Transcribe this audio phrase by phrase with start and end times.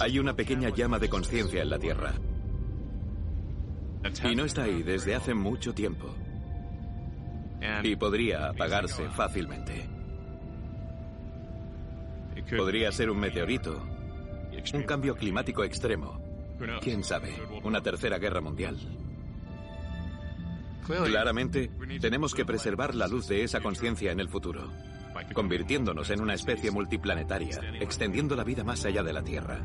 [0.00, 2.14] Hay una pequeña llama de conciencia en la Tierra.
[4.24, 6.14] Y no está ahí desde hace mucho tiempo.
[7.82, 9.88] Y podría apagarse fácilmente.
[12.56, 13.82] Podría ser un meteorito,
[14.74, 16.20] un cambio climático extremo.
[16.80, 17.34] ¿Quién sabe?
[17.62, 18.76] Una tercera guerra mundial.
[20.86, 24.70] Claramente, tenemos que preservar la luz de esa conciencia en el futuro,
[25.32, 29.60] convirtiéndonos en una especie multiplanetaria, extendiendo la vida más allá de la Tierra.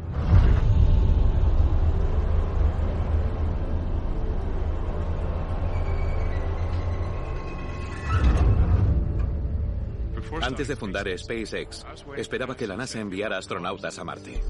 [10.42, 11.86] Antes de fundar SpaceX,
[12.16, 14.42] esperaba que la NASA enviara astronautas a Marte.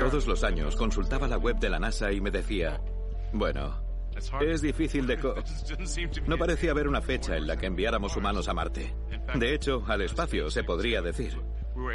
[0.00, 2.80] Todos los años consultaba la web de la NASA y me decía,
[3.32, 3.82] bueno,
[4.40, 5.18] es difícil de...
[5.18, 5.34] Co
[6.26, 8.94] no parecía haber una fecha en la que enviáramos humanos a Marte.
[9.34, 11.36] De hecho, al espacio, se podría decir.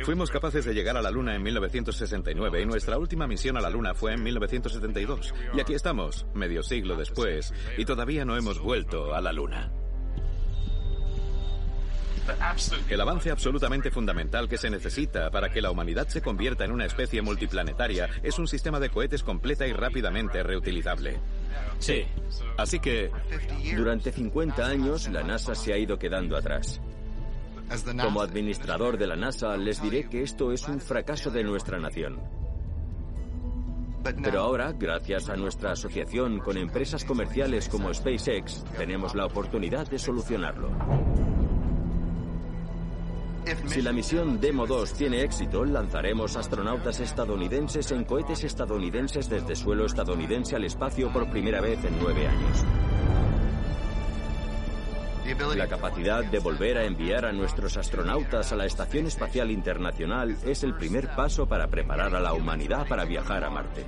[0.03, 3.70] Fuimos capaces de llegar a la Luna en 1969 y nuestra última misión a la
[3.70, 5.34] Luna fue en 1972.
[5.56, 9.72] Y aquí estamos, medio siglo después, y todavía no hemos vuelto a la Luna.
[12.90, 16.86] El avance absolutamente fundamental que se necesita para que la humanidad se convierta en una
[16.86, 21.20] especie multiplanetaria es un sistema de cohetes completa y rápidamente reutilizable.
[21.80, 22.06] Sí.
[22.58, 23.12] Así que...
[23.76, 26.82] Durante 50 años la NASA se ha ido quedando atrás.
[28.02, 32.20] Como administrador de la NASA les diré que esto es un fracaso de nuestra nación.
[34.04, 40.00] Pero ahora, gracias a nuestra asociación con empresas comerciales como SpaceX, tenemos la oportunidad de
[40.00, 40.70] solucionarlo.
[43.68, 49.85] Si la misión Demo 2 tiene éxito, lanzaremos astronautas estadounidenses en cohetes estadounidenses desde suelo
[49.85, 52.66] estadounidense al espacio por primera vez en nueve años.
[55.56, 60.63] La capacidad de volver a enviar a nuestros astronautas a la Estación Espacial Internacional es
[60.63, 63.85] el primer paso para preparar a la humanidad para viajar a Marte.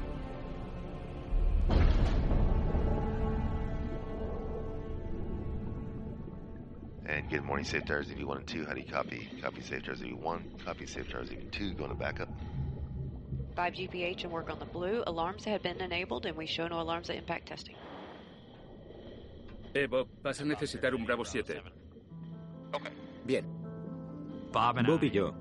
[7.06, 8.66] And good morning, Safe Tires EV1 and 2.
[8.66, 9.30] How do you copy?
[9.41, 10.64] Copy Safe Tires EV1.
[10.64, 11.78] Copy Safe Tires EV2.
[11.78, 12.30] Going to backup.
[13.56, 15.03] 5 GPH and work on the blue.
[15.06, 17.75] Alarms have been enabled and we show no alarms at impact testing.
[19.75, 21.62] Eh, Bob, vas a necesitar un Bravo 7.
[23.25, 23.46] Bien.
[24.52, 25.34] Bob y yo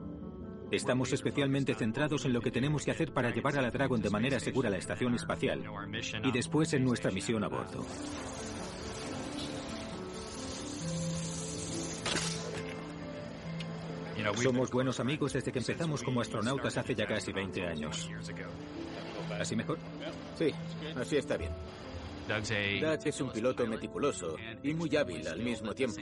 [0.70, 4.08] estamos especialmente centrados en lo que tenemos que hacer para llevar a la Dragon de
[4.08, 5.62] manera segura a la estación espacial
[6.24, 7.84] y después en nuestra misión a bordo.
[14.42, 18.10] Somos buenos amigos desde que empezamos como astronautas hace ya casi 20 años.
[19.38, 19.78] ¿Así mejor?
[20.36, 20.52] Sí,
[20.96, 21.52] así está bien.
[22.28, 26.00] Doug es un piloto meticuloso y muy hábil al mismo tiempo.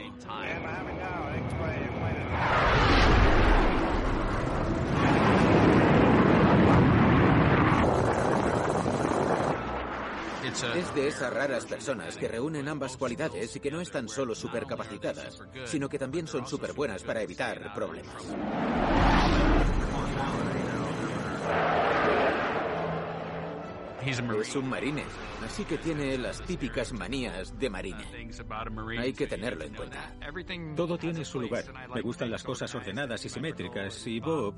[10.75, 15.41] Es de esas raras personas que reúnen ambas cualidades y que no están solo supercapacitadas,
[15.65, 18.21] sino que también son súper buenas para evitar problemas.
[24.05, 25.03] Es un marine,
[25.43, 28.03] así que tiene las típicas manías de marine.
[28.99, 30.15] Hay que tenerlo en cuenta.
[30.75, 31.63] Todo tiene su lugar.
[31.93, 34.55] Me gustan las cosas ordenadas y simétricas y Bob,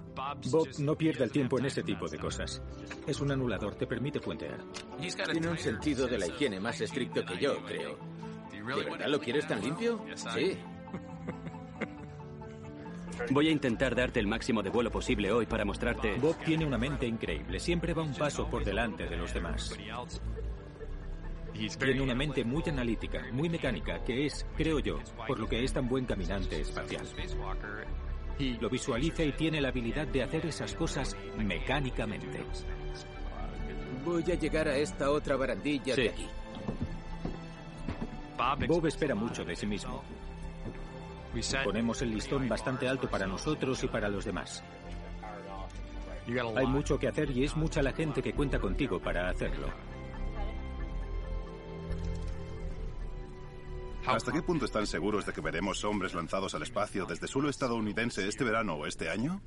[0.50, 2.62] Bob no pierde el tiempo en ese tipo de cosas.
[3.06, 4.59] Es un anulador, te permite puentear.
[5.31, 7.98] Tiene un sentido de la higiene más estricto que yo, creo.
[8.52, 10.04] ¿De verdad lo quieres tan limpio?
[10.16, 10.58] Sí.
[13.31, 16.16] Voy a intentar darte el máximo de vuelo posible hoy para mostrarte.
[16.16, 19.75] Bob tiene una mente increíble, siempre va un paso por delante de los demás.
[21.80, 25.71] Tiene una mente muy analítica, muy mecánica, que es, creo yo, por lo que es
[25.71, 27.06] tan buen caminante espacial.
[28.60, 32.44] Lo visualiza y tiene la habilidad de hacer esas cosas mecánicamente.
[34.04, 36.27] Voy a llegar a esta otra barandilla de aquí.
[38.68, 40.04] Bob espera mucho de sí mismo.
[41.63, 44.63] Ponemos el listón bastante alto para nosotros y para los demás.
[46.56, 49.68] Hay mucho que hacer y es mucha la gente que cuenta contigo para hacerlo.
[54.06, 58.27] ¿Hasta qué punto están seguros de que veremos hombres lanzados al espacio desde suelo estadounidense
[58.27, 59.41] este verano o este año?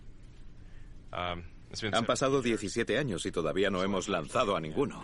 [1.13, 5.03] Han pasado 17 años y todavía no hemos lanzado a ninguno.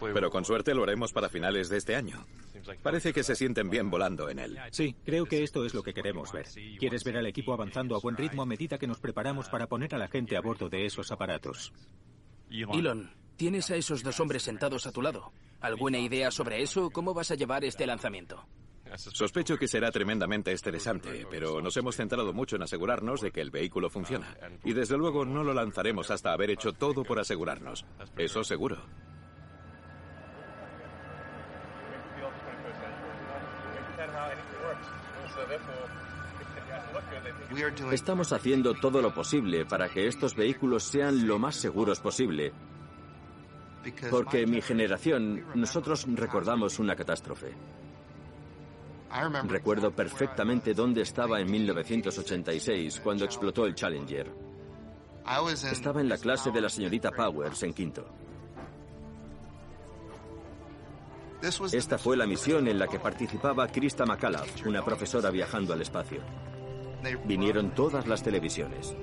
[0.00, 2.26] Pero con suerte lo haremos para finales de este año.
[2.82, 4.58] Parece que se sienten bien volando en él.
[4.70, 6.46] Sí, creo que esto es lo que queremos ver.
[6.78, 9.94] Quieres ver al equipo avanzando a buen ritmo a medida que nos preparamos para poner
[9.94, 11.72] a la gente a bordo de esos aparatos.
[12.50, 15.32] Elon, tienes a esos dos hombres sentados a tu lado.
[15.60, 16.90] ¿Alguna idea sobre eso?
[16.90, 18.46] ¿Cómo vas a llevar este lanzamiento?
[18.96, 23.50] Sospecho que será tremendamente estresante, pero nos hemos centrado mucho en asegurarnos de que el
[23.50, 24.36] vehículo funciona.
[24.64, 27.84] Y desde luego no lo lanzaremos hasta haber hecho todo por asegurarnos.
[28.16, 28.78] Eso seguro.
[37.92, 42.52] Estamos haciendo todo lo posible para que estos vehículos sean lo más seguros posible.
[44.10, 47.54] Porque mi generación, nosotros recordamos una catástrofe.
[49.44, 54.30] Recuerdo perfectamente dónde estaba en 1986 cuando explotó el Challenger.
[55.70, 58.06] Estaba en la clase de la señorita Powers en quinto.
[61.72, 66.20] Esta fue la misión en la que participaba Krista McAuliffe, una profesora viajando al espacio.
[67.24, 68.94] Vinieron todas las televisiones.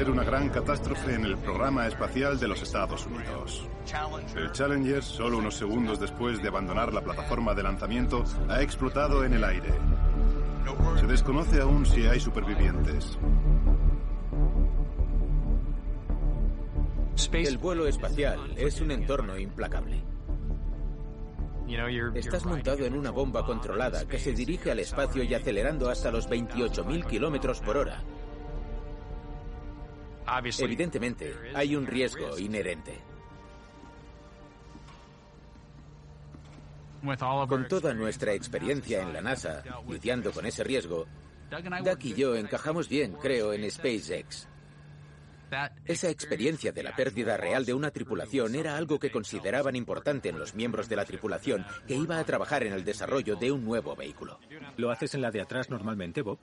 [0.00, 3.68] Ser una gran catástrofe en el programa espacial de los Estados Unidos.
[4.34, 9.34] El Challenger, solo unos segundos después de abandonar la plataforma de lanzamiento, ha explotado en
[9.34, 9.74] el aire.
[10.98, 13.18] Se desconoce aún si hay supervivientes.
[17.30, 20.02] El vuelo espacial es un entorno implacable.
[22.14, 26.26] Estás montado en una bomba controlada que se dirige al espacio y acelerando hasta los
[26.26, 28.02] 28.000 kilómetros por hora.
[30.58, 32.98] Evidentemente, hay un riesgo inherente.
[37.48, 41.06] Con toda nuestra experiencia en la NASA, lidiando con ese riesgo,
[41.50, 44.49] Doug y yo encajamos bien, creo, en SpaceX.
[45.84, 50.38] Esa experiencia de la pérdida real de una tripulación era algo que consideraban importante en
[50.38, 53.96] los miembros de la tripulación que iba a trabajar en el desarrollo de un nuevo
[53.96, 54.38] vehículo.
[54.76, 56.38] ¿Lo haces en la de atrás normalmente, Bob?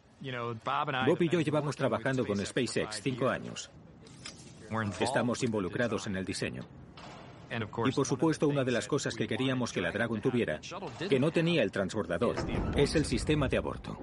[1.05, 3.71] Bob y yo llevamos trabajando con SpaceX cinco años.
[4.99, 6.63] Estamos involucrados en el diseño.
[7.49, 10.59] Y por supuesto, una de las cosas que queríamos que la Dragon tuviera,
[11.09, 12.35] que no tenía el transbordador,
[12.75, 13.97] es el sistema de aborto.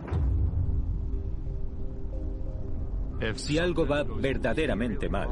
[3.35, 5.29] Si algo va verdaderamente mal,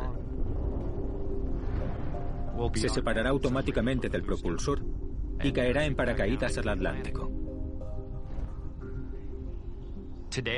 [2.74, 4.82] se separará automáticamente del propulsor
[5.42, 7.30] y caerá en paracaídas al Atlántico.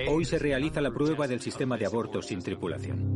[0.09, 3.14] Hoy se realiza la prueba del sistema de aborto sin tripulación.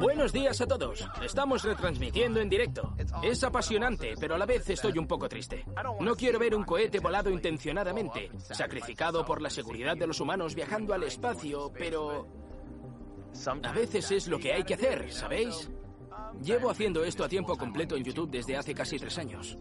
[0.00, 1.06] Buenos días a todos.
[1.22, 2.94] Estamos retransmitiendo en directo.
[3.22, 5.62] Es apasionante, pero a la vez estoy un poco triste.
[6.00, 10.94] No quiero ver un cohete volado intencionadamente, sacrificado por la seguridad de los humanos viajando
[10.94, 12.26] al espacio, pero...
[13.62, 15.70] A veces es lo que hay que hacer, ¿sabéis?
[16.42, 19.58] Llevo haciendo esto a tiempo completo en YouTube desde hace casi tres años.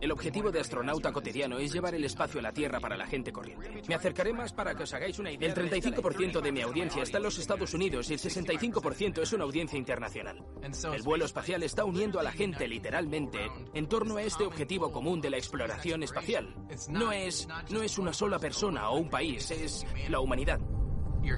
[0.00, 3.32] El objetivo de astronauta cotidiano es llevar el espacio a la Tierra para la gente
[3.32, 3.82] corriente.
[3.86, 5.48] Me acercaré más para que os hagáis una idea.
[5.48, 9.44] El 35% de mi audiencia está en los Estados Unidos y el 65% es una
[9.44, 10.42] audiencia internacional.
[10.92, 13.38] El vuelo espacial está uniendo a la gente literalmente
[13.74, 16.54] en torno a este objetivo común de la exploración espacial.
[16.88, 20.60] No es, no es una sola persona o un país, es la humanidad.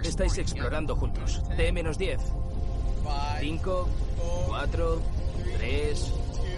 [0.04, 1.42] Estáis explorando juntos.
[1.56, 2.20] T-10.
[3.40, 3.88] 5,
[4.46, 5.02] 4,
[5.58, 6.12] 3,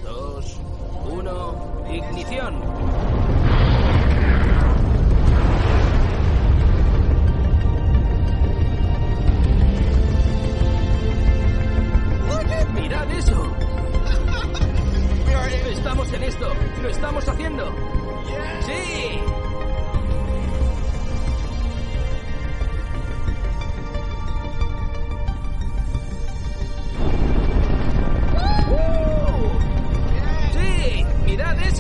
[0.05, 0.61] 2,
[1.11, 1.55] 1.
[1.93, 2.55] Ignición.
[12.75, 13.55] ¡Mirad eso!
[15.71, 16.53] Estamos en esto.
[16.83, 17.73] Lo estamos haciendo.
[18.67, 19.44] ¡Sí!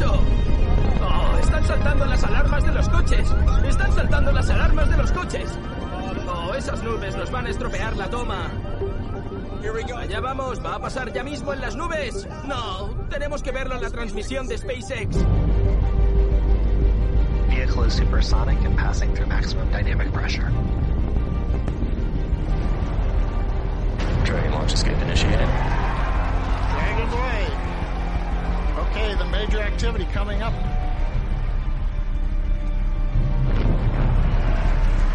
[0.03, 1.39] ¡Oh!
[1.41, 3.35] ¡Están saltando las alarmas de los coches!
[3.67, 5.59] ¡Están saltando las alarmas de los coches!
[6.29, 6.55] ¡Oh!
[6.55, 8.51] Esas nubes nos van a estropear la toma.
[9.97, 12.29] Allá vamos, va a pasar ya mismo en las nubes.
[12.47, 15.17] No, tenemos que verlo en la transmisión de SpaceX.
[17.49, 20.51] Vehicle is supersonic and passing through maximum dynamic pressure.
[24.25, 25.49] Dragon launch escape initiated.
[26.69, 27.74] Dragon away.
[28.91, 30.53] Okay, the major activity coming up.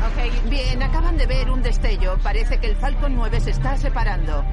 [0.07, 2.17] Ok, bien, acaban de ver un destello.
[2.23, 4.43] Parece que el Falcon 9 se está separando.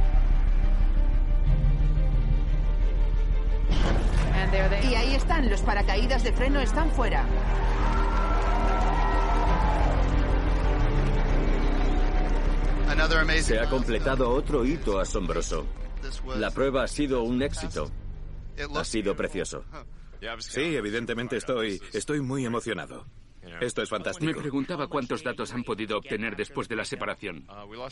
[4.82, 7.25] Y ahí están, los paracaídas de freno están fuera.
[13.42, 15.66] Se ha completado otro hito asombroso.
[16.37, 17.90] La prueba ha sido un éxito.
[18.75, 19.64] Ha sido precioso.
[20.38, 23.06] Sí, evidentemente estoy, estoy muy emocionado.
[23.60, 24.32] Esto es fantástico.
[24.32, 27.46] Me preguntaba cuántos datos han podido obtener después de la separación.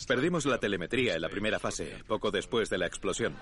[0.07, 3.37] Perdimos la telemetría en la primera fase, poco después de la explosión.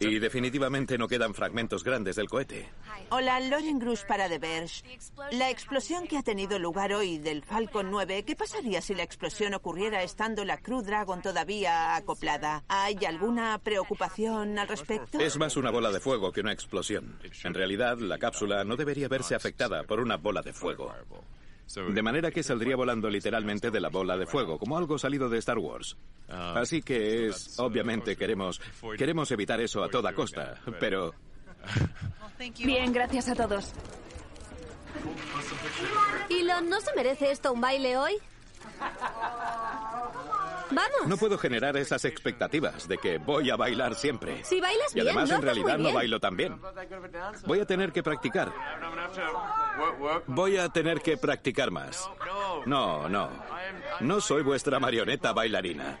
[0.00, 2.68] Y definitivamente no quedan fragmentos grandes del cohete.
[3.10, 4.82] Hola, Loren Grush para The Verge.
[5.32, 9.54] La explosión que ha tenido lugar hoy del Falcon 9, ¿qué pasaría si la explosión
[9.54, 12.64] ocurriera estando la Crew Dragon todavía acoplada?
[12.68, 15.18] ¿Hay alguna preocupación al respecto?
[15.18, 17.18] Es más una bola de fuego que una explosión.
[17.44, 20.92] En realidad, la cápsula no debería verse afectada por una bola de fuego.
[21.74, 25.38] De manera que saldría volando literalmente de la bola de fuego, como algo salido de
[25.38, 25.96] Star Wars.
[26.28, 28.60] Así que es, obviamente queremos,
[28.96, 31.14] queremos evitar eso a toda costa, pero...
[32.58, 33.72] Bien, gracias a todos.
[36.28, 38.14] Elon, ¿no se merece esto un baile hoy?
[40.70, 41.06] Vamos.
[41.06, 44.44] No puedo generar esas expectativas de que voy a bailar siempre.
[44.44, 45.94] Si bailas y además bien, en realidad no bien.
[45.94, 46.60] bailo tan bien.
[47.46, 48.52] Voy a tener que practicar.
[50.26, 52.08] Voy a tener que practicar más.
[52.66, 53.30] No, no.
[54.00, 55.98] No soy vuestra marioneta bailarina.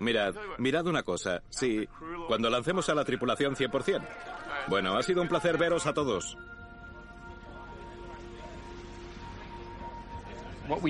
[0.00, 1.42] Mirad, mirad una cosa.
[1.50, 1.88] Sí,
[2.26, 4.02] cuando lancemos a la tripulación 100%.
[4.68, 6.36] Bueno, ha sido un placer veros a todos.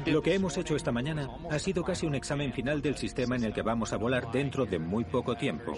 [0.06, 3.44] Lo que hemos hecho esta mañana ha sido casi un examen final del sistema en
[3.44, 5.74] el que vamos a volar dentro de muy poco tiempo.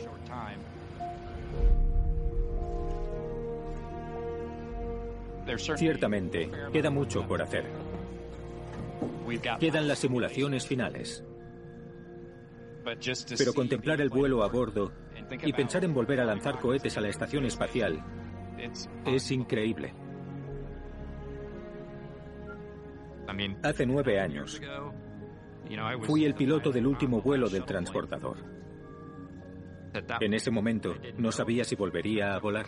[5.77, 7.67] Ciertamente, queda mucho por hacer.
[9.59, 11.25] Quedan las simulaciones finales.
[13.37, 14.93] Pero contemplar el vuelo a bordo
[15.43, 18.03] y pensar en volver a lanzar cohetes a la estación espacial
[19.07, 19.93] es increíble.
[23.63, 24.61] Hace nueve años
[26.03, 28.39] fui el piloto del último vuelo del transportador.
[30.21, 32.67] En ese momento no sabía si volvería a volar.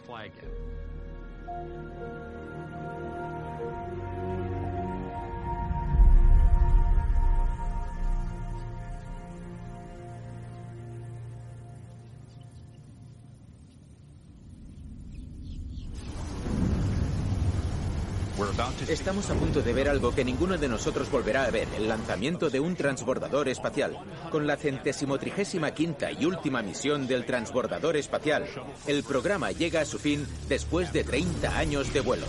[18.88, 22.50] Estamos a punto de ver algo que ninguno de nosotros volverá a ver, el lanzamiento
[22.50, 23.97] de un transbordador espacial.
[24.31, 28.47] Con la centésimo trigésima quinta y última misión del transbordador espacial,
[28.87, 32.26] el programa llega a su fin después de 30 años de vuelo.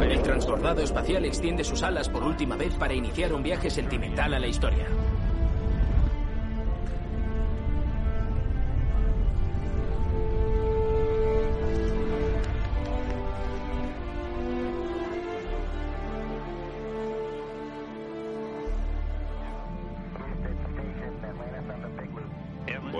[0.00, 4.38] El transbordado espacial extiende sus alas por última vez para iniciar un viaje sentimental a
[4.38, 4.86] la historia.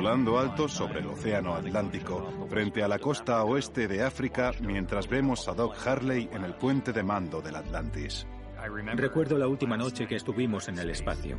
[0.07, 5.49] Volando alto sobre el Océano Atlántico, frente a la costa oeste de África, mientras vemos
[5.49, 8.25] a Doc Harley en el puente de mando del Atlantis.
[8.95, 11.37] Recuerdo la última noche que estuvimos en el espacio.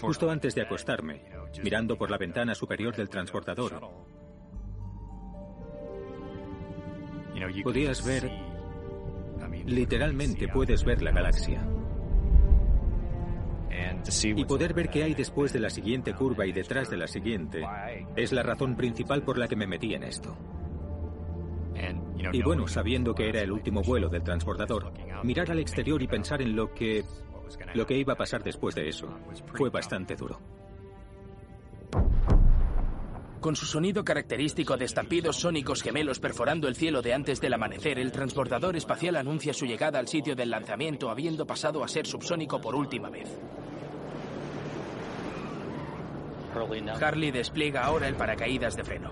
[0.00, 1.24] Justo antes de acostarme,
[1.60, 3.80] mirando por la ventana superior del transportador,
[7.64, 8.30] podías ver,
[9.66, 11.66] literalmente puedes ver la galaxia.
[14.36, 17.64] Y poder ver qué hay después de la siguiente curva y detrás de la siguiente
[18.16, 20.36] es la razón principal por la que me metí en esto.
[22.32, 26.40] Y bueno, sabiendo que era el último vuelo del transportador, mirar al exterior y pensar
[26.40, 27.04] en lo que
[27.74, 29.08] lo que iba a pasar después de eso
[29.54, 30.40] fue bastante duro.
[33.44, 37.98] Con su sonido característico de estampidos sónicos gemelos perforando el cielo de antes del amanecer,
[37.98, 42.58] el transbordador espacial anuncia su llegada al sitio del lanzamiento habiendo pasado a ser subsónico
[42.58, 43.28] por última vez.
[46.98, 49.10] Harley despliega ahora el paracaídas de freno.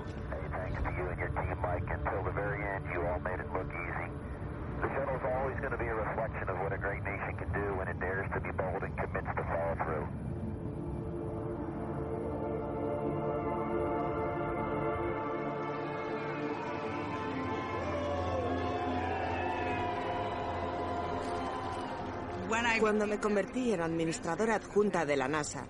[22.80, 25.66] Cuando me convertí en administradora adjunta de la NASA,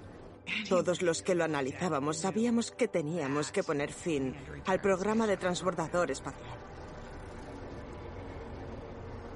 [0.69, 4.35] todos los que lo analizábamos sabíamos que teníamos que poner fin
[4.67, 6.59] al programa de transbordador espacial.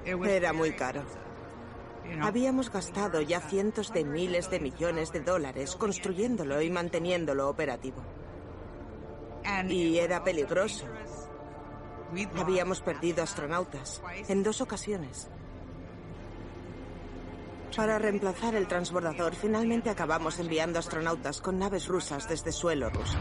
[0.05, 1.03] Era muy caro.
[2.21, 8.01] Habíamos gastado ya cientos de miles de millones de dólares construyéndolo y manteniéndolo operativo.
[9.67, 10.85] Y era peligroso.
[12.37, 15.29] Habíamos perdido astronautas en dos ocasiones.
[17.75, 23.17] Para reemplazar el transbordador, finalmente acabamos enviando astronautas con naves rusas desde suelo ruso.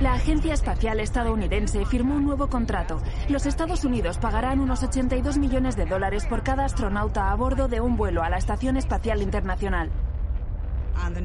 [0.00, 3.02] La Agencia Espacial Estadounidense firmó un nuevo contrato.
[3.28, 7.80] Los Estados Unidos pagarán unos 82 millones de dólares por cada astronauta a bordo de
[7.80, 9.90] un vuelo a la Estación Espacial Internacional.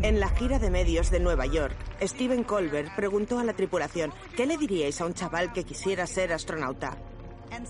[0.01, 4.45] En la gira de medios de Nueva York, Steven Colbert preguntó a la tripulación, ¿qué
[4.45, 6.97] le diríais a un chaval que quisiera ser astronauta?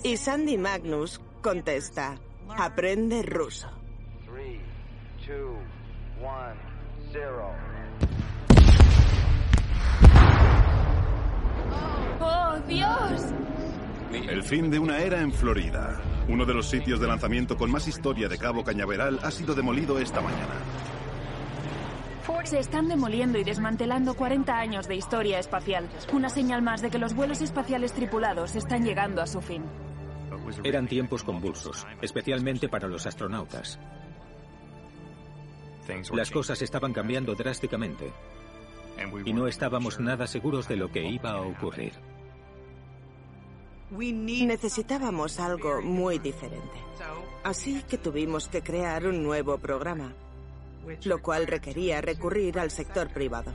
[0.03, 2.17] Y Sandy Magnus contesta,
[2.57, 3.69] aprende ruso.
[12.19, 13.21] ¡Oh, Dios!
[14.11, 16.01] El fin de una era en Florida.
[16.27, 19.99] Uno de los sitios de lanzamiento con más historia de Cabo Cañaveral ha sido demolido
[19.99, 20.55] esta mañana.
[22.49, 25.87] Se están demoliendo y desmantelando 40 años de historia espacial.
[26.11, 29.63] Una señal más de que los vuelos espaciales tripulados están llegando a su fin.
[30.63, 33.79] Eran tiempos convulsos, especialmente para los astronautas.
[36.13, 38.11] Las cosas estaban cambiando drásticamente
[39.25, 41.93] y no estábamos nada seguros de lo que iba a ocurrir.
[43.91, 46.77] Necesitábamos algo muy diferente.
[47.43, 50.13] Así que tuvimos que crear un nuevo programa,
[51.05, 53.51] lo cual requería recurrir al sector privado.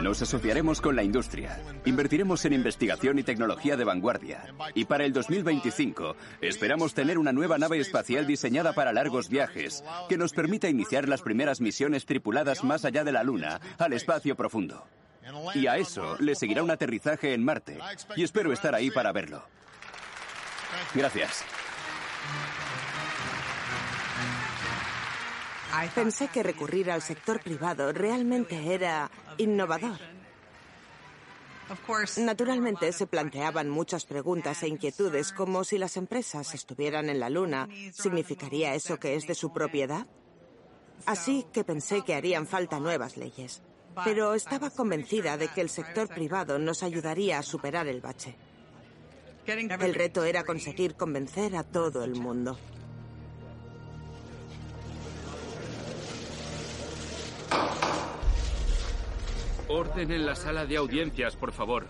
[0.00, 1.60] Nos asociaremos con la industria.
[1.84, 4.44] Invertiremos en investigación y tecnología de vanguardia.
[4.74, 10.18] Y para el 2025 esperamos tener una nueva nave espacial diseñada para largos viajes, que
[10.18, 14.84] nos permita iniciar las primeras misiones tripuladas más allá de la Luna, al espacio profundo.
[15.54, 17.78] Y a eso le seguirá un aterrizaje en Marte.
[18.16, 19.44] Y espero estar ahí para verlo.
[20.94, 21.44] Gracias.
[25.94, 29.98] Pensé que recurrir al sector privado realmente era innovador.
[32.18, 37.68] Naturalmente se planteaban muchas preguntas e inquietudes como si las empresas estuvieran en la Luna,
[37.92, 40.06] ¿significaría eso que es de su propiedad?
[41.06, 43.62] Así que pensé que harían falta nuevas leyes.
[44.04, 48.36] Pero estaba convencida de que el sector privado nos ayudaría a superar el bache.
[49.46, 52.58] El reto era conseguir convencer a todo el mundo.
[59.72, 61.86] Orden en la sala de audiencias, por favor.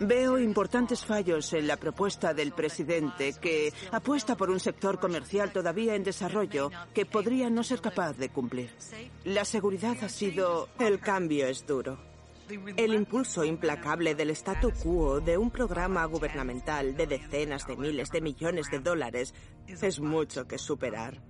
[0.00, 5.94] Veo importantes fallos en la propuesta del presidente que apuesta por un sector comercial todavía
[5.94, 8.70] en desarrollo que podría no ser capaz de cumplir.
[9.24, 10.68] La seguridad ha sido...
[10.78, 11.98] El cambio es duro.
[12.76, 18.20] El impulso implacable del statu quo de un programa gubernamental de decenas de miles de
[18.20, 19.34] millones de dólares
[19.68, 21.20] es mucho que superar.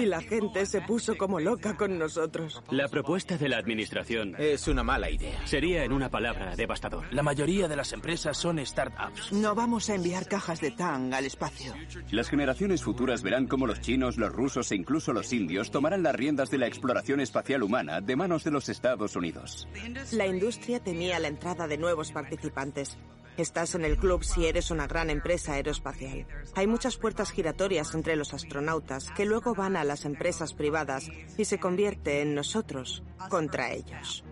[0.00, 2.62] Y la gente se puso como loca con nosotros.
[2.70, 5.46] La propuesta de la administración es una mala idea.
[5.46, 7.04] Sería, en una palabra, devastador.
[7.12, 9.32] La mayoría de las empresas son startups.
[9.32, 11.74] No vamos a enviar cajas de Tang al espacio.
[12.10, 16.14] Las generaciones futuras verán cómo los chinos, los rusos e incluso los indios tomarán las
[16.14, 19.68] riendas de la exploración espacial humana de manos de los Estados Unidos.
[20.12, 22.96] La industria temía la entrada de nuevos participantes.
[23.36, 26.26] Estás en el club si eres una gran empresa aeroespacial.
[26.54, 31.46] Hay muchas puertas giratorias entre los astronautas que luego van a las empresas privadas y
[31.46, 34.22] se convierte en nosotros contra ellos.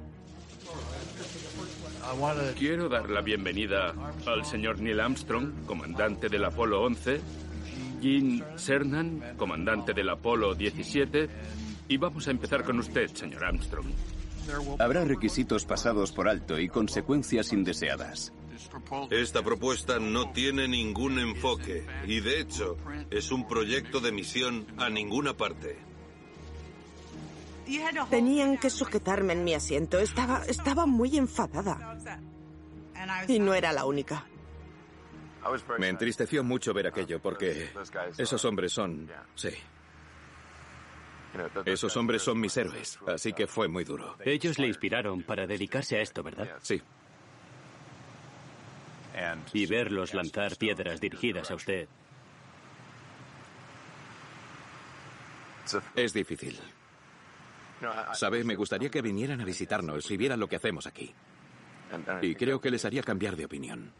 [2.59, 3.95] Quiero dar la bienvenida
[4.27, 7.21] al señor Neil Armstrong, comandante del Apolo 11,
[8.03, 11.29] Gene Cernan, comandante del Apolo 17,
[11.89, 13.87] y vamos a empezar con usted, señor Armstrong.
[14.79, 18.33] Habrá requisitos pasados por alto y consecuencias indeseadas.
[19.11, 22.77] Esta propuesta no tiene ningún enfoque y de hecho
[23.11, 25.79] es un proyecto de misión a ninguna parte.
[28.11, 29.99] Tenían que sujetarme en mi asiento.
[29.99, 31.97] Estaba, estaba muy enfadada.
[33.29, 34.27] Y no era la única.
[35.79, 37.71] Me entristeció mucho ver aquello porque
[38.19, 39.09] esos hombres son...
[39.35, 39.51] Sí.
[41.65, 44.17] Esos hombres son mis héroes, así que fue muy duro.
[44.25, 46.57] Ellos le inspiraron para dedicarse a esto, ¿verdad?
[46.61, 46.83] Sí.
[49.53, 51.89] Y verlos lanzar piedras dirigidas a usted.
[55.95, 56.59] Es difícil.
[58.15, 61.13] Sabe, me gustaría que vinieran a visitarnos y vieran lo que hacemos aquí.
[62.23, 63.93] Y creo que les haría cambiar de opinión.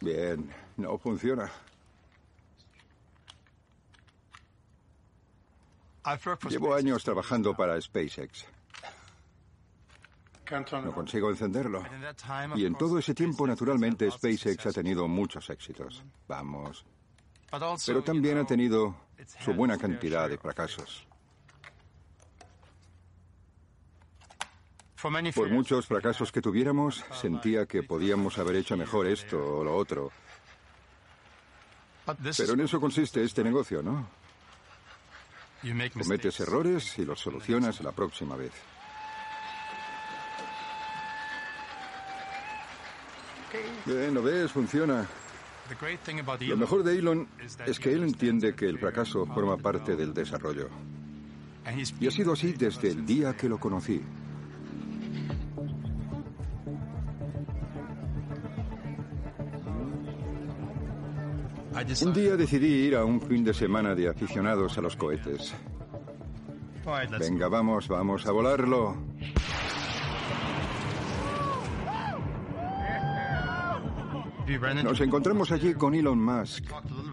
[0.00, 1.50] Bien, no funciona.
[6.48, 8.46] Llevo años trabajando para SpaceX.
[10.50, 11.84] No consigo encenderlo.
[12.56, 16.02] Y en todo ese tiempo, naturalmente, SpaceX ha tenido muchos éxitos.
[16.26, 16.86] Vamos.
[17.84, 18.96] Pero también ha tenido
[19.40, 21.06] su buena cantidad de fracasos.
[25.34, 30.10] Por muchos fracasos que tuviéramos, sentía que podíamos haber hecho mejor esto o lo otro.
[32.36, 34.08] Pero en eso consiste este negocio, ¿no?
[35.92, 38.52] Cometes errores y los solucionas la próxima vez.
[43.84, 44.52] Bien, ¿lo ves?
[44.52, 45.06] Funciona.
[46.40, 47.28] Lo mejor de Elon
[47.66, 50.68] es que él entiende que el fracaso forma parte del desarrollo.
[52.00, 54.00] Y ha sido así desde el día que lo conocí.
[62.04, 65.54] Un día decidí ir a un fin de semana de aficionados a los cohetes.
[67.20, 68.96] Venga, vamos, vamos a volarlo.
[74.82, 76.64] Nos encontramos allí con Elon Musk.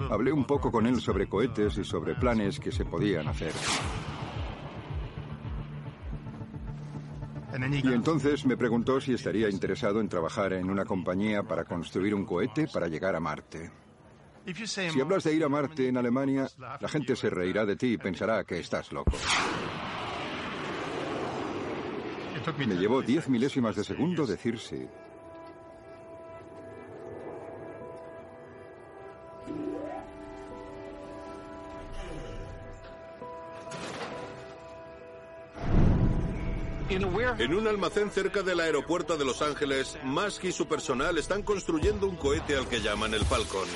[0.09, 3.51] Hablé un poco con él sobre cohetes y sobre planes que se podían hacer.
[7.83, 12.25] Y entonces me preguntó si estaría interesado en trabajar en una compañía para construir un
[12.25, 13.84] cohete para llegar a Marte.
[14.45, 17.97] Si hablas de ir a Marte en Alemania, la gente se reirá de ti y
[17.97, 19.11] pensará que estás loco.
[22.57, 24.87] Me llevó diez milésimas de segundo decir sí.
[36.87, 42.07] En un almacén cerca del aeropuerto de Los Ángeles, Musk y su personal están construyendo
[42.07, 43.67] un cohete al que llaman el Falcon.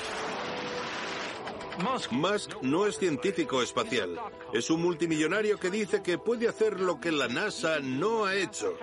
[2.10, 4.18] Musk no es científico espacial.
[4.52, 8.76] Es un multimillonario que dice que puede hacer lo que la NASA no ha hecho.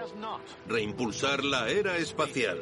[0.67, 2.59] Reimpulsar la era espacial.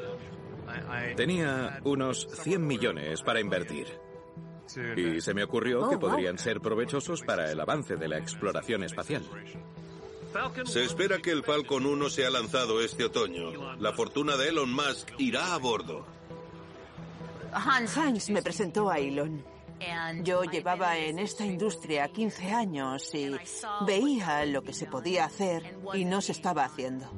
[1.16, 3.88] Tenía unos 100 millones para invertir.
[4.96, 9.24] Y se me ocurrió que podrían ser provechosos para el avance de la exploración espacial.
[10.66, 13.76] Se espera que el Falcon 1 sea lanzado este otoño.
[13.78, 16.06] La fortuna de Elon Musk irá a bordo.
[17.54, 19.55] Hans me presentó a Elon.
[20.24, 23.32] Yo llevaba en esta industria 15 años y
[23.86, 27.10] veía lo que se podía hacer y no se estaba haciendo.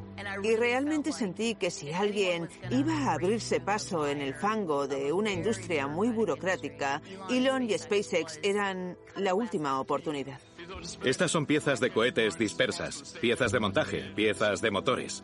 [0.43, 5.32] Y realmente sentí que si alguien iba a abrirse paso en el fango de una
[5.32, 10.39] industria muy burocrática, Elon y SpaceX eran la última oportunidad.
[11.04, 15.24] Estas son piezas de cohetes dispersas, piezas de montaje, piezas de motores.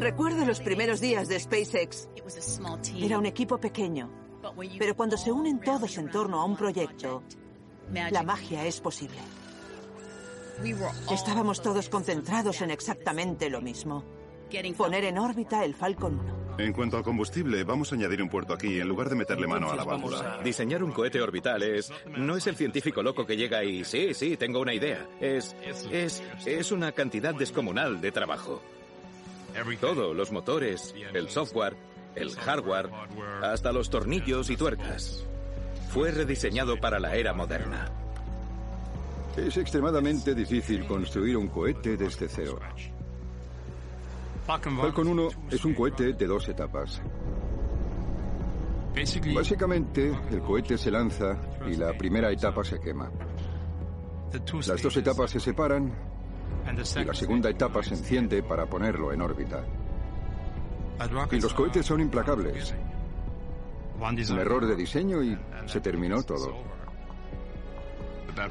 [0.00, 2.08] Recuerdo los primeros días de SpaceX.
[3.00, 4.10] Era un equipo pequeño,
[4.78, 7.22] pero cuando se unen todos en torno a un proyecto,
[8.10, 9.18] la magia es posible.
[11.10, 14.04] Estábamos todos concentrados en exactamente lo mismo.
[14.76, 16.38] Poner en órbita el Falcon 1.
[16.58, 19.70] En cuanto al combustible, vamos a añadir un puerto aquí en lugar de meterle mano
[19.70, 20.40] a la válvula.
[20.42, 21.92] Diseñar un cohete orbital es...
[22.16, 23.84] No es el científico loco que llega y...
[23.84, 25.06] Sí, sí, tengo una idea.
[25.20, 25.54] Es...
[25.92, 26.22] Es...
[26.44, 28.60] Es una cantidad descomunal de trabajo.
[29.80, 31.76] Todo, los motores, el software,
[32.20, 32.90] el hardware,
[33.42, 35.24] hasta los tornillos y tuercas.
[35.88, 37.90] Fue rediseñado para la era moderna.
[39.36, 42.58] Es extremadamente difícil construir un cohete desde cero.
[44.46, 47.00] Falcon 1 es un cohete de dos etapas.
[49.34, 53.10] Básicamente, el cohete se lanza y la primera etapa se quema.
[54.66, 55.92] Las dos etapas se separan
[56.96, 59.64] y la segunda etapa se enciende para ponerlo en órbita.
[61.30, 62.74] Y los cohetes son implacables.
[64.00, 66.56] Un error de diseño y se terminó todo.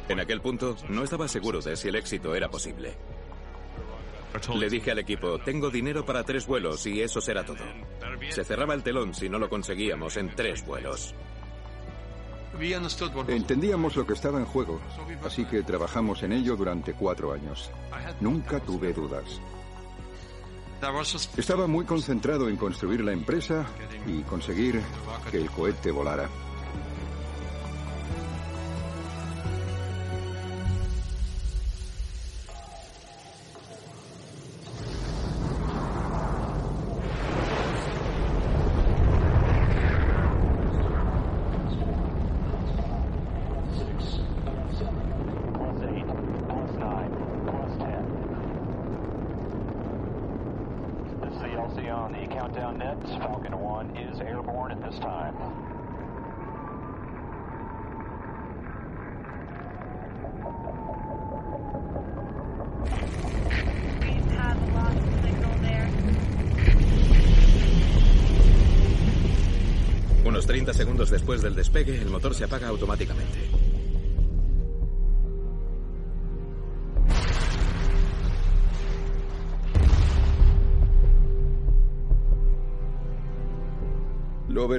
[0.10, 2.94] En aquel punto no estaba seguro de si el éxito era posible.
[4.56, 7.64] Le dije al equipo, tengo dinero para tres vuelos y eso será todo.
[8.30, 11.16] Se cerraba el telón si no lo conseguíamos en tres vuelos.
[13.28, 14.80] Entendíamos lo que estaba en juego,
[15.24, 17.72] así que trabajamos en ello durante cuatro años.
[18.20, 19.40] Nunca tuve dudas.
[21.38, 23.66] Estaba muy concentrado en construir la empresa
[24.06, 24.82] y conseguir
[25.32, 26.30] que el cohete volara.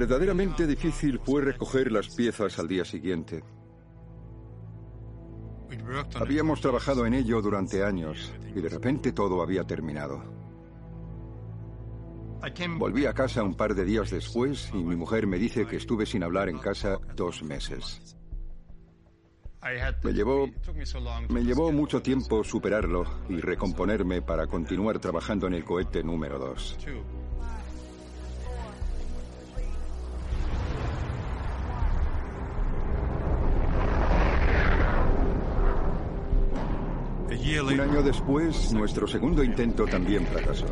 [0.08, 3.44] Verdaderamente difícil fue recoger las piezas al día siguiente.
[6.14, 10.24] Habíamos trabajado en ello durante años y de repente todo había terminado.
[12.78, 16.06] Volví a casa un par de días después y mi mujer me dice que estuve
[16.06, 18.16] sin hablar en casa dos meses.
[21.28, 26.78] Me llevó, mucho tiempo superarlo y recomponerme para continuar trabajando en el cohete número 2.
[37.56, 40.66] Un año después, nuestro segundo intento también fracasó.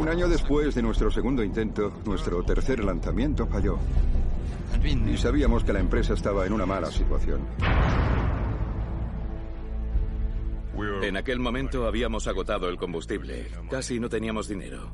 [0.00, 3.78] Un año después de nuestro segundo intento, nuestro tercer lanzamiento falló.
[4.82, 7.40] Y sabíamos que la empresa estaba en una mala situación.
[11.02, 13.48] En aquel momento habíamos agotado el combustible.
[13.70, 14.90] Casi no teníamos dinero.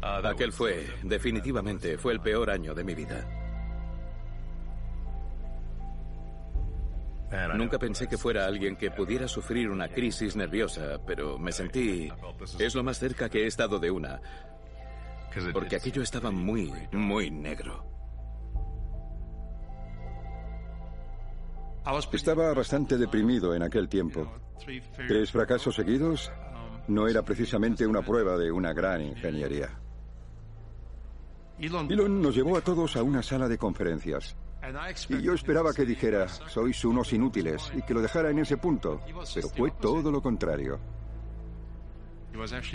[0.00, 3.26] Aquel fue, definitivamente, fue el peor año de mi vida.
[7.56, 12.10] Nunca pensé que fuera alguien que pudiera sufrir una crisis nerviosa, pero me sentí...
[12.58, 14.20] Es lo más cerca que he estado de una.
[15.52, 17.84] Porque aquello estaba muy, muy negro.
[22.12, 24.30] Estaba bastante deprimido en aquel tiempo.
[25.06, 26.30] Tres fracasos seguidos
[26.86, 29.70] no era precisamente una prueba de una gran ingeniería.
[31.90, 34.36] Elon nos llevó a todos a una sala de conferencias.
[35.18, 39.00] Y yo esperaba que dijera, sois unos inútiles, y que lo dejara en ese punto,
[39.34, 40.78] pero fue todo lo contrario.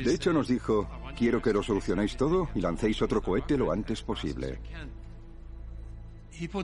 [0.04, 4.02] De hecho, nos dijo, quiero que lo solucionéis todo y lancéis otro cohete lo antes
[4.02, 4.60] posible.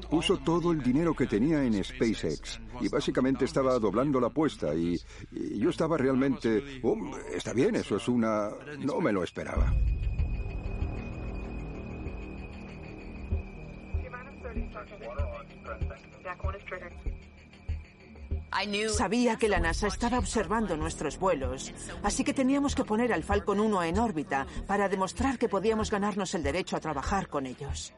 [0.09, 4.99] Puso todo el dinero que tenía en SpaceX y básicamente estaba doblando la apuesta y,
[5.31, 6.97] y yo estaba realmente, "Oh,
[7.33, 8.49] está bien, eso es una...
[8.79, 9.71] No me lo esperaba.
[18.89, 23.59] Sabía que la NASA estaba observando nuestros vuelos, así que teníamos que poner al Falcon
[23.59, 27.93] 1 en órbita para demostrar que podíamos ganarnos el derecho a trabajar con ellos.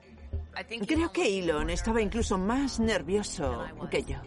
[0.85, 4.17] Creo que Elon estaba incluso más nervioso que yo.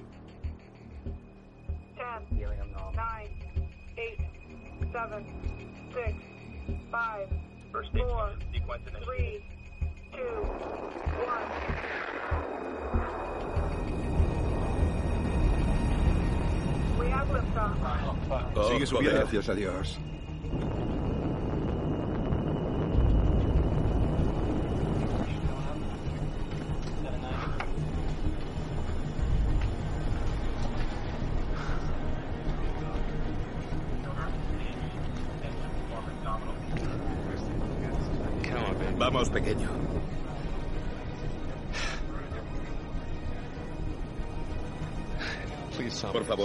[18.68, 19.18] Sigue subiendo.
[19.20, 19.98] Gracias a Dios.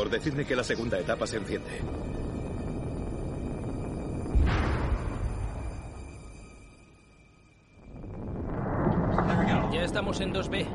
[0.10, 1.82] Decidme que la segunda etapa se enciende.
[9.72, 10.66] Ya estamos en 2B.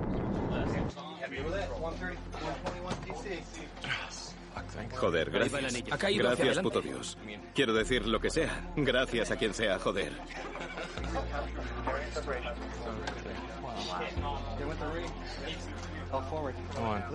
[4.97, 5.83] Joder, gracias.
[6.17, 7.19] Gracias, puto Dios.
[7.55, 8.73] Quiero decir lo que sea.
[8.77, 10.13] Gracias a quien sea, joder.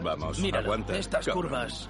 [0.03, 0.97] Vamos, Mira, aguanta.
[0.97, 1.43] estas cabrón.
[1.43, 1.89] curvas.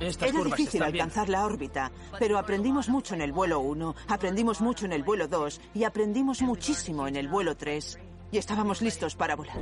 [0.00, 0.94] Estas Era difícil bien.
[0.94, 5.28] alcanzar la órbita, pero aprendimos mucho en el vuelo 1, aprendimos mucho en el vuelo
[5.28, 7.98] 2 y aprendimos muchísimo en el vuelo 3.
[8.32, 9.56] Y estábamos listos para volar.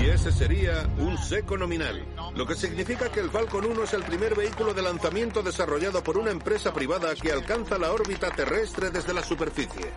[0.00, 2.04] Y ese sería un seco nominal,
[2.34, 6.16] lo que significa que el Falcon 1 es el primer vehículo de lanzamiento desarrollado por
[6.16, 9.92] una empresa privada que alcanza la órbita terrestre desde la superficie.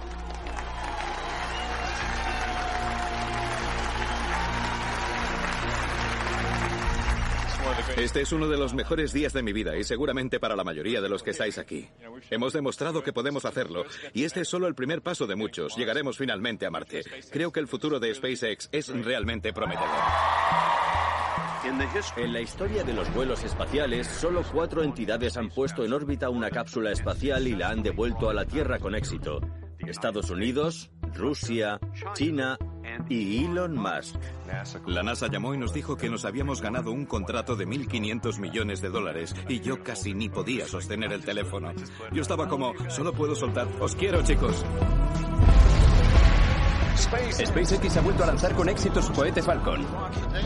[7.97, 11.01] Este es uno de los mejores días de mi vida y seguramente para la mayoría
[11.01, 11.87] de los que estáis aquí.
[12.29, 15.75] Hemos demostrado que podemos hacerlo y este es solo el primer paso de muchos.
[15.75, 17.03] Llegaremos finalmente a Marte.
[17.31, 19.89] Creo que el futuro de SpaceX es realmente prometedor.
[22.17, 26.49] En la historia de los vuelos espaciales, solo cuatro entidades han puesto en órbita una
[26.49, 29.39] cápsula espacial y la han devuelto a la Tierra con éxito.
[29.79, 31.79] Estados Unidos, Rusia,
[32.13, 32.57] China
[33.07, 34.15] y Elon Musk.
[34.85, 38.81] La NASA llamó y nos dijo que nos habíamos ganado un contrato de 1.500 millones
[38.81, 41.71] de dólares y yo casi ni podía sostener el teléfono.
[42.11, 43.67] Yo estaba como, solo puedo soltar.
[43.79, 44.65] Os quiero, chicos.
[46.99, 49.85] SpaceX ha vuelto a lanzar con éxito su cohete Falcon.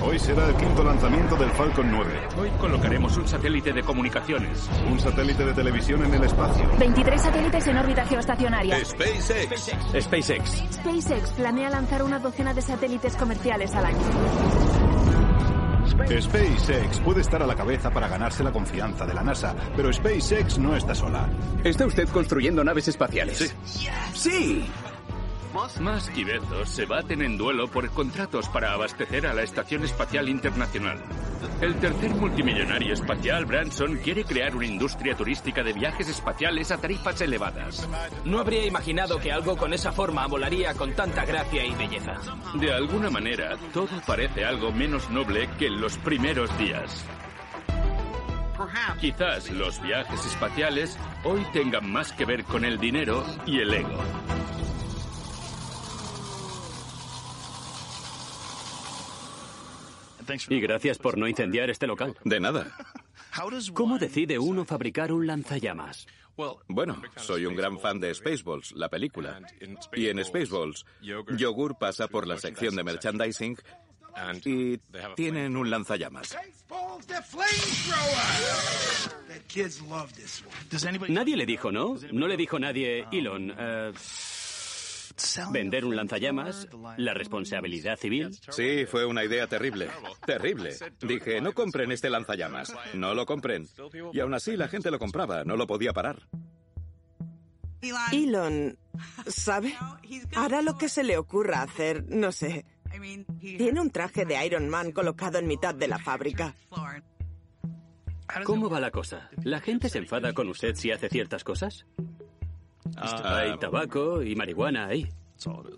[0.05, 2.11] Hoy será el quinto lanzamiento del Falcon 9.
[2.37, 4.69] Hoy colocaremos un satélite de comunicaciones.
[4.91, 6.69] Un satélite de televisión en el espacio.
[6.77, 8.83] 23 satélites en órbita geoestacionaria.
[8.83, 9.71] SpaceX.
[10.01, 10.63] SpaceX.
[10.73, 13.97] SpaceX planea lanzar una docena de satélites comerciales al año.
[16.21, 20.57] SpaceX puede estar a la cabeza para ganarse la confianza de la NASA, pero SpaceX
[20.57, 21.29] no está sola.
[21.63, 23.55] ¿Está usted construyendo naves espaciales?
[23.63, 23.87] Sí.
[24.13, 24.65] ¡Sí!
[25.53, 30.27] Musk y Bezos se baten en duelo por contratos para abastecer a la Estación Espacial
[30.27, 30.97] Internacional.
[31.61, 37.21] El tercer multimillonario espacial, Branson, quiere crear una industria turística de viajes espaciales a tarifas
[37.21, 37.87] elevadas.
[38.25, 42.19] No habría imaginado que algo con esa forma volaría con tanta gracia y belleza.
[42.55, 47.05] De alguna manera, todo parece algo menos noble que en los primeros días.
[48.99, 53.99] Quizás los viajes espaciales hoy tengan más que ver con el dinero y el ego.
[60.49, 62.15] Y gracias por no incendiar este local.
[62.23, 62.75] De nada.
[63.73, 66.07] ¿Cómo decide uno fabricar un lanzallamas?
[66.67, 69.39] Bueno, soy un gran fan de Spaceballs, la película.
[69.95, 70.85] Y en Spaceballs,
[71.37, 73.57] Yogur pasa por la sección de merchandising
[74.45, 74.77] y
[75.15, 76.35] tienen un lanzallamas.
[81.09, 81.95] Nadie le dijo, ¿no?
[82.11, 83.53] No le dijo nadie, Elon.
[83.57, 83.91] eh,
[85.51, 88.37] vender un lanzallamas, la responsabilidad civil.
[88.49, 89.89] Sí, fue una idea terrible.
[90.25, 90.75] Terrible.
[91.01, 92.73] Dije, no compren este lanzallamas.
[92.93, 93.67] No lo compren.
[94.11, 96.27] Y aún así la gente lo compraba, no lo podía parar.
[98.11, 98.77] Elon,
[99.27, 99.75] ¿sabe?
[100.35, 102.65] Hará lo que se le ocurra hacer, no sé.
[103.39, 106.55] Tiene un traje de Iron Man colocado en mitad de la fábrica.
[108.45, 109.29] ¿Cómo va la cosa?
[109.43, 111.85] ¿La gente se enfada con usted si hace ciertas cosas?
[112.97, 115.09] Hay tabaco y marihuana ahí.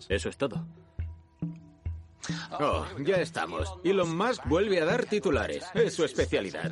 [0.10, 0.66] Eso es todo.
[2.60, 3.74] Oh, ya estamos.
[3.84, 5.66] Elon Musk vuelve a dar titulares.
[5.74, 6.72] Es su especialidad.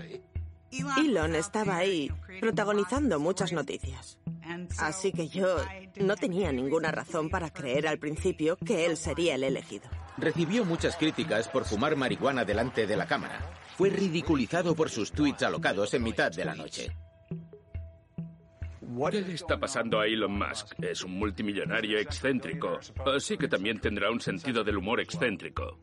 [0.98, 4.18] Elon estaba ahí protagonizando muchas noticias.
[4.80, 5.58] Así que yo
[5.98, 9.90] no tenía ninguna razón para creer al principio que él sería el elegido.
[10.18, 13.40] Recibió muchas críticas por fumar marihuana delante de la cámara.
[13.78, 16.96] Fue ridiculizado por sus tweets alocados en mitad de la noche.
[19.12, 20.74] ¿Qué le está pasando a Elon Musk?
[20.82, 25.80] Es un multimillonario excéntrico, así que también tendrá un sentido del humor excéntrico.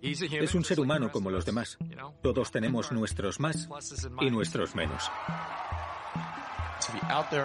[0.00, 1.78] Es un ser humano como los demás.
[2.22, 3.68] Todos tenemos nuestros más
[4.20, 5.10] y nuestros menos.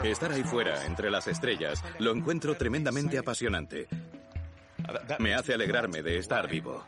[0.04, 3.88] Estar ahí fuera, entre las estrellas, lo encuentro tremendamente apasionante.
[5.20, 6.84] Me hace alegrarme de estar vivo.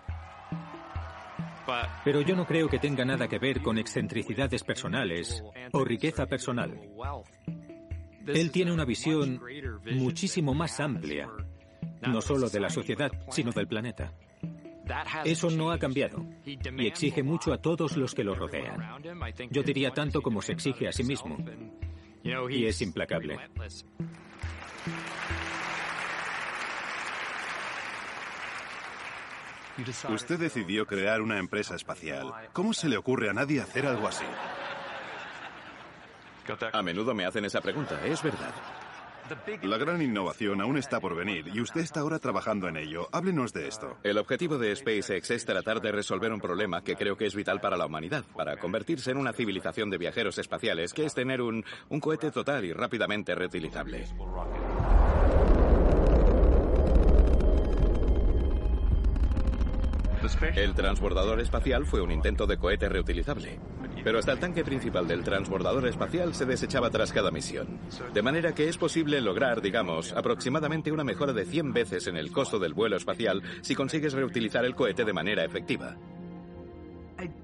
[2.03, 6.79] Pero yo no creo que tenga nada que ver con excentricidades personales o riqueza personal.
[8.27, 9.41] Él tiene una visión
[9.91, 11.29] muchísimo más amplia,
[12.01, 14.13] no solo de la sociedad, sino del planeta.
[15.23, 19.03] Eso no ha cambiado y exige mucho a todos los que lo rodean.
[19.51, 21.38] Yo diría tanto como se exige a sí mismo.
[22.23, 23.38] Y es implacable.
[30.09, 32.31] Usted decidió crear una empresa espacial.
[32.53, 34.25] ¿Cómo se le ocurre a nadie hacer algo así?
[36.73, 38.53] A menudo me hacen esa pregunta, es verdad.
[39.61, 43.07] La gran innovación aún está por venir y usted está ahora trabajando en ello.
[43.11, 43.97] Háblenos de esto.
[44.03, 47.61] El objetivo de SpaceX es tratar de resolver un problema que creo que es vital
[47.61, 51.63] para la humanidad, para convertirse en una civilización de viajeros espaciales, que es tener un,
[51.89, 54.07] un cohete total y rápidamente reutilizable.
[60.56, 63.60] El transbordador espacial fue un intento de cohete reutilizable,
[64.04, 67.79] pero hasta el tanque principal del transbordador espacial se desechaba tras cada misión.
[68.13, 72.31] De manera que es posible lograr, digamos, aproximadamente una mejora de 100 veces en el
[72.31, 75.98] costo del vuelo espacial si consigues reutilizar el cohete de manera efectiva.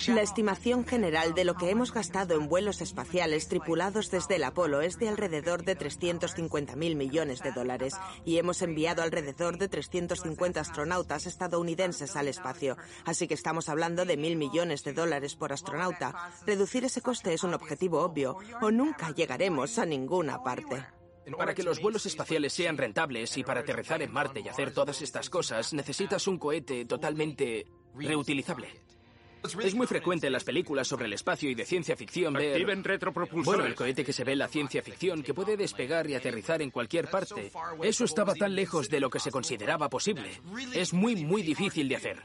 [0.08, 4.82] La estimación general de lo que hemos gastado en vuelos espaciales tripulados desde el Apolo
[4.82, 11.26] es de alrededor de 350.000 millones de dólares y hemos enviado alrededor de 350 astronautas
[11.26, 12.78] estadounidenses al espacio.
[13.04, 16.32] Así que estamos hablando de mil millones de dólares por astronauta.
[16.46, 20.86] Reducir ese coste es un objetivo obvio o nunca llegaremos a ninguna parte.
[21.38, 25.02] Para que los vuelos espaciales sean rentables y para aterrizar en Marte y hacer todas
[25.02, 27.66] estas cosas, necesitas un cohete totalmente
[27.96, 28.70] reutilizable.
[29.62, 32.66] Es muy frecuente en las películas sobre el espacio y de ciencia ficción ver...
[33.44, 36.62] Bueno, el cohete que se ve en la ciencia ficción, que puede despegar y aterrizar
[36.62, 37.52] en cualquier parte.
[37.82, 40.30] Eso estaba tan lejos de lo que se consideraba posible.
[40.74, 42.24] Es muy, muy difícil de hacer.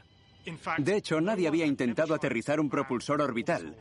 [0.77, 3.75] De hecho, nadie había intentado aterrizar un propulsor orbital.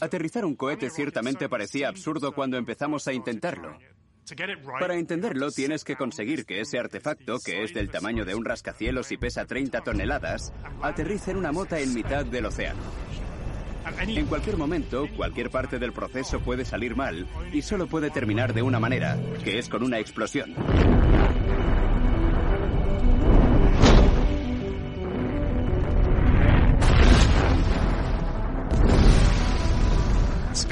[0.00, 3.76] Aterrizar un cohete ciertamente parecía absurdo cuando empezamos a intentarlo.
[4.80, 9.12] Para entenderlo, tienes que conseguir que ese artefacto, que es del tamaño de un rascacielos
[9.12, 12.80] y pesa 30 toneladas, aterrice en una mota en mitad del océano.
[13.98, 18.62] En cualquier momento, cualquier parte del proceso puede salir mal y solo puede terminar de
[18.62, 20.54] una manera, que es con una explosión.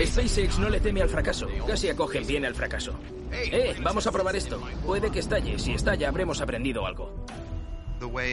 [0.01, 1.47] SpaceX no le teme al fracaso.
[1.67, 2.95] Casi acogen bien el fracaso.
[3.31, 4.61] Eh, vamos a probar esto.
[4.85, 5.59] Puede que estalle.
[5.59, 7.25] Si estalla, habremos aprendido algo.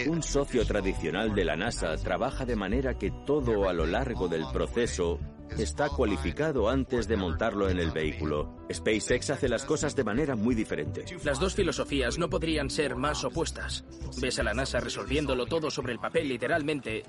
[0.07, 4.43] Un socio tradicional de la NASA trabaja de manera que todo a lo largo del
[4.51, 5.19] proceso
[5.57, 8.65] está cualificado antes de montarlo en el vehículo.
[8.71, 11.05] SpaceX hace las cosas de manera muy diferente.
[11.23, 13.83] Las dos filosofías no podrían ser más opuestas.
[14.19, 17.03] Ves a la NASA resolviéndolo todo sobre el papel literalmente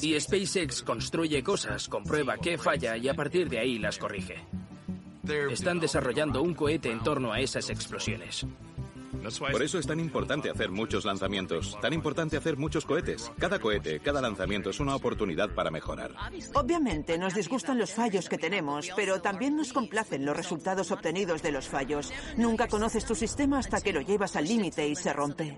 [0.00, 4.36] y SpaceX construye cosas, comprueba qué falla y a partir de ahí las corrige.
[5.50, 8.46] Están desarrollando un cohete en torno a esas explosiones.
[9.52, 13.30] Por eso es tan importante hacer muchos lanzamientos, tan importante hacer muchos cohetes.
[13.38, 16.12] Cada cohete, cada lanzamiento es una oportunidad para mejorar.
[16.54, 21.52] Obviamente nos disgustan los fallos que tenemos, pero también nos complacen los resultados obtenidos de
[21.52, 22.12] los fallos.
[22.36, 25.56] Nunca conoces tu sistema hasta que lo llevas al límite y se rompe.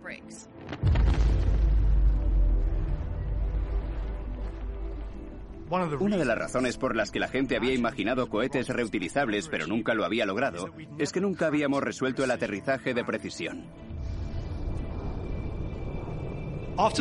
[5.71, 9.95] Una de las razones por las que la gente había imaginado cohetes reutilizables pero nunca
[9.95, 13.65] lo había logrado es que nunca habíamos resuelto el aterrizaje de precisión.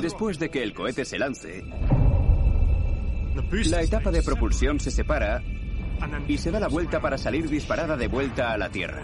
[0.02, 1.64] Después de que el cohete se lance,
[3.66, 5.42] la etapa de propulsión se separa
[6.28, 9.04] y se da la vuelta para salir disparada de vuelta a la Tierra.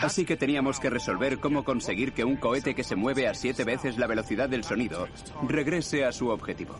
[0.00, 3.64] Así que teníamos que resolver cómo conseguir que un cohete que se mueve a siete
[3.64, 5.08] veces la velocidad del sonido
[5.48, 6.76] regrese a su objetivo.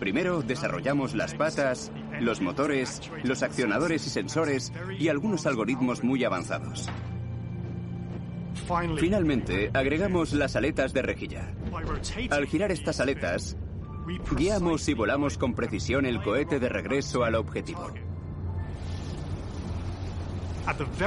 [0.00, 6.88] Primero desarrollamos las patas, los motores, los accionadores y sensores y algunos algoritmos muy avanzados.
[8.98, 11.54] Finalmente, agregamos las aletas de rejilla.
[12.30, 13.56] Al girar estas aletas,
[14.36, 17.92] guiamos y volamos con precisión el cohete de regreso al objetivo.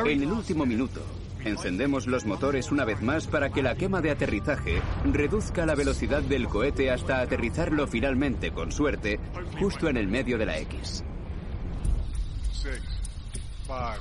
[0.05, 1.01] En el último minuto,
[1.43, 6.21] encendemos los motores una vez más para que la quema de aterrizaje reduzca la velocidad
[6.21, 9.19] del cohete hasta aterrizarlo finalmente, con suerte,
[9.59, 11.03] justo en el medio de la X.
[13.67, 13.95] La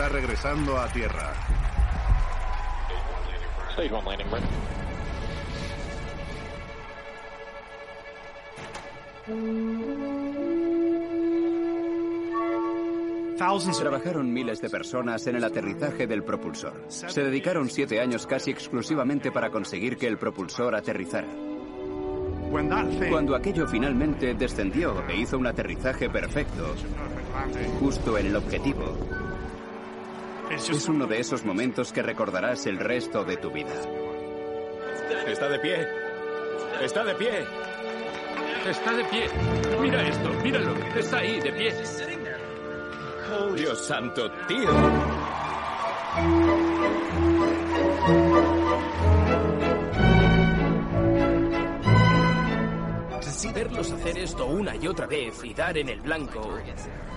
[0.00, 1.34] está regresando a tierra.
[13.78, 16.86] Trabajaron miles de personas en el aterrizaje del propulsor.
[16.88, 21.28] Se dedicaron siete años casi exclusivamente para conseguir que el propulsor aterrizara.
[22.50, 26.74] Cuando aquello finalmente descendió e hizo un aterrizaje perfecto,
[27.78, 28.96] justo en el objetivo,
[30.68, 33.72] es uno de esos momentos que recordarás el resto de tu vida.
[35.26, 35.88] Está de pie.
[36.82, 37.46] Está de pie.
[38.66, 39.26] Está de pie.
[39.80, 40.74] Mira esto, míralo.
[40.94, 41.74] Está ahí, de pie.
[43.56, 44.70] Dios santo, tío.
[53.54, 56.56] Verlos hacer esto una y otra vez y dar en el blanco,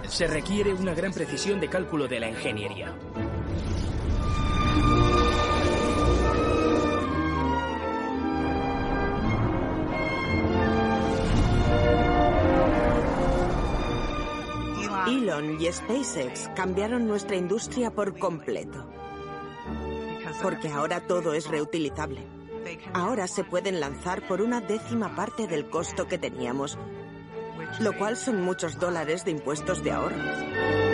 [0.08, 2.94] se requiere una gran precisión de cálculo de la ingeniería.
[15.08, 18.90] Elon y SpaceX cambiaron nuestra industria por completo.
[20.42, 22.26] Porque ahora todo es reutilizable.
[22.94, 26.78] Ahora se pueden lanzar por una décima parte del costo que teníamos,
[27.80, 30.93] lo cual son muchos dólares de impuestos de ahorro.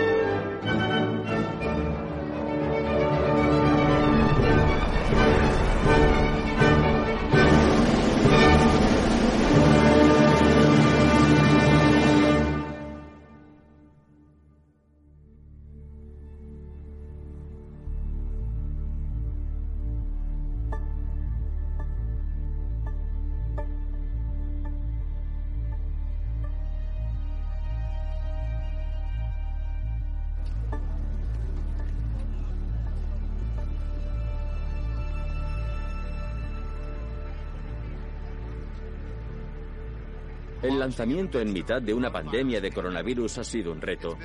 [40.80, 44.16] Lanzamiento en mitad de una pandemia de coronavirus ha sido un reto,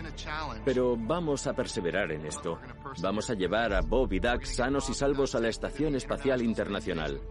[0.64, 2.58] pero vamos a perseverar en esto.
[3.02, 7.22] Vamos a llevar a Bob y Doug sanos y salvos a la Estación Espacial Internacional.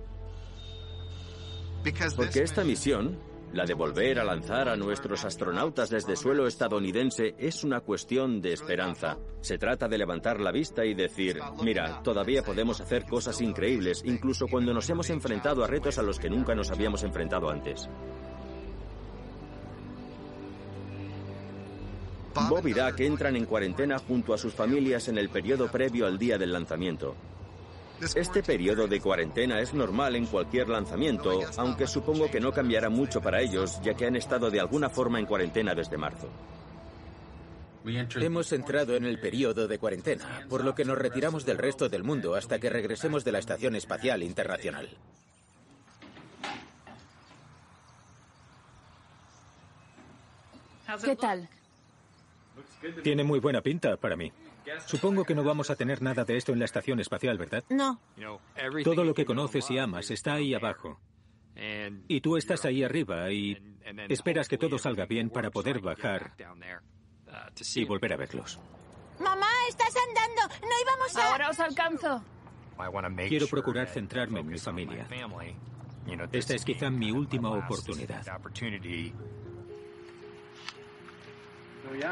[2.17, 3.19] Porque esta misión,
[3.53, 8.53] la de volver a lanzar a nuestros astronautas desde suelo estadounidense, es una cuestión de
[8.53, 9.19] esperanza.
[9.41, 14.47] Se trata de levantar la vista y decir, mira, todavía podemos hacer cosas increíbles, incluso
[14.51, 17.89] cuando nos hemos enfrentado a retos a los que nunca nos habíamos enfrentado antes.
[22.35, 26.19] Bob y Duck entran en cuarentena junto a sus familias en el periodo previo al
[26.19, 27.15] día del lanzamiento.
[28.15, 33.21] Este periodo de cuarentena es normal en cualquier lanzamiento, aunque supongo que no cambiará mucho
[33.21, 36.29] para ellos, ya que han estado de alguna forma en cuarentena desde marzo.
[38.17, 42.03] Hemos entrado en el periodo de cuarentena, por lo que nos retiramos del resto del
[42.03, 44.89] mundo hasta que regresemos de la Estación Espacial Internacional.
[51.03, 51.49] ¿Qué tal?
[53.03, 54.33] Tiene muy buena pinta para mí.
[54.87, 57.65] Supongo que no vamos a tener nada de esto en la estación espacial, ¿verdad?
[57.69, 58.01] No.
[58.83, 60.99] Todo lo que conoces y amas está ahí abajo.
[62.09, 63.59] Y tú estás ahí arriba y
[64.09, 66.35] esperas que todo salga bien para poder bajar
[67.75, 68.59] y volver a verlos.
[69.21, 70.55] Mamá, estás andando.
[70.63, 71.31] No íbamos a...
[71.31, 72.23] Ahora os alcanzo.
[73.29, 75.07] Quiero procurar centrarme en mi familia.
[76.33, 78.25] Esta es quizá mi última oportunidad.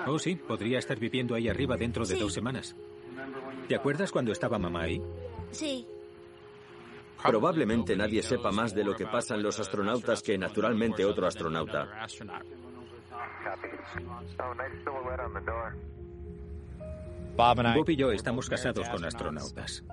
[0.07, 2.21] Oh, sí, podría estar viviendo ahí arriba dentro de Sí.
[2.21, 2.77] dos semanas.
[3.69, 5.03] ¿Te acuerdas cuando estaba mamá ahí?
[5.51, 5.87] Sí.
[7.23, 11.89] Probablemente nadie sepa más de lo que pasan los astronautas que naturalmente otro astronauta.
[17.37, 19.85] Bob y yo estamos casados con astronautas.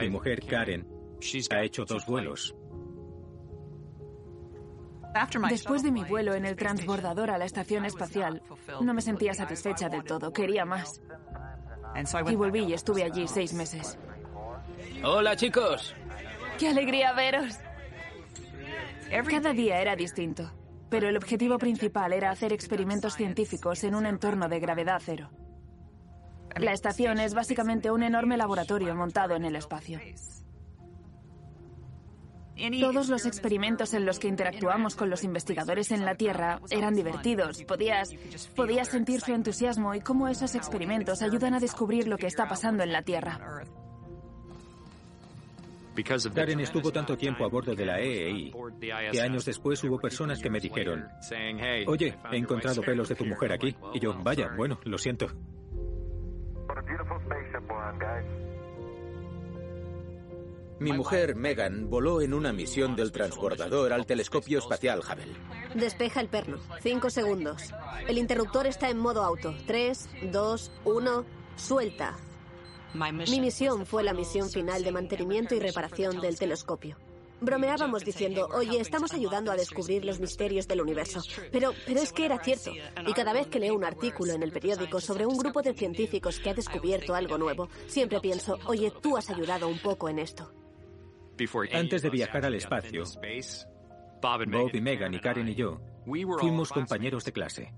[0.00, 0.86] Mi mujer, Karen,
[1.50, 2.54] ha hecho dos vuelos.
[5.48, 8.42] Después de mi vuelo en el transbordador a la estación espacial,
[8.80, 11.00] no me sentía satisfecha del todo, quería más.
[12.28, 13.98] Y volví y estuve allí seis meses.
[15.02, 15.94] Hola, chicos.
[16.58, 17.58] ¡Qué alegría veros!
[19.30, 20.50] Cada día era distinto,
[20.90, 25.30] pero el objetivo principal era hacer experimentos científicos en un entorno de gravedad cero.
[26.56, 30.00] La estación es básicamente un enorme laboratorio montado en el espacio.
[32.80, 37.62] Todos los experimentos en los que interactuamos con los investigadores en la Tierra eran divertidos.
[37.64, 38.14] Podías,
[38.54, 42.82] podías sentir su entusiasmo y cómo esos experimentos ayudan a descubrir lo que está pasando
[42.82, 43.38] en la Tierra.
[46.34, 48.52] Karen estuvo tanto tiempo a bordo de la EEI
[49.12, 51.06] que años después hubo personas que me dijeron,
[51.86, 53.74] oye, he encontrado pelos de tu mujer aquí.
[53.94, 55.26] Y yo, vaya, bueno, lo siento.
[60.78, 65.34] Mi mujer, Megan, voló en una misión del transbordador al telescopio espacial Hubble.
[65.74, 66.58] Despeja el perno.
[66.82, 67.72] Cinco segundos.
[68.06, 69.54] El interruptor está en modo auto.
[69.66, 71.24] Tres, dos, uno.
[71.56, 72.14] Suelta.
[72.94, 76.98] Mi misión fue la misión final de mantenimiento y reparación del telescopio.
[77.40, 81.22] Bromeábamos diciendo, oye, estamos ayudando a descubrir los misterios del universo.
[81.52, 82.72] Pero, pero es que era cierto.
[83.06, 86.38] Y cada vez que leo un artículo en el periódico sobre un grupo de científicos
[86.38, 90.50] que ha descubierto algo nuevo, siempre pienso, oye, tú has ayudado un poco en esto.
[91.72, 93.04] Antes de viajar al espacio,
[94.22, 95.80] Bob y Megan y Karen y yo
[96.38, 97.72] fuimos compañeros de clase.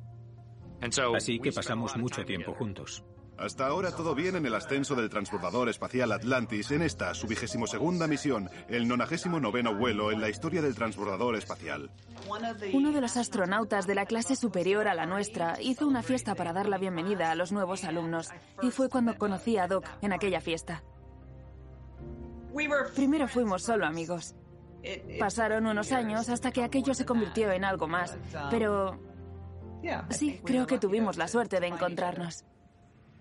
[1.15, 3.05] Así que pasamos mucho tiempo juntos.
[3.39, 7.69] Hasta ahora todo bien en el ascenso del transbordador espacial Atlantis en esta, su vigésimo
[7.69, 11.89] segunda misión, el nonagésimo noveno vuelo en la historia del transbordador espacial.
[12.73, 16.53] Uno de los astronautas de la clase superior a la nuestra hizo una fiesta para
[16.53, 18.29] dar la bienvenida a los nuevos alumnos
[18.61, 20.83] y fue cuando conocí a Doc en aquella fiesta.
[22.95, 24.35] Primero fuimos solo amigos.
[25.19, 28.17] Pasaron unos años hasta que aquello se convirtió en algo más,
[28.51, 28.99] pero
[30.11, 32.45] sí, creo que tuvimos la suerte de encontrarnos.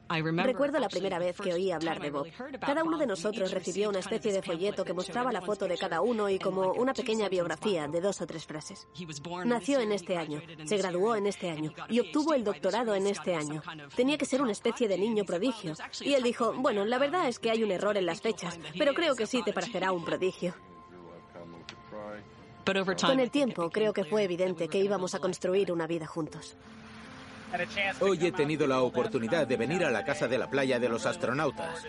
[0.10, 2.28] Recuerdo la primera vez que oí hablar de Bob.
[2.60, 6.02] Cada uno de nosotros recibió una especie de folleto que mostraba la foto de cada
[6.02, 8.88] uno y como una pequeña biografía de dos o tres frases.
[9.46, 13.36] Nació en este año, se graduó en este año y obtuvo el doctorado en este
[13.36, 13.62] año.
[13.96, 15.74] Tenía que ser una especie de niño prodigio.
[16.02, 18.94] Y él dijo, bueno, la verdad es que hay un error en las fechas, pero
[18.94, 20.54] creo que sí te parecerá un prodigio.
[23.02, 26.58] Con el tiempo creo que fue evidente que íbamos a construir una vida juntos.
[28.02, 31.06] Hoy he tenido la oportunidad de venir a la casa de la playa de los
[31.06, 31.86] astronautas.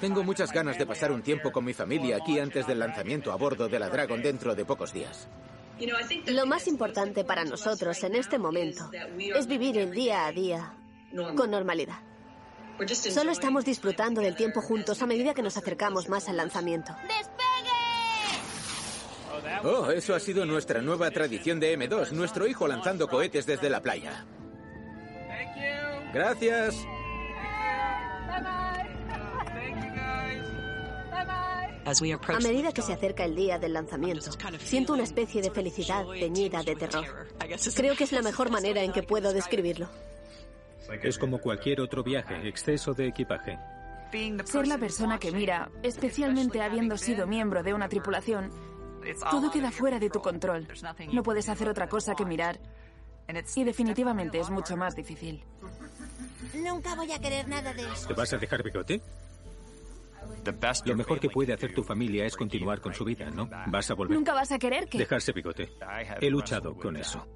[0.00, 3.36] Tengo muchas ganas de pasar un tiempo con mi familia aquí antes del lanzamiento a
[3.36, 5.28] bordo de la Dragon dentro de pocos días.
[6.26, 10.74] Lo más importante para nosotros en este momento es vivir el día a día
[11.36, 11.98] con normalidad.
[12.94, 16.94] Solo estamos disfrutando del tiempo juntos a medida que nos acercamos más al lanzamiento.
[19.64, 23.80] Oh, eso ha sido nuestra nueva tradición de M2, nuestro hijo lanzando cohetes desde la
[23.80, 24.24] playa.
[26.12, 26.86] Gracias.
[31.84, 36.62] A medida que se acerca el día del lanzamiento, siento una especie de felicidad teñida
[36.62, 37.04] de terror.
[37.74, 39.88] Creo que es la mejor manera en que puedo describirlo.
[41.02, 43.58] Es como cualquier otro viaje, exceso de equipaje.
[44.44, 48.50] Ser la persona que mira, especialmente habiendo sido miembro de una tripulación,
[49.30, 50.68] todo queda fuera de tu control.
[51.12, 52.60] No puedes hacer otra cosa que mirar.
[53.54, 55.44] Y definitivamente es mucho más difícil.
[56.54, 58.08] Nunca voy a querer nada de eso.
[58.08, 59.00] ¿Te vas a dejar bigote?
[60.84, 63.48] Lo mejor que puede hacer tu familia es continuar con su vida, ¿no?
[63.66, 64.16] Vas a volver.
[64.16, 64.98] Nunca vas a querer que...
[64.98, 65.70] Dejarse bigote.
[66.20, 67.26] He luchado con eso.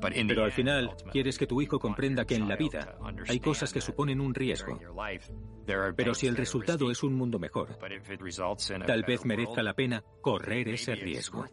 [0.00, 2.96] Pero al final, quieres que tu hijo comprenda que en la vida
[3.28, 4.78] hay cosas que suponen un riesgo.
[5.96, 7.76] Pero si el resultado es un mundo mejor,
[8.86, 11.44] tal vez merezca la pena correr ese riesgo.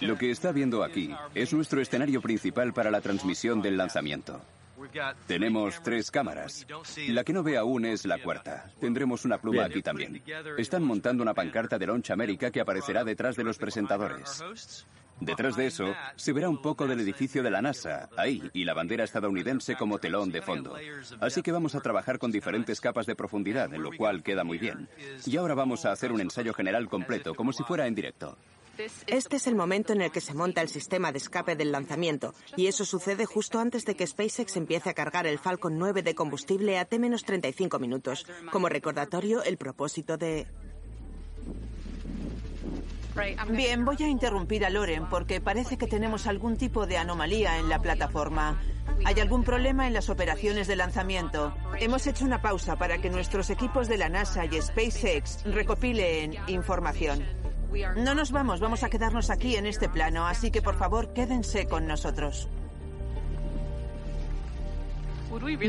[0.00, 4.40] Lo que está viendo aquí es nuestro escenario principal para la transmisión del lanzamiento.
[5.26, 6.66] Tenemos tres cámaras.
[7.08, 8.70] La que no ve aún es la cuarta.
[8.80, 10.22] Tendremos una pluma aquí también.
[10.56, 14.42] Están montando una pancarta de Launch America que aparecerá detrás de los presentadores.
[15.20, 18.72] Detrás de eso se verá un poco del edificio de la NASA, ahí, y la
[18.72, 20.76] bandera estadounidense como telón de fondo.
[21.20, 24.58] Así que vamos a trabajar con diferentes capas de profundidad, en lo cual queda muy
[24.58, 24.88] bien.
[25.26, 28.38] Y ahora vamos a hacer un ensayo general completo, como si fuera en directo.
[29.06, 32.34] Este es el momento en el que se monta el sistema de escape del lanzamiento,
[32.56, 36.14] y eso sucede justo antes de que SpaceX empiece a cargar el Falcon 9 de
[36.14, 38.26] combustible a T-35 minutos.
[38.52, 40.46] Como recordatorio, el propósito de...
[43.50, 47.68] Bien, voy a interrumpir a Loren porque parece que tenemos algún tipo de anomalía en
[47.68, 48.62] la plataforma.
[49.04, 51.52] Hay algún problema en las operaciones de lanzamiento.
[51.80, 57.24] Hemos hecho una pausa para que nuestros equipos de la NASA y SpaceX recopilen información.
[57.96, 61.66] No nos vamos, vamos a quedarnos aquí en este plano, así que por favor quédense
[61.66, 62.48] con nosotros.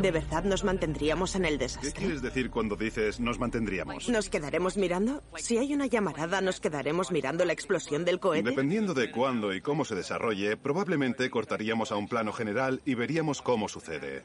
[0.02, 1.92] ¿De verdad nos mantendríamos en el desastre?
[1.92, 4.08] ¿Qué quieres decir cuando dices nos mantendríamos?
[4.08, 5.22] ¿Nos quedaremos mirando?
[5.36, 8.50] Si hay una llamarada, ¿nos quedaremos mirando la explosión del cohete?
[8.50, 13.42] Dependiendo de cuándo y cómo se desarrolle, probablemente cortaríamos a un plano general y veríamos
[13.42, 14.24] cómo sucede.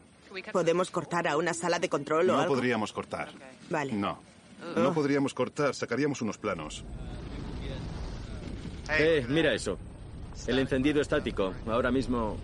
[0.53, 2.55] ¿Podemos cortar a una sala de control o No algo?
[2.55, 3.31] podríamos cortar.
[3.70, 3.93] Vale.
[3.93, 4.20] No.
[4.77, 6.85] No podríamos cortar, sacaríamos unos planos.
[8.91, 9.78] Eh, mira eso.
[10.47, 11.55] El encendido estático.
[11.66, 12.37] Ahora mismo...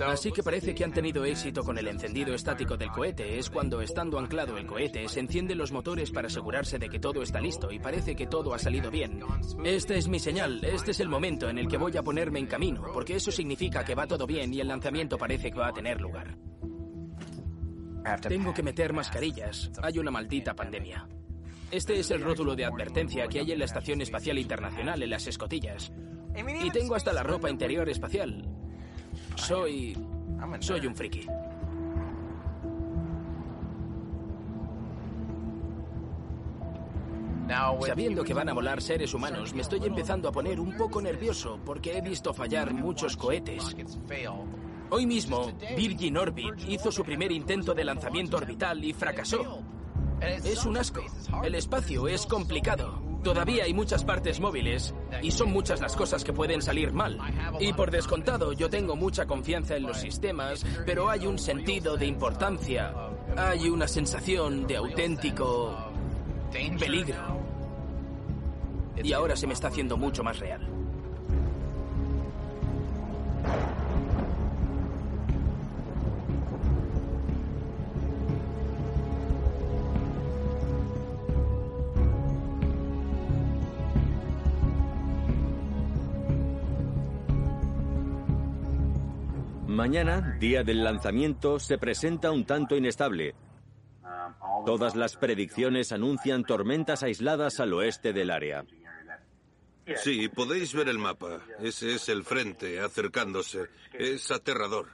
[0.00, 3.38] Así que parece que han tenido éxito con el encendido estático del cohete.
[3.38, 7.22] Es cuando, estando anclado el cohete, se encienden los motores para asegurarse de que todo
[7.22, 9.20] está listo y parece que todo ha salido bien.
[9.64, 12.46] Esta es mi señal, este es el momento en el que voy a ponerme en
[12.46, 15.72] camino, porque eso significa que va todo bien y el lanzamiento parece que va a
[15.72, 16.36] tener lugar.
[18.20, 19.70] Tengo que meter mascarillas.
[19.82, 21.08] Hay una maldita pandemia.
[21.70, 25.26] Este es el rótulo de advertencia que hay en la Estación Espacial Internacional en las
[25.26, 25.92] escotillas.
[26.62, 28.63] Y tengo hasta la ropa interior espacial.
[29.36, 29.96] Soy...
[30.60, 31.26] Soy un friki.
[37.86, 41.60] Sabiendo que van a volar seres humanos, me estoy empezando a poner un poco nervioso
[41.64, 43.76] porque he visto fallar muchos cohetes.
[44.90, 49.62] Hoy mismo, Virgin Orbit hizo su primer intento de lanzamiento orbital y fracasó.
[50.20, 51.02] Es un asco.
[51.42, 53.13] El espacio es complicado.
[53.24, 57.18] Todavía hay muchas partes móviles y son muchas las cosas que pueden salir mal.
[57.58, 62.06] Y por descontado, yo tengo mucha confianza en los sistemas, pero hay un sentido de
[62.06, 62.92] importancia.
[63.36, 65.74] Hay una sensación de auténtico
[66.78, 67.40] peligro.
[69.02, 70.73] Y ahora se me está haciendo mucho más real.
[89.84, 93.34] Mañana, día del lanzamiento, se presenta un tanto inestable.
[94.64, 98.64] Todas las predicciones anuncian tormentas aisladas al oeste del área.
[99.96, 101.42] Sí, podéis ver el mapa.
[101.60, 103.66] Ese es el frente acercándose.
[103.92, 104.86] Es aterrador.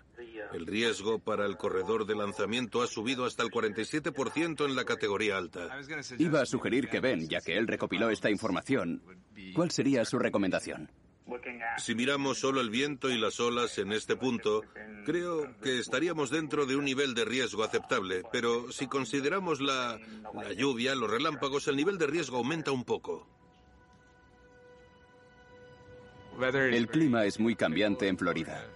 [0.53, 5.37] El riesgo para el corredor de lanzamiento ha subido hasta el 47% en la categoría
[5.37, 5.69] alta.
[6.19, 9.01] Iba a sugerir que Ben, ya que él recopiló esta información,
[9.55, 10.91] ¿cuál sería su recomendación?
[11.79, 14.63] Si miramos solo el viento y las olas en este punto,
[15.05, 19.99] creo que estaríamos dentro de un nivel de riesgo aceptable, pero si consideramos la,
[20.35, 23.27] la lluvia, los relámpagos, el nivel de riesgo aumenta un poco.
[26.41, 28.67] El clima es muy cambiante en Florida.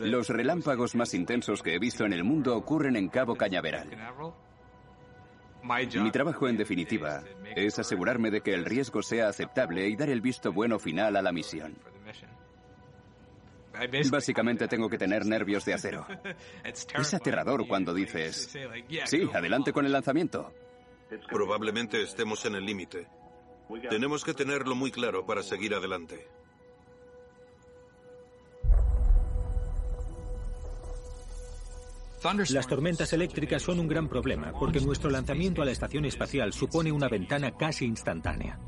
[0.00, 3.88] Los relámpagos más intensos que he visto en el mundo ocurren en Cabo Cañaveral.
[5.62, 7.22] Mi trabajo, en definitiva,
[7.56, 11.22] es asegurarme de que el riesgo sea aceptable y dar el visto bueno final a
[11.22, 11.76] la misión.
[14.10, 16.06] Básicamente tengo que tener nervios de acero.
[16.64, 18.56] Es aterrador cuando dices,
[19.04, 20.52] sí, adelante con el lanzamiento.
[21.28, 23.06] Probablemente estemos en el límite.
[23.88, 26.26] Tenemos que tenerlo muy claro para seguir adelante.
[32.50, 36.90] Las tormentas eléctricas son un gran problema porque nuestro lanzamiento a la estación espacial supone
[36.90, 38.58] una ventana casi instantánea.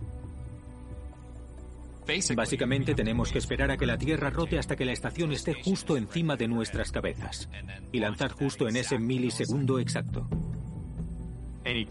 [2.35, 5.97] Básicamente tenemos que esperar a que la Tierra rote hasta que la estación esté justo
[5.97, 7.49] encima de nuestras cabezas
[7.93, 10.29] y lanzar justo en ese milisegundo exacto.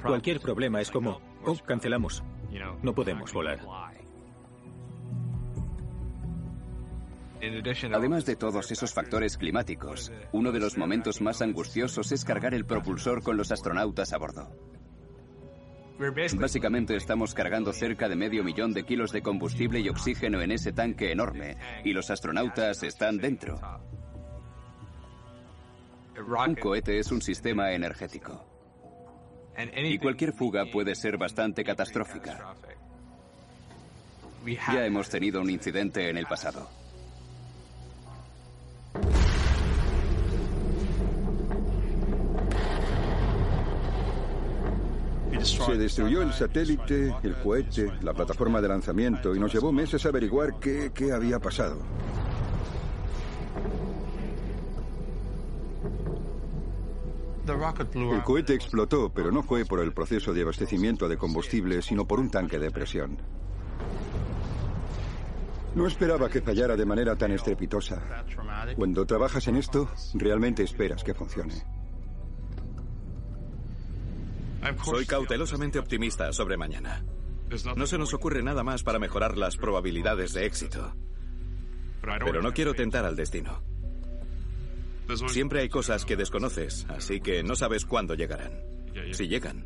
[0.02, 2.24] Cualquier problema es como, oh, cancelamos,
[2.82, 3.60] no podemos volar.
[7.94, 12.66] Además de todos esos factores climáticos, uno de los momentos más angustiosos es cargar el
[12.66, 14.50] propulsor con los astronautas a bordo.
[16.38, 20.72] Básicamente estamos cargando cerca de medio millón de kilos de combustible y oxígeno en ese
[20.72, 23.60] tanque enorme, y los astronautas están dentro.
[26.18, 28.46] Un cohete es un sistema energético.
[29.76, 32.56] Y cualquier fuga puede ser bastante catastrófica.
[34.46, 36.79] Ya hemos tenido un incidente en el pasado.
[45.44, 50.10] Se destruyó el satélite, el cohete, la plataforma de lanzamiento y nos llevó meses a
[50.10, 51.78] averiguar qué, qué había pasado.
[57.94, 62.20] El cohete explotó, pero no fue por el proceso de abastecimiento de combustible, sino por
[62.20, 63.18] un tanque de presión.
[65.76, 68.02] No esperaba que fallara de manera tan estrepitosa.
[68.76, 71.79] Cuando trabajas en esto, realmente esperas que funcione.
[74.84, 77.04] Soy cautelosamente optimista sobre mañana.
[77.76, 80.94] No se nos ocurre nada más para mejorar las probabilidades de éxito.
[82.02, 83.62] Pero no quiero tentar al destino.
[85.28, 88.62] Siempre hay cosas que desconoces, así que no sabes cuándo llegarán.
[89.12, 89.66] Si llegan.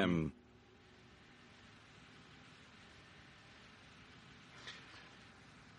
[0.00, 0.30] Em,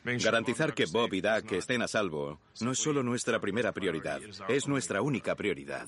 [0.03, 4.67] garantizar que Bob y Doug estén a salvo no es solo nuestra primera prioridad, es
[4.67, 5.87] nuestra única prioridad.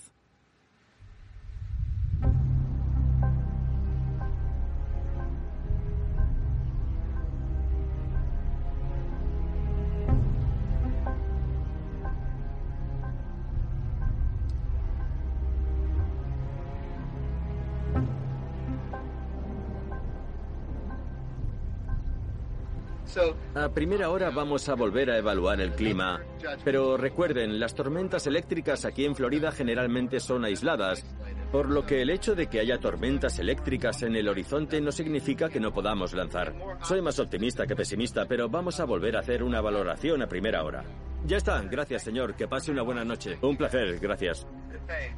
[23.66, 26.22] A primera hora vamos a volver a evaluar el clima,
[26.64, 31.04] pero recuerden, las tormentas eléctricas aquí en Florida generalmente son aisladas,
[31.52, 35.50] por lo que el hecho de que haya tormentas eléctricas en el horizonte no significa
[35.50, 36.54] que no podamos lanzar.
[36.84, 40.64] Soy más optimista que pesimista, pero vamos a volver a hacer una valoración a primera
[40.64, 40.84] hora.
[41.26, 43.40] Ya está, gracias señor, que pase una buena noche.
[43.42, 44.46] Un placer, gracias.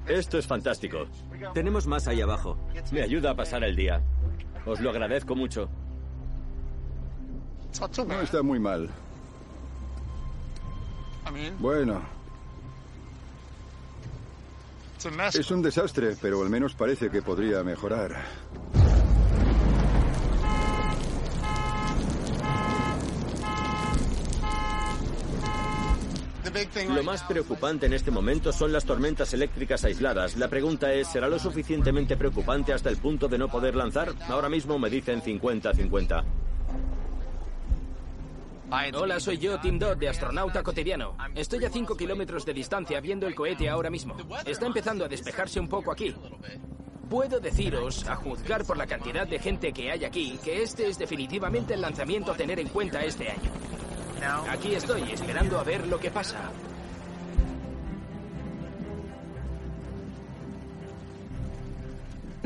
[0.07, 1.09] Esto es fantástico.
[1.53, 2.57] Tenemos más ahí abajo.
[2.93, 4.01] Me ayuda a pasar el día.
[4.65, 5.69] Os lo agradezco mucho.
[8.15, 8.89] No está muy mal.
[11.59, 12.01] Bueno.
[15.33, 18.15] Es un desastre, pero al menos parece que podría mejorar.
[26.89, 30.37] Lo más preocupante en este momento son las tormentas eléctricas aisladas.
[30.37, 34.13] La pregunta es, ¿será lo suficientemente preocupante hasta el punto de no poder lanzar?
[34.27, 36.23] Ahora mismo me dicen 50-50.
[38.69, 41.15] Hola, soy yo, Tim Dodd, de Astronauta Cotidiano.
[41.35, 44.17] Estoy a 5 kilómetros de distancia viendo el cohete ahora mismo.
[44.45, 46.13] Está empezando a despejarse un poco aquí.
[47.09, 50.97] Puedo deciros, a juzgar por la cantidad de gente que hay aquí, que este es
[50.97, 53.51] definitivamente el lanzamiento a tener en cuenta este año.
[54.49, 56.51] Aquí estoy, esperando a ver lo que pasa.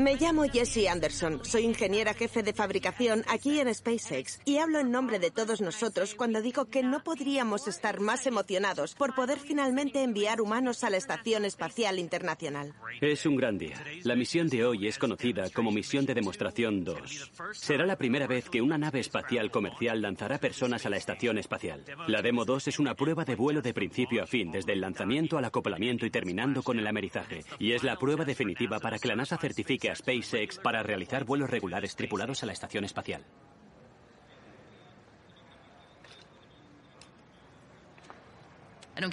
[0.02, 4.90] Me llamo Jessie Anderson, soy ingeniera jefe de fabricación aquí en SpaceX y hablo en
[4.90, 10.02] nombre de todos nosotros cuando digo que no podríamos estar más emocionados por poder finalmente
[10.02, 12.74] enviar humanos a la Estación Espacial Internacional.
[13.00, 13.80] Es un gran día.
[14.02, 17.30] La misión de hoy es conocida como Misión de Demostración 2.
[17.52, 21.84] Será la primera vez que una nave espacial comercial lanzará personas a la Estación Espacial.
[22.08, 25.38] La Demo 2 es una prueba de vuelo de principio a fin, desde el lanzamiento
[25.38, 27.44] al acoplamiento y terminando con el amerizaje.
[27.60, 31.50] Y es la prueba definitiva para que la NASA certifique a SpaceX para realizar vuelos
[31.50, 33.24] regulares tripulados a la estación espacial.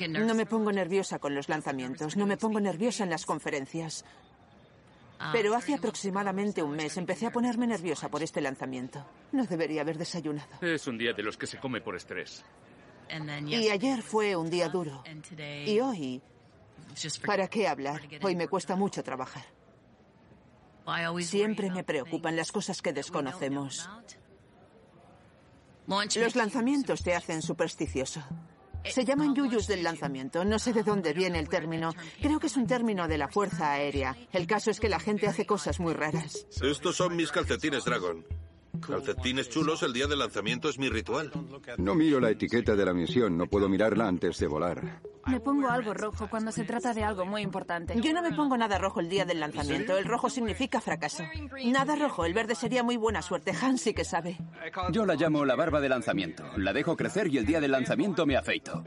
[0.09, 4.05] No me pongo nerviosa con los lanzamientos, no me pongo nerviosa en las conferencias.
[5.33, 9.05] Pero hace aproximadamente un mes empecé a ponerme nerviosa por este lanzamiento.
[9.31, 10.49] No debería haber desayunado.
[10.61, 12.43] Es un día de los que se come por estrés.
[13.47, 15.03] Y ayer fue un día duro.
[15.65, 16.21] Y hoy,
[17.25, 18.01] ¿para qué hablar?
[18.21, 19.58] Hoy me cuesta mucho trabajar.
[21.21, 23.89] Siempre me preocupan las cosas que desconocemos.
[25.87, 28.23] Los lanzamientos te hacen supersticioso.
[28.85, 30.45] Se llaman yuyus del lanzamiento.
[30.45, 31.93] No sé de dónde viene el término.
[32.21, 34.15] Creo que es un término de la Fuerza Aérea.
[34.31, 36.47] El caso es que la gente hace cosas muy raras.
[36.61, 38.25] Estos son mis calcetines Dragon.
[38.85, 41.31] Calcetines chulos el día del lanzamiento es mi ritual.
[41.77, 45.01] No miro la etiqueta de la misión, no puedo mirarla antes de volar.
[45.27, 47.99] Me pongo algo rojo cuando se trata de algo muy importante.
[48.01, 49.97] Yo no me pongo nada rojo el día del lanzamiento.
[49.97, 51.23] El rojo significa fracaso.
[51.65, 52.25] Nada rojo.
[52.25, 53.51] El verde sería muy buena suerte.
[53.51, 54.37] Hans sí que sabe.
[54.91, 56.43] Yo la llamo la barba de lanzamiento.
[56.57, 58.83] La dejo crecer y el día del lanzamiento me afeito.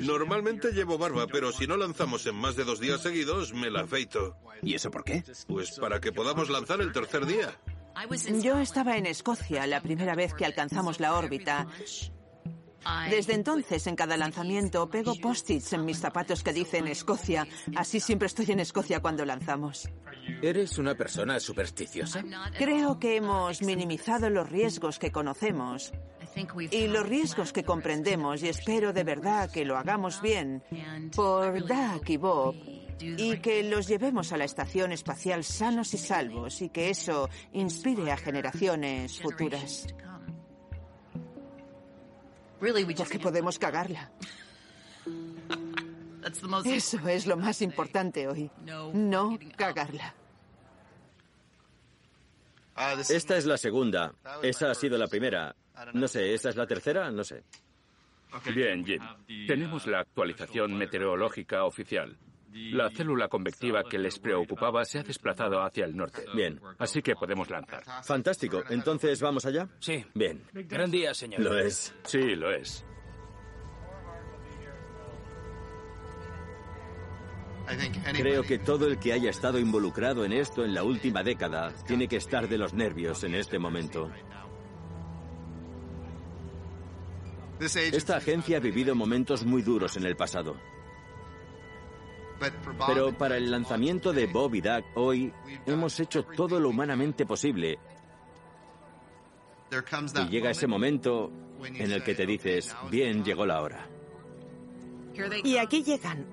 [0.00, 3.82] Normalmente llevo barba, pero si no lanzamos en más de dos días seguidos, me la
[3.82, 4.36] afeito.
[4.62, 5.22] ¿Y eso por qué?
[5.46, 7.56] Pues para que podamos lanzar el tercer día.
[8.42, 11.66] Yo estaba en Escocia la primera vez que alcanzamos la órbita.
[13.10, 17.46] Desde entonces, en cada lanzamiento, pego post-its en mis zapatos que dicen Escocia.
[17.74, 19.88] Así siempre estoy en Escocia cuando lanzamos.
[20.42, 22.22] ¿Eres una persona supersticiosa?
[22.56, 25.92] Creo que hemos minimizado los riesgos que conocemos
[26.70, 30.62] y los riesgos que comprendemos y espero de verdad que lo hagamos bien
[31.14, 32.54] por Doug y Bob
[33.00, 38.10] y que los llevemos a la estación espacial sanos y salvos y que eso inspire
[38.10, 39.86] a generaciones futuras.
[42.58, 44.10] Porque podemos cagarla.
[46.64, 48.50] Eso es lo más importante hoy.
[48.92, 50.12] No cagarla.
[53.08, 54.12] Esta es la segunda.
[54.42, 55.54] Esa ha sido la primera.
[55.94, 57.10] No sé, ¿esta es la tercera?
[57.10, 57.44] No sé.
[58.54, 59.00] Bien, Jim.
[59.46, 62.16] Tenemos la actualización meteorológica oficial.
[62.56, 66.24] La célula convectiva que les preocupaba se ha desplazado hacia el norte.
[66.34, 66.58] Bien.
[66.78, 67.82] Así que podemos lanzar.
[68.02, 68.62] Fantástico.
[68.70, 69.68] Entonces, ¿vamos allá?
[69.78, 70.04] Sí.
[70.14, 70.42] Bien.
[70.52, 71.40] Gran día, señor.
[71.40, 71.94] Lo es.
[72.04, 72.84] Sí, lo es.
[78.14, 82.06] Creo que todo el que haya estado involucrado en esto en la última década tiene
[82.06, 84.10] que estar de los nervios en este momento.
[87.58, 90.56] Esta agencia ha vivido momentos muy duros en el pasado.
[92.86, 95.32] Pero para el lanzamiento de Bob y Doug hoy
[95.64, 97.78] hemos hecho todo lo humanamente posible.
[99.70, 101.30] Y llega ese momento
[101.64, 103.86] en el que te dices, bien, llegó la hora.
[105.44, 106.26] Y aquí llegan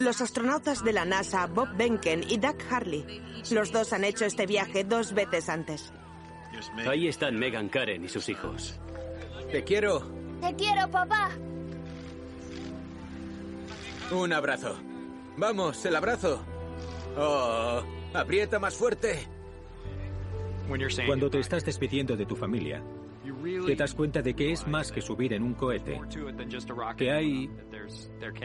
[0.00, 3.22] los astronautas de la NASA, Bob Behnken y Doug Harley.
[3.50, 5.92] Los dos han hecho este viaje dos veces antes.
[6.86, 8.78] Ahí están Megan Karen y sus hijos.
[9.50, 10.02] Te quiero.
[10.40, 11.30] Te quiero, papá.
[14.10, 14.76] Un abrazo.
[15.38, 16.40] Vamos, el abrazo.
[17.16, 17.80] Oh,
[18.12, 19.20] aprieta más fuerte.
[21.06, 22.82] Cuando te estás despidiendo de tu familia,
[23.64, 25.98] te das cuenta de que es más que subir en un cohete,
[26.96, 27.48] que hay,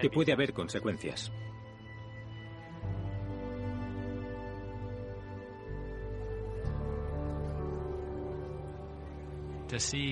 [0.01, 1.31] que puede haber consecuencias.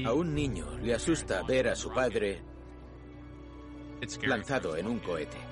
[0.06, 2.42] A un niño le asusta ver a su padre
[4.24, 5.51] lanzado en un cohete.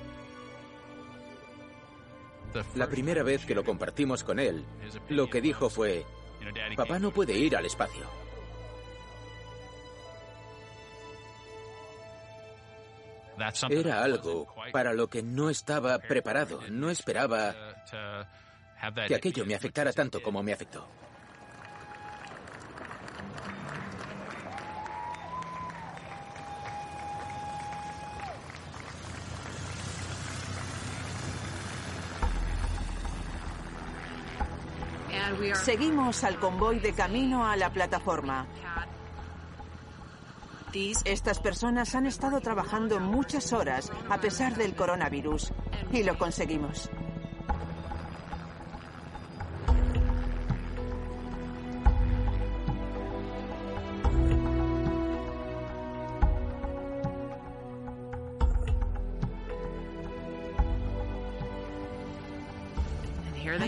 [2.74, 4.64] La primera vez que lo compartimos con él,
[5.08, 6.04] lo que dijo fue,
[6.76, 8.06] papá no puede ir al espacio.
[13.70, 17.54] Era algo para lo que no estaba preparado, no esperaba
[19.06, 20.86] que aquello me afectara tanto como me afectó.
[35.54, 38.46] Seguimos al convoy de camino a la plataforma.
[41.04, 45.52] Estas personas han estado trabajando muchas horas a pesar del coronavirus
[45.92, 46.90] y lo conseguimos.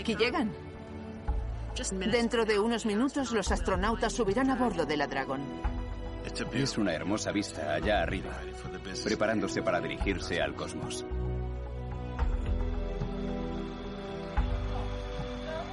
[0.03, 0.51] Aquí llegan.
[1.91, 5.41] Dentro de unos minutos los astronautas subirán a bordo de la Dragon.
[6.53, 8.31] Es una hermosa vista allá arriba,
[9.03, 11.03] preparándose para dirigirse al cosmos.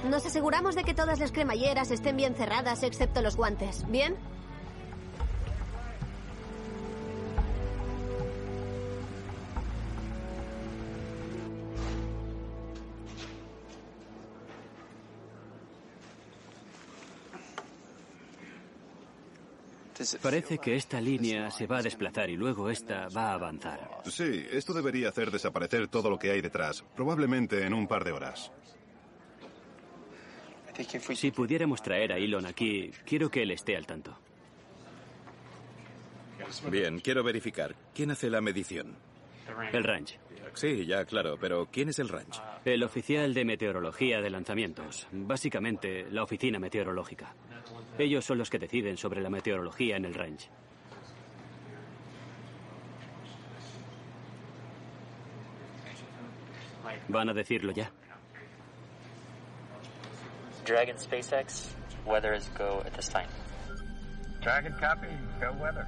[0.09, 3.85] Nos aseguramos de que todas las cremalleras estén bien cerradas excepto los guantes.
[3.87, 4.15] ¿Bien?
[20.21, 24.01] Parece que esta línea se va a desplazar y luego esta va a avanzar.
[24.05, 28.11] Sí, esto debería hacer desaparecer todo lo que hay detrás, probablemente en un par de
[28.11, 28.51] horas.
[31.13, 34.17] Si pudiéramos traer a Elon aquí, quiero que él esté al tanto.
[36.69, 37.75] Bien, quiero verificar.
[37.93, 38.95] ¿Quién hace la medición?
[39.71, 40.17] El ranch.
[40.53, 42.41] Sí, ya, claro, pero ¿quién es el ranch?
[42.65, 45.07] El oficial de meteorología de lanzamientos.
[45.11, 47.33] Básicamente, la oficina meteorológica.
[47.97, 50.49] Ellos son los que deciden sobre la meteorología en el ranch.
[57.07, 57.91] ¿Van a decirlo ya?
[60.63, 61.67] Dragon SpaceX,
[62.05, 63.27] weather is go at this time.
[64.41, 65.07] Dragon copy,
[65.39, 65.85] go weather.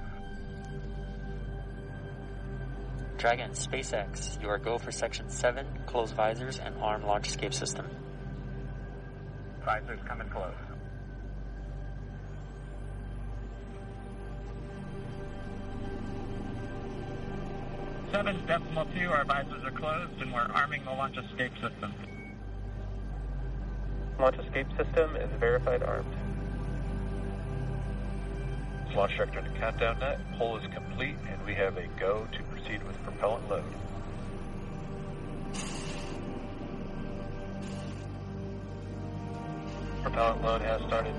[3.18, 7.88] Dragon SpaceX, you are go for section 7, close visors and arm launch escape system.
[9.64, 10.54] Visors coming close.
[18.14, 21.91] Seven decimal two, our visors are closed and we're arming the launch escape system.
[24.20, 26.14] Launch escape system is verified armed.
[28.95, 30.20] Launch director to countdown net.
[30.38, 33.64] Pull is complete and we have a go to proceed with propellant load.
[40.03, 41.16] Propellant load has started.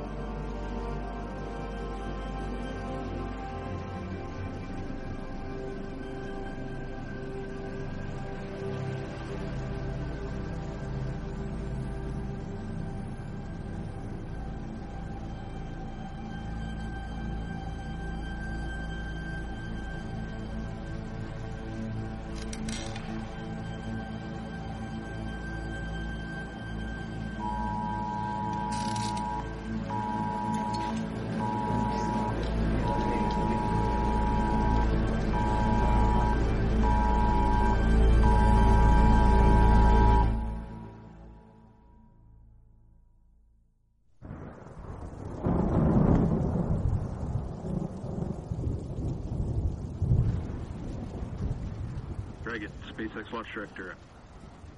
[53.44, 53.94] SpaceX launch director.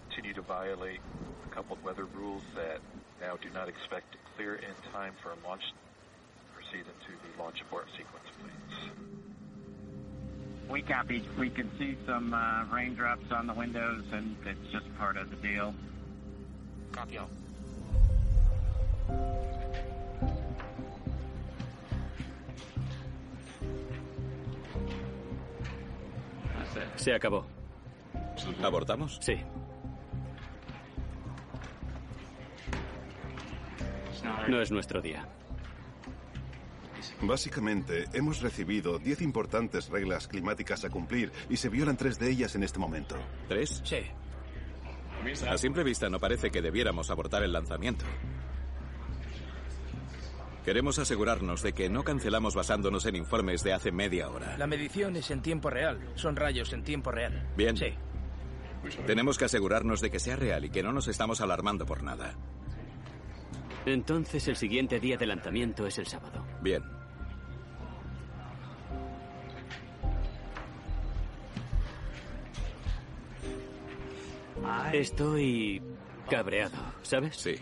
[0.09, 1.01] Continue to violate
[1.45, 2.81] a coupled weather rules that
[3.21, 5.63] now do not expect to clear in time for a launch.
[6.55, 8.91] Proceed into the launch abort sequence, please.
[10.69, 11.23] We copy.
[11.39, 15.37] We can see some uh, raindrops on the windows, and it's just part of the
[15.37, 15.75] deal.
[16.93, 17.29] Copy all.
[26.97, 27.56] Se acabó.
[28.63, 29.19] ¿Abortamos?
[29.21, 29.37] Sí.
[34.49, 35.27] No es nuestro día.
[37.23, 42.55] Básicamente, hemos recibido 10 importantes reglas climáticas a cumplir y se violan tres de ellas
[42.55, 43.17] en este momento.
[43.49, 43.81] ¿Tres?
[43.85, 44.03] Sí.
[45.49, 48.05] A simple vista no parece que debiéramos abortar el lanzamiento.
[50.65, 54.59] Queremos asegurarnos de que no cancelamos basándonos en informes de hace media hora.
[54.59, 56.01] La medición es en tiempo real.
[56.17, 57.49] Son rayos en tiempo real.
[57.57, 57.77] Bien.
[57.77, 57.95] Sí.
[59.07, 62.35] Tenemos que asegurarnos de que sea real y que no nos estamos alarmando por nada.
[63.87, 66.45] Entonces el siguiente día de lanzamiento es el sábado.
[66.61, 66.83] Bien.
[74.93, 75.83] Estoy
[76.29, 77.37] cabreado, ¿sabes?
[77.37, 77.55] Sí.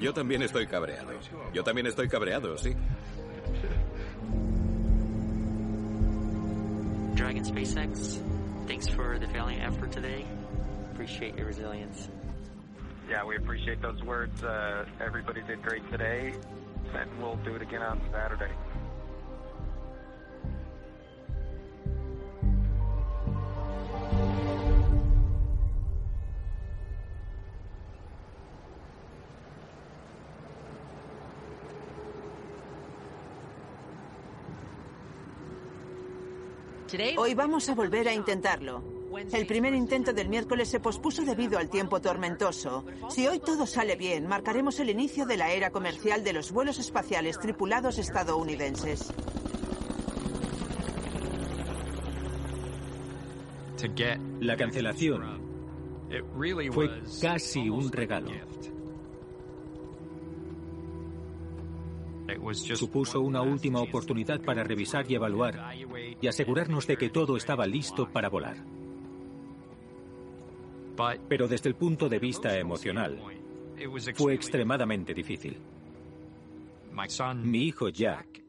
[0.00, 1.12] Yo también estoy cabreado.
[1.52, 2.74] Yo también estoy cabreado, sí.
[7.14, 8.20] Dragon SpaceX,
[8.66, 10.26] thanks for the valiant effort today.
[10.92, 12.08] Appreciate your resilience.
[13.08, 14.42] Yeah, we appreciate those words.
[14.42, 16.32] Uh, everybody did great today,
[16.94, 18.52] and we'll do it again on Saturday.
[37.16, 38.82] Hoy vamos a volver a intentarlo.
[39.32, 42.84] El primer intento del miércoles se pospuso debido al tiempo tormentoso.
[43.08, 46.78] Si hoy todo sale bien, marcaremos el inicio de la era comercial de los vuelos
[46.78, 49.12] espaciales tripulados estadounidenses.
[54.40, 55.40] La cancelación
[56.72, 58.30] fue casi un regalo.
[62.50, 65.74] Supuso una última oportunidad para revisar y evaluar
[66.20, 68.56] y asegurarnos de que todo estaba listo para volar.
[71.28, 73.18] Pero desde el punto de vista emocional,
[74.14, 75.58] fue extremadamente difícil.
[77.36, 78.42] Mi hijo Jack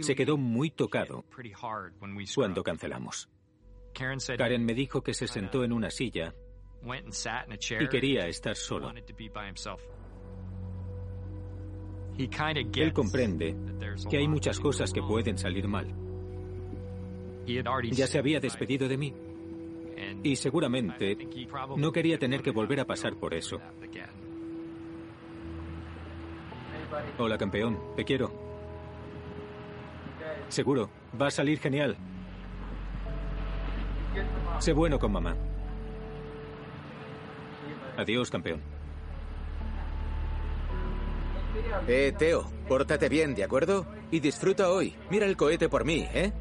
[0.00, 1.24] se quedó muy tocado
[2.34, 3.28] cuando cancelamos.
[3.92, 6.34] Karen me dijo que se sentó en una silla
[7.80, 8.92] y quería estar solo.
[12.18, 13.56] Él comprende
[14.10, 15.86] que hay muchas cosas que pueden salir mal.
[17.92, 19.14] Ya se había despedido de mí
[20.22, 21.16] y seguramente
[21.76, 23.60] no quería tener que volver a pasar por eso.
[27.18, 28.32] Hola campeón, te quiero.
[30.48, 30.90] Seguro,
[31.20, 31.96] va a salir genial.
[34.58, 35.36] Sé bueno con mamá.
[37.96, 38.77] Adiós, campeón.
[41.86, 43.86] Eh, Teo, pórtate bien, ¿de acuerdo?
[44.10, 44.94] Y disfruta hoy.
[45.10, 46.32] Mira el cohete por mí, ¿eh?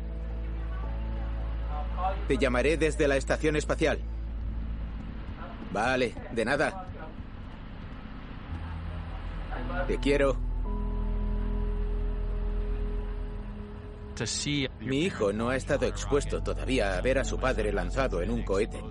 [2.28, 4.00] Te llamaré desde la estación espacial.
[5.72, 6.88] Vale, de nada.
[9.88, 10.38] Te quiero.
[14.82, 18.44] Mi hijo no ha estado expuesto todavía a ver a su padre lanzado en un
[18.44, 18.82] cohete.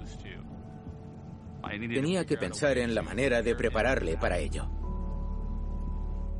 [1.69, 4.71] Tenía que pensar en la manera de prepararle para ello.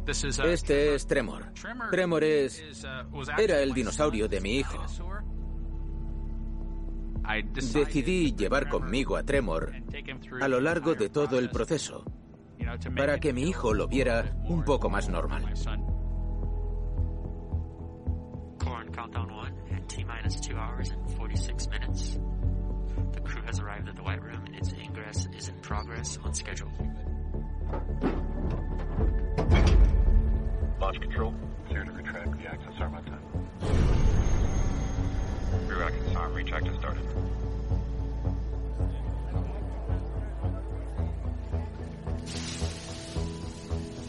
[0.07, 1.53] Este es Tremor.
[1.91, 2.63] Tremor es...
[3.39, 4.85] Era el dinosaurio de mi hijo.
[7.53, 9.73] Decidí llevar conmigo a Tremor
[10.41, 12.05] a lo largo de todo el proceso
[12.97, 15.45] para que mi hijo lo viera un poco más normal.
[18.97, 22.19] countdown one at T minus two hours and 46 minutes.
[23.13, 26.33] The crew has arrived at the White Room and its ingress is in progress on
[26.33, 26.73] schedule.
[30.79, 31.35] Launch control,
[31.69, 33.21] clear to retract the access arm on time.
[35.67, 37.03] Retracting arm, retract has started.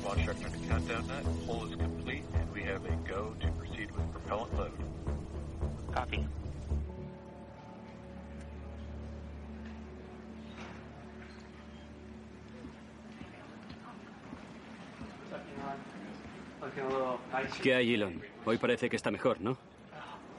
[0.04, 3.90] Launch record to countdown net, pull is complete, and we have a go to proceed
[3.92, 4.77] with propellant load.
[17.62, 18.22] ¿Qué hay, Elon?
[18.46, 19.58] Hoy parece que está mejor, ¿no?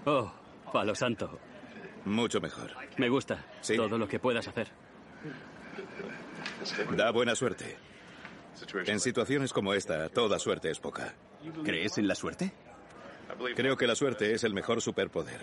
[0.04, 0.32] Oh,
[0.72, 1.38] palo santo.
[2.04, 2.72] Mucho mejor.
[2.96, 3.44] Me gusta.
[3.76, 4.68] Todo lo que puedas hacer.
[6.96, 7.76] Da buena suerte.
[8.86, 11.14] En situaciones como esta, toda suerte es poca.
[11.64, 12.52] ¿Crees en la suerte?
[13.54, 15.40] Creo que la suerte es el mejor superpoder.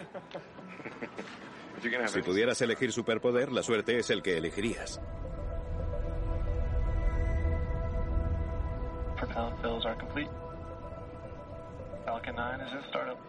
[2.07, 4.99] Si pudieras elegir superpoder, la suerte es el que elegirías.
[12.65, 13.19] Falcon 9 is in startup.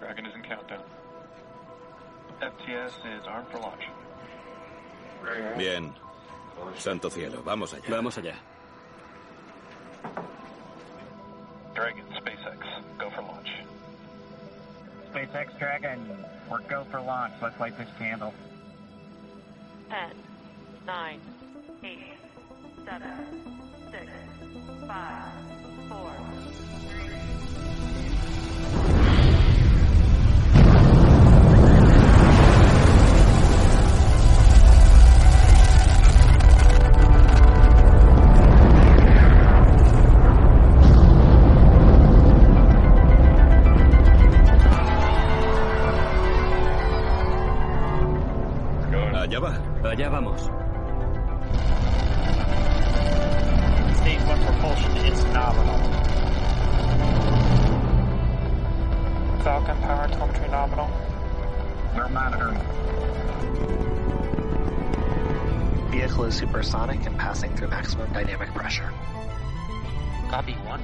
[0.00, 0.82] Dragon is in countdown.
[2.40, 3.82] FTS is armed for launch.
[5.56, 5.92] Bien.
[6.76, 7.88] Santo cielo, vamos allá.
[7.88, 8.34] Vamos allá.
[11.74, 13.48] Dragon, SpaceX, go for launch.
[15.12, 17.32] SpaceX Dragon, we're go for launch.
[17.40, 18.34] Let's light this candle.
[19.90, 20.12] 10,
[20.86, 21.20] 9,
[21.84, 21.98] 8,
[22.84, 23.02] 7,
[23.92, 24.12] 6,
[24.86, 25.32] 5,
[25.88, 26.71] 4,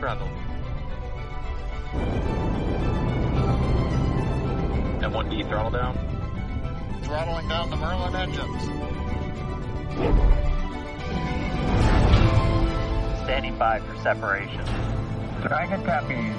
[0.00, 0.28] Copy 1
[5.00, 5.98] M1D throttle down.
[7.02, 8.62] Throttling down the Merlin engines.
[13.24, 14.64] Standing by for separation.
[15.42, 16.32] Dragon copy.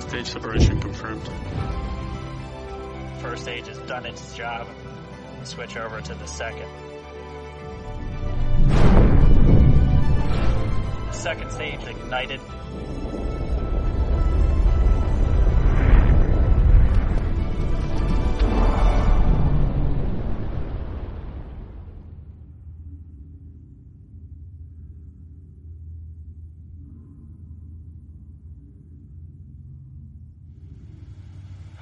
[0.00, 1.28] Stage separation confirmed.
[3.20, 4.66] first stage has done its job,
[5.44, 6.68] switch over to the second.
[11.24, 12.38] Second stage ignited.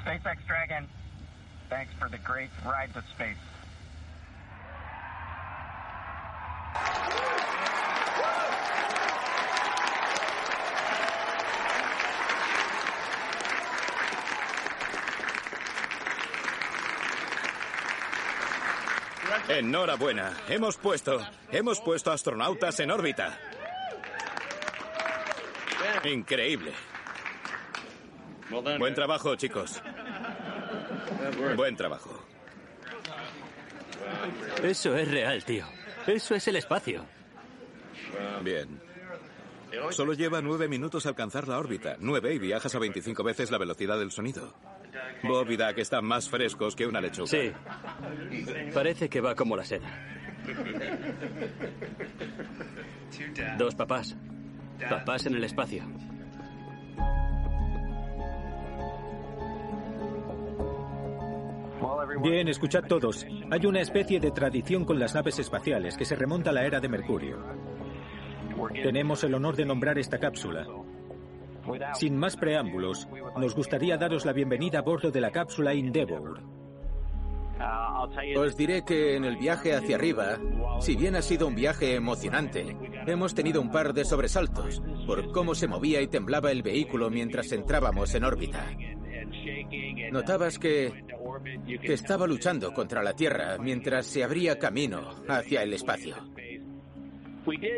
[0.04, 0.88] SpaceX Dragon,
[1.68, 3.34] thanks for the great ride to space.
[19.62, 20.36] Enhorabuena.
[20.48, 23.38] Hemos puesto, hemos puesto astronautas en órbita.
[26.02, 26.72] Increíble.
[28.50, 29.80] Buen trabajo, chicos.
[31.54, 32.26] Buen trabajo.
[34.64, 35.64] Eso es real, tío.
[36.08, 37.06] Eso es el espacio.
[38.42, 38.80] Bien.
[39.90, 41.96] Solo lleva nueve minutos alcanzar la órbita.
[42.00, 44.54] Nueve y viajas a 25 veces la velocidad del sonido.
[45.22, 47.28] Bob y Doug están más frescos que una lechuga.
[47.28, 47.52] Sí.
[48.74, 49.88] Parece que va como la seda.
[53.58, 54.16] Dos papás.
[54.88, 55.84] Papás en el espacio.
[62.22, 63.26] Bien, escuchad todos.
[63.50, 66.80] Hay una especie de tradición con las naves espaciales que se remonta a la era
[66.80, 67.38] de Mercurio.
[68.82, 70.66] Tenemos el honor de nombrar esta cápsula.
[71.94, 76.40] Sin más preámbulos, nos gustaría daros la bienvenida a bordo de la cápsula Endeavour.
[78.36, 80.38] Os diré que en el viaje hacia arriba,
[80.80, 82.76] si bien ha sido un viaje emocionante,
[83.06, 87.52] hemos tenido un par de sobresaltos por cómo se movía y temblaba el vehículo mientras
[87.52, 88.66] entrábamos en órbita.
[90.10, 91.04] Notabas que,
[91.80, 96.16] que estaba luchando contra la Tierra mientras se abría camino hacia el espacio.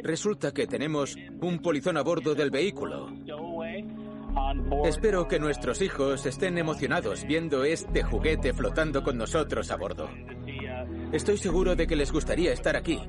[0.02, 3.10] Resulta que tenemos un polizón a bordo del vehículo.
[4.84, 10.08] Espero que nuestros hijos estén emocionados viendo este juguete flotando con nosotros a bordo.
[11.12, 13.00] Estoy seguro de que les gustaría estar aquí,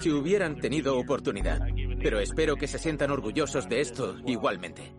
[0.00, 1.60] si hubieran tenido oportunidad,
[2.02, 4.94] pero espero que se sientan orgullosos de esto igualmente.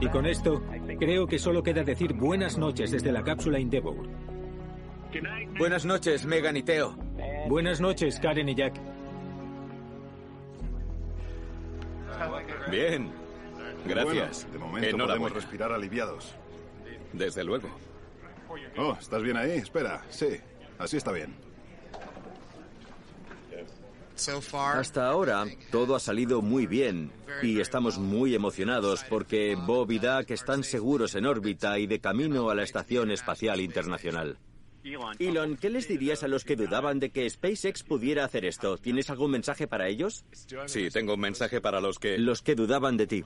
[0.00, 0.62] Y con esto,
[0.98, 4.08] creo que solo queda decir buenas noches desde la cápsula Endeavour.
[5.58, 6.96] Buenas noches, Megan y Theo.
[7.48, 8.91] Buenas noches, Karen y Jack.
[12.70, 13.10] Bien.
[13.84, 14.44] Gracias.
[14.44, 15.06] Bueno, de momento Enhorabuena.
[15.06, 16.34] podemos respirar aliviados.
[17.12, 17.68] Desde luego.
[18.76, 19.52] Oh, ¿estás bien ahí?
[19.52, 20.02] Espera.
[20.10, 20.38] Sí,
[20.78, 21.34] así está bien.
[24.74, 27.10] Hasta ahora todo ha salido muy bien
[27.42, 32.48] y estamos muy emocionados porque Bob y Doug están seguros en órbita y de camino
[32.50, 34.36] a la Estación Espacial Internacional.
[35.18, 38.78] Elon, ¿qué les dirías a los que dudaban de que SpaceX pudiera hacer esto?
[38.78, 40.24] ¿Tienes algún mensaje para ellos?
[40.66, 42.18] Sí, tengo un mensaje para los que...
[42.18, 43.24] Los que dudaban de ti.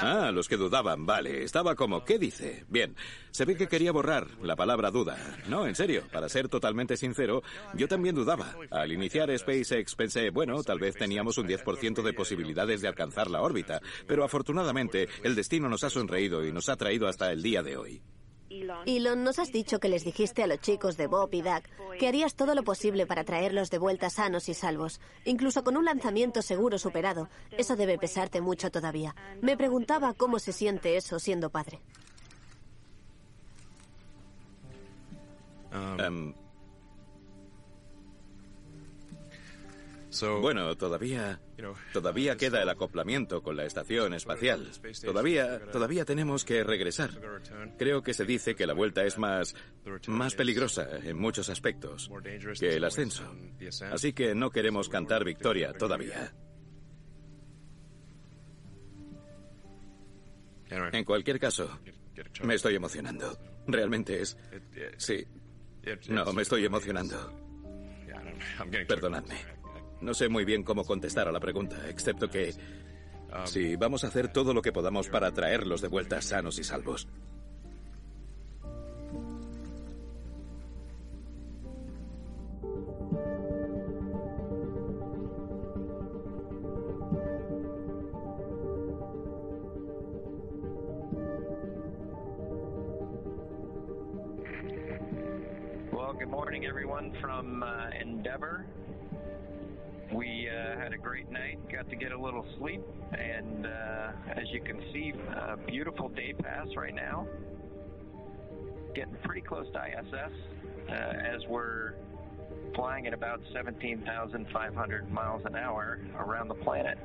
[0.00, 1.42] Ah, los que dudaban, vale.
[1.42, 2.64] Estaba como, ¿qué dice?
[2.68, 2.94] Bien,
[3.30, 5.16] se ve que quería borrar la palabra duda.
[5.48, 7.42] No, en serio, para ser totalmente sincero,
[7.74, 8.54] yo también dudaba.
[8.70, 13.42] Al iniciar SpaceX pensé, bueno, tal vez teníamos un 10% de posibilidades de alcanzar la
[13.42, 17.62] órbita, pero afortunadamente el destino nos ha sonreído y nos ha traído hasta el día
[17.62, 18.02] de hoy.
[18.86, 21.62] Elon, nos has dicho que les dijiste a los chicos de Bob y Doug
[21.98, 25.84] que harías todo lo posible para traerlos de vuelta sanos y salvos, incluso con un
[25.84, 27.28] lanzamiento seguro superado.
[27.50, 29.14] Eso debe pesarte mucho todavía.
[29.40, 31.80] Me preguntaba cómo se siente eso siendo padre.
[35.98, 36.34] Em,
[40.40, 41.40] Bueno, todavía,
[41.92, 44.70] todavía queda el acoplamiento con la estación espacial.
[45.02, 47.10] Todavía, todavía tenemos que regresar.
[47.78, 49.54] Creo que se dice que la vuelta es más,
[50.06, 52.10] más peligrosa en muchos aspectos
[52.58, 53.24] que el ascenso.
[53.90, 56.32] Así que no queremos cantar victoria todavía.
[60.70, 61.78] En cualquier caso,
[62.42, 63.38] me estoy emocionando.
[63.66, 64.36] Realmente es...
[64.96, 65.24] Sí.
[66.08, 67.32] No, me estoy emocionando.
[68.88, 69.63] Perdonadme.
[70.04, 72.52] No sé muy bien cómo contestar a la pregunta, excepto que...
[73.46, 77.08] Sí, vamos a hacer todo lo que podamos para traerlos de vuelta sanos y salvos.
[95.90, 98.64] Well, good morning, everyone from uh, Endeavor.
[100.14, 102.82] We uh, had a great night, got to get a little sleep,
[103.12, 107.26] and uh, as you can see, a beautiful day pass right now.
[108.94, 110.32] Getting pretty close to ISS
[110.88, 111.94] uh, as we're
[112.76, 116.96] flying at about 17,500 miles an hour around the planet.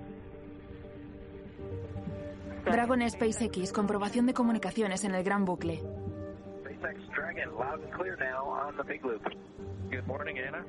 [2.66, 5.82] Dragon SpaceX, comprobación de comunicaciones en el gran bucle.
[6.64, 9.28] SpaceX Dragon, loud and clear now on the big loop.
[9.90, 10.64] Good morning, Anna.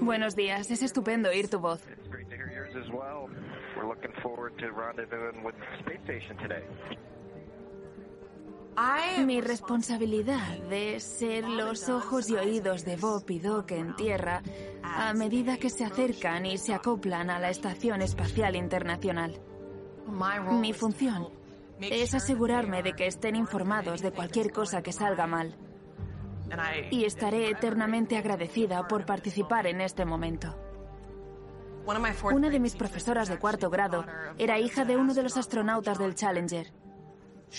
[0.00, 1.80] Buenos días, es estupendo oír tu voz.
[9.26, 14.42] Mi responsabilidad es ser los ojos y oídos de Bob y Doc en tierra
[14.82, 19.40] a medida que se acercan y se acoplan a la Estación Espacial Internacional.
[20.60, 21.28] Mi función
[21.80, 25.56] es asegurarme de que estén informados de cualquier cosa que salga mal.
[26.90, 30.56] Y estaré eternamente agradecida por participar en este momento.
[32.32, 34.04] Una de mis profesoras de cuarto grado
[34.36, 36.70] era hija de uno de los astronautas del Challenger.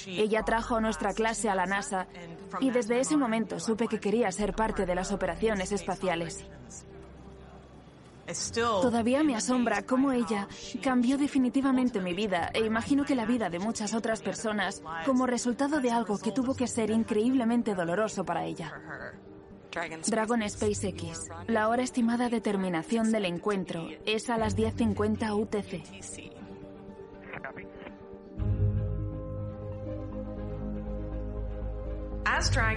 [0.05, 2.07] Ella trajo nuestra clase a la NASA
[2.59, 6.45] y desde ese momento supe que quería ser parte de las operaciones espaciales.
[8.81, 10.47] Todavía me asombra cómo ella
[10.81, 15.79] cambió definitivamente mi vida e imagino que la vida de muchas otras personas como resultado
[15.79, 18.73] de algo que tuvo que ser increíblemente doloroso para ella.
[20.07, 21.29] Dragon SpaceX.
[21.47, 26.39] La hora estimada de terminación del encuentro es a las 10.50 UTC.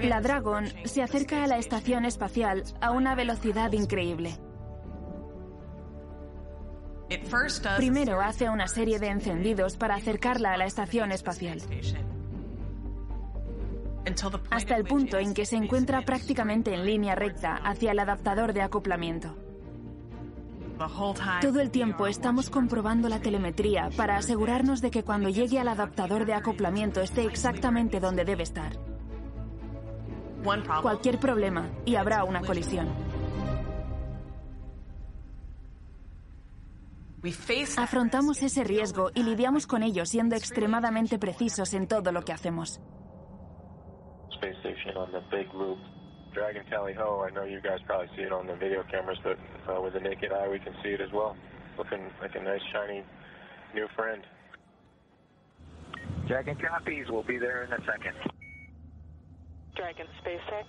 [0.02, 4.38] La Dragon se acerca a la estación espacial a una velocidad increíble.
[7.76, 11.60] Primero hace una serie de encendidos para acercarla a la estación espacial.
[14.50, 18.62] Hasta el punto en que se encuentra prácticamente en línea recta hacia el adaptador de
[18.62, 19.36] acoplamiento.
[21.40, 26.26] Todo el tiempo estamos comprobando la telemetría para asegurarnos de que cuando llegue al adaptador
[26.26, 28.76] de acoplamiento esté exactamente donde debe estar.
[30.82, 32.88] Cualquier problema y habrá una colisión.
[37.78, 42.80] Afrontamos ese riesgo y lidiamos con ello siendo extremadamente precisos en todo lo que hacemos.
[44.30, 45.78] Space station on the big loop.
[46.34, 49.38] Dragon Tally Ho, I know you guys probably see it on the video cameras, but
[49.68, 51.36] uh, with the naked eye we can see it as well.
[51.78, 53.04] Looking like a nice shiny
[53.74, 54.24] new friend.
[56.26, 58.16] Dragon copies, we'll be there in a second.
[59.76, 60.66] Dragon SpaceX.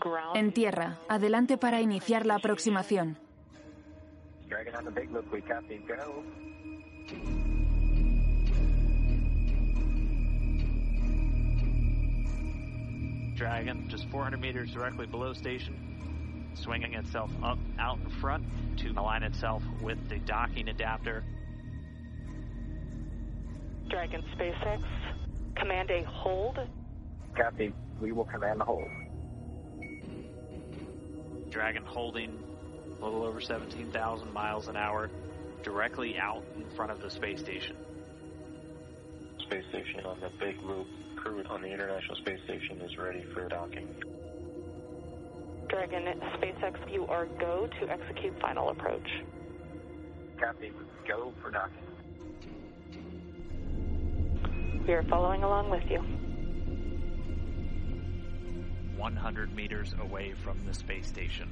[0.00, 0.36] Ground.
[0.36, 3.18] En tierra, adelante para iniciar la aproximación.
[4.48, 6.22] Dragon on the big loop, we copy, go.
[13.34, 18.44] Dragon, just 400 meters directly below station, swinging itself up out in front
[18.78, 21.24] to align itself with the docking adapter.
[23.88, 24.82] Dragon SpaceX.
[25.56, 26.58] Command a hold.
[27.36, 28.88] Copy, we will command the hold.
[31.50, 32.45] Dragon holding a
[33.06, 35.10] little over 17,000 miles an hour
[35.62, 37.76] directly out in front of the space station.
[39.42, 40.86] Space station on the big loop.
[41.16, 43.88] Crew on the International Space Station is ready for docking.
[45.68, 49.08] Dragon SpaceX, you are go to execute final approach.
[50.38, 50.70] Copy,
[51.08, 51.82] go for docking.
[54.86, 55.98] We are following along with you.
[58.96, 61.48] 100 meters away from the space station.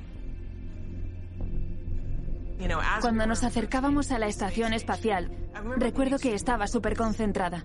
[3.01, 5.31] Cuando nos acercábamos a la estación espacial,
[5.77, 7.65] recuerdo que estaba súper concentrada.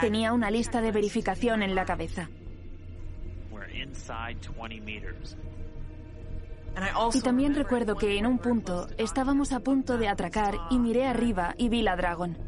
[0.00, 2.30] Tenía una lista de verificación en la cabeza.
[3.50, 5.36] We're inside 20 meters.
[7.12, 11.54] Y también recuerdo que en un punto estábamos a punto de atracar y miré arriba
[11.58, 12.38] y vi la Dragon.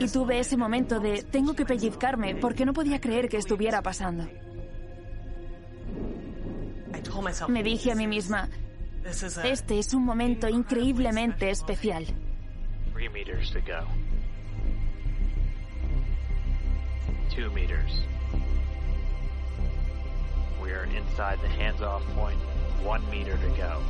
[0.00, 4.28] Y tuve ese momento de tengo que pellizcarme porque no podía creer que estuviera pasando.
[7.48, 8.48] Me dije a mí misma,
[9.04, 12.06] este es un momento increíblemente especial.
[20.62, 22.38] We are inside the hands-off point.
[22.82, 23.82] One meter to go.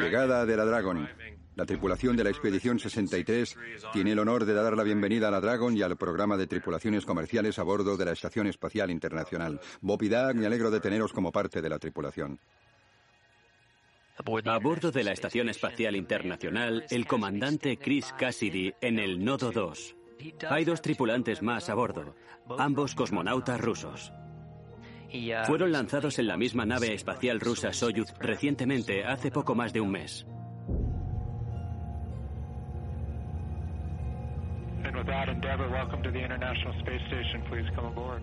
[0.00, 1.08] Llegada de la Dragon.
[1.56, 3.56] La tripulación de la Expedición 63
[3.92, 7.04] tiene el honor de dar la bienvenida a la Dragon y al programa de tripulaciones
[7.04, 9.60] comerciales a bordo de la Estación Espacial Internacional.
[9.80, 12.38] Bob y me alegro de teneros como parte de la tripulación.
[14.16, 19.96] A bordo de la Estación Espacial Internacional, el comandante Chris Cassidy en el Nodo 2.
[20.48, 22.14] Hay dos tripulantes más a bordo,
[22.56, 24.12] ambos cosmonautas rusos.
[25.46, 29.90] Fueron lanzados en la misma nave espacial rusa Soyuz recientemente, hace poco más de un
[29.90, 30.26] mes.
[34.84, 37.42] And with that, Endeavour, welcome to the International Space Station.
[37.50, 38.22] Please come aboard.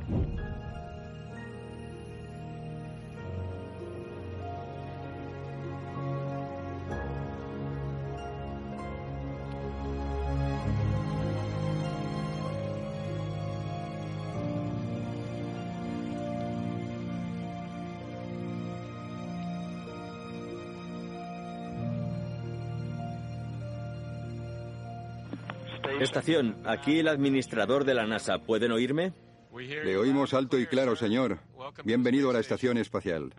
[26.16, 28.38] Estación, aquí el administrador de la NASA.
[28.38, 29.12] ¿Pueden oírme?
[29.54, 31.40] Le oímos alto y claro, señor.
[31.84, 33.34] Bienvenido a la estación espacial.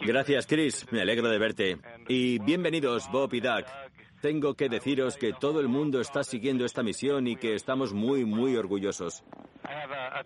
[0.00, 0.86] Gracias, Chris.
[0.90, 1.76] Me alegro de verte.
[2.08, 3.66] Y bienvenidos, Bob y Doug.
[4.22, 8.24] Tengo que deciros que todo el mundo está siguiendo esta misión y que estamos muy,
[8.24, 9.22] muy orgullosos.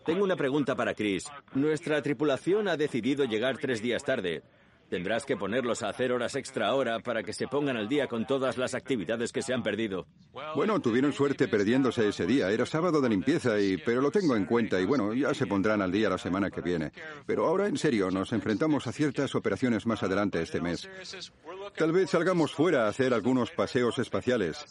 [0.06, 1.24] Tengo una pregunta para Chris.
[1.54, 4.44] Nuestra tripulación ha decidido llegar tres días tarde.
[4.90, 8.26] Tendrás que ponerlos a hacer horas extra ahora para que se pongan al día con
[8.26, 10.08] todas las actividades que se han perdido.
[10.56, 12.50] Bueno, tuvieron suerte perdiéndose ese día.
[12.50, 15.80] Era sábado de limpieza y pero lo tengo en cuenta y bueno, ya se pondrán
[15.80, 16.90] al día la semana que viene.
[17.24, 20.88] Pero ahora en serio, nos enfrentamos a ciertas operaciones más adelante este mes.
[21.76, 24.64] Tal vez salgamos fuera a hacer algunos paseos espaciales.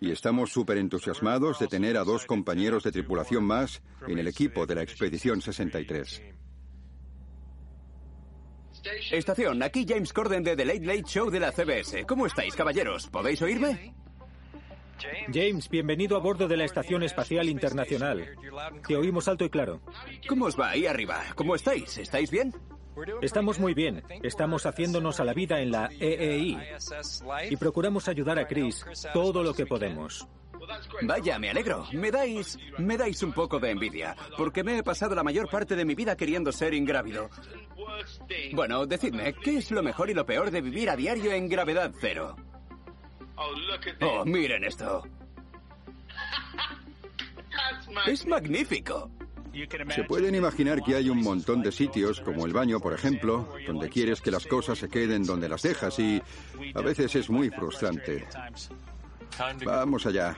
[0.00, 4.66] Y estamos súper entusiasmados de tener a dos compañeros de tripulación más en el equipo
[4.66, 6.20] de la Expedición 63.
[9.10, 12.04] Estación, aquí James Corden de The Late Late Show de la CBS.
[12.04, 13.06] ¿Cómo estáis, caballeros?
[13.08, 13.94] ¿Podéis oírme?
[15.32, 18.36] James, bienvenido a bordo de la Estación Espacial Internacional.
[18.86, 19.80] Te oímos alto y claro.
[20.28, 21.22] ¿Cómo os va ahí arriba?
[21.34, 21.98] ¿Cómo estáis?
[21.98, 22.52] ¿Estáis bien?
[23.20, 24.02] Estamos muy bien.
[24.22, 26.58] Estamos haciéndonos a la vida en la EEI.
[27.50, 30.26] Y procuramos ayudar a Chris todo lo que podemos.
[31.02, 31.86] Vaya, me alegro.
[31.92, 35.76] Me dais, me dais un poco de envidia, porque me he pasado la mayor parte
[35.76, 37.28] de mi vida queriendo ser ingrávido.
[38.52, 41.92] Bueno, decidme, ¿qué es lo mejor y lo peor de vivir a diario en gravedad
[42.00, 42.36] cero?
[44.00, 45.02] Oh, miren esto.
[48.06, 49.10] Es magnífico.
[49.94, 53.90] Se pueden imaginar que hay un montón de sitios, como el baño, por ejemplo, donde
[53.90, 56.22] quieres que las cosas se queden donde las dejas y
[56.74, 58.26] a veces es muy frustrante.
[59.64, 60.36] Vamos allá.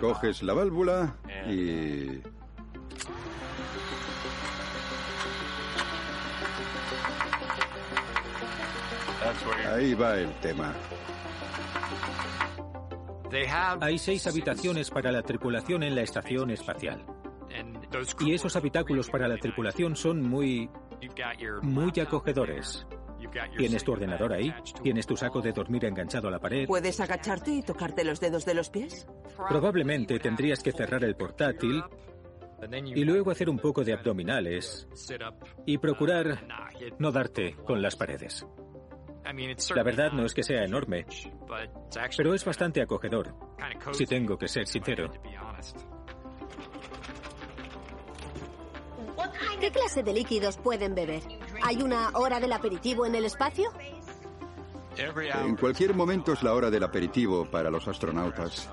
[0.00, 1.16] Coges la válvula
[1.48, 2.22] y...
[9.68, 10.72] Ahí va el tema.
[13.80, 17.04] Hay seis habitaciones para la tripulación en la estación espacial.
[18.20, 20.70] Y esos habitáculos para la tripulación son muy...
[21.62, 22.86] muy acogedores.
[23.56, 24.52] Tienes tu ordenador ahí,
[24.82, 26.66] tienes tu saco de dormir enganchado a la pared.
[26.66, 29.06] ¿Puedes agacharte y tocarte los dedos de los pies?
[29.48, 31.82] Probablemente tendrías que cerrar el portátil
[32.94, 34.88] y luego hacer un poco de abdominales
[35.66, 36.46] y procurar
[36.98, 38.46] no darte con las paredes.
[39.74, 41.04] La verdad no es que sea enorme,
[42.16, 43.34] pero es bastante acogedor,
[43.92, 45.10] si tengo que ser sincero.
[49.60, 51.22] ¿Qué clase de líquidos pueden beber?
[51.62, 53.72] ¿Hay una hora del aperitivo en el espacio?
[54.96, 58.70] En cualquier momento es la hora del aperitivo para los astronautas.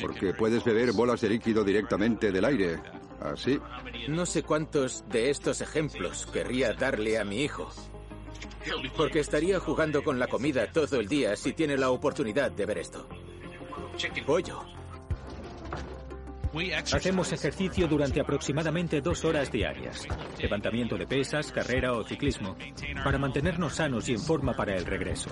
[0.00, 2.80] Porque puedes beber bolas de líquido directamente del aire.
[3.20, 3.58] Así.
[4.08, 7.70] No sé cuántos de estos ejemplos querría darle a mi hijo.
[8.96, 12.78] Porque estaría jugando con la comida todo el día si tiene la oportunidad de ver
[12.78, 13.08] esto.
[14.26, 14.81] Pollo.
[16.92, 20.06] Hacemos ejercicio durante aproximadamente dos horas diarias.
[20.38, 22.56] Levantamiento de pesas, carrera o ciclismo.
[23.02, 25.30] Para mantenernos sanos y en forma para el regreso.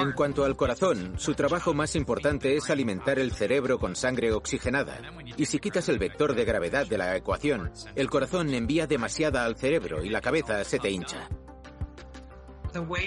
[0.00, 4.98] En cuanto al corazón, su trabajo más importante es alimentar el cerebro con sangre oxigenada.
[5.36, 9.56] Y si quitas el vector de gravedad de la ecuación, el corazón envía demasiada al
[9.56, 11.28] cerebro y la cabeza se te hincha.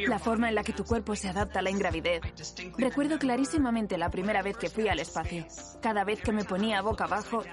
[0.08, 2.22] La forma en la que tu cuerpo se adapta a la ingravidez.
[2.78, 5.46] Recuerdo clarísimamente la primera vez que fui al espacio.
[5.82, 7.44] Cada vez que me ponía boca abajo,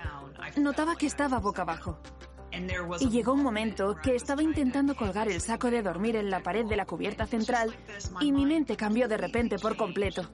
[0.57, 2.01] notaba que estaba boca abajo.
[3.01, 6.65] Y llegó un momento que estaba intentando colgar el saco de dormir en la pared
[6.65, 7.75] de la cubierta central
[8.21, 10.31] y mi mente cambió de repente por completo.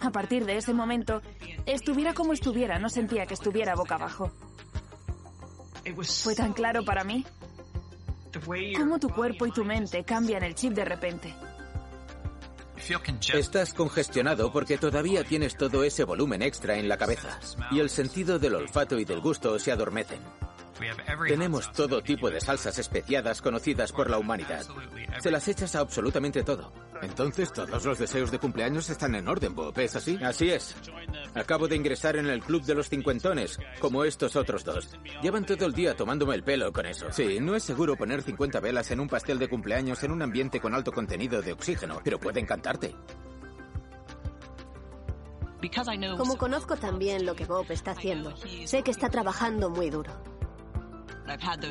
[0.00, 1.20] A partir de ese momento,
[1.66, 4.30] estuviera como estuviera, no sentía que estuviera boca abajo.
[6.22, 7.24] Fue tan claro para mí.
[8.76, 11.34] Cómo tu cuerpo y tu mente cambian el chip de repente.
[13.34, 17.38] Estás congestionado porque todavía tienes todo ese volumen extra en la cabeza
[17.70, 20.20] y el sentido del olfato y del gusto se adormecen.
[21.26, 24.66] Tenemos todo tipo de salsas especiadas conocidas por la humanidad.
[25.20, 26.72] Se las echas a absolutamente todo.
[27.02, 30.18] Entonces todos los deseos de cumpleaños están en orden, Bob, ¿es así?
[30.22, 30.74] Así es.
[31.34, 34.90] Acabo de ingresar en el club de los cincuentones, como estos otros dos.
[35.22, 37.06] Llevan todo el día tomándome el pelo con eso.
[37.10, 40.60] Sí, no es seguro poner 50 velas en un pastel de cumpleaños en un ambiente
[40.60, 42.94] con alto contenido de oxígeno, pero puede encantarte.
[46.16, 48.34] Como conozco también lo que Bob está haciendo,
[48.64, 50.10] sé que está trabajando muy duro.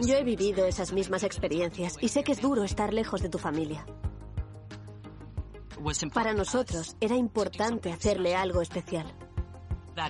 [0.05, 3.37] Yo he vivido esas mismas experiencias y sé que es duro estar lejos de tu
[3.37, 3.85] familia.
[6.13, 9.05] Para nosotros era importante hacerle algo especial.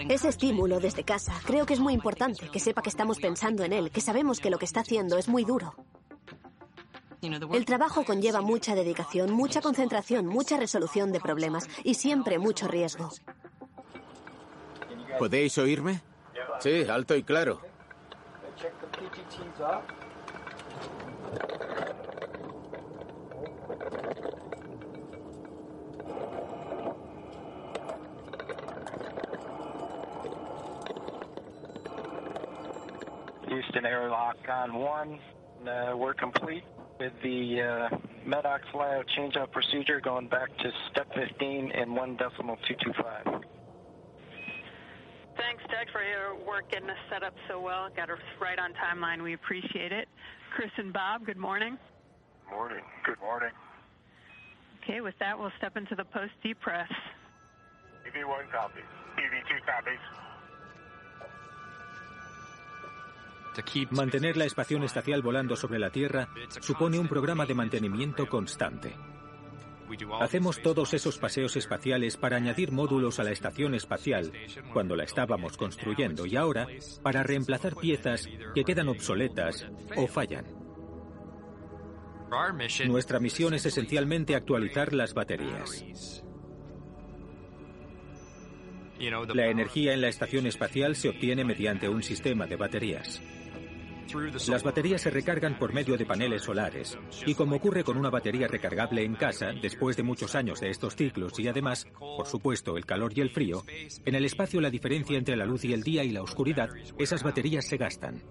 [0.07, 3.73] Ese estímulo desde casa creo que es muy importante, que sepa que estamos pensando en
[3.73, 5.75] él, que sabemos que lo que está haciendo es muy duro.
[7.21, 13.09] El trabajo conlleva mucha dedicación, mucha concentración, mucha resolución de problemas y siempre mucho riesgo.
[15.17, 16.01] ¿Podéis oírme?
[16.59, 17.68] Sí, alto y claro.
[33.47, 35.19] Houston airlock on one.
[35.67, 36.63] Uh, we're complete
[36.99, 43.58] with the uh, layout change-out procedure going back to step 15 and one decimal 225.
[45.39, 47.87] Thanks, Doug, for your work getting us set up so well.
[47.95, 49.23] Got us right on timeline.
[49.23, 50.07] We appreciate it.
[50.53, 51.77] Chris and Bob, good morning.
[52.49, 52.83] Morning.
[53.05, 53.51] Good morning.
[54.83, 56.89] Okay, with that, we'll step into the post-D press.
[58.05, 58.83] EV1 copies.
[59.17, 59.99] EV2 copies.
[63.91, 66.29] Mantener la estación espacial volando sobre la Tierra
[66.61, 68.95] supone un programa de mantenimiento constante.
[70.19, 74.31] Hacemos todos esos paseos espaciales para añadir módulos a la estación espacial
[74.73, 76.67] cuando la estábamos construyendo y ahora
[77.01, 80.45] para reemplazar piezas que quedan obsoletas o fallan.
[82.87, 86.23] Nuestra misión es esencialmente actualizar las baterías.
[89.33, 93.21] La energía en la estación espacial se obtiene mediante un sistema de baterías.
[94.47, 98.47] Las baterías se recargan por medio de paneles solares y como ocurre con una batería
[98.47, 102.85] recargable en casa, después de muchos años de estos ciclos y además, por supuesto, el
[102.85, 103.63] calor y el frío,
[104.05, 107.23] en el espacio la diferencia entre la luz y el día y la oscuridad, esas
[107.23, 108.23] baterías se gastan.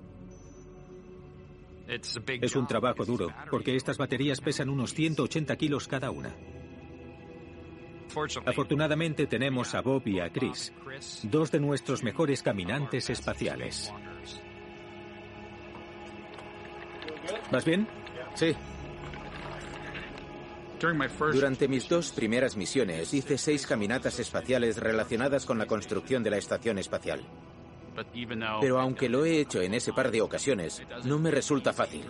[1.89, 6.35] Es un trabajo duro, porque estas baterías pesan unos 180 kilos cada una.
[8.47, 10.73] Afortunadamente tenemos a Bob y a Chris,
[11.25, 13.93] dos de nuestros mejores caminantes espaciales.
[17.51, 17.89] ¿Vas bien?
[18.35, 18.55] Sí.
[21.33, 26.39] Durante mis dos primeras misiones hice seis caminatas espaciales relacionadas con la construcción de la
[26.39, 27.21] estación espacial.
[28.61, 32.05] Pero aunque lo he hecho en ese par de ocasiones, no me resulta fácil.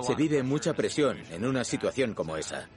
[0.00, 2.68] Se vive mucha presión en una situación como esa.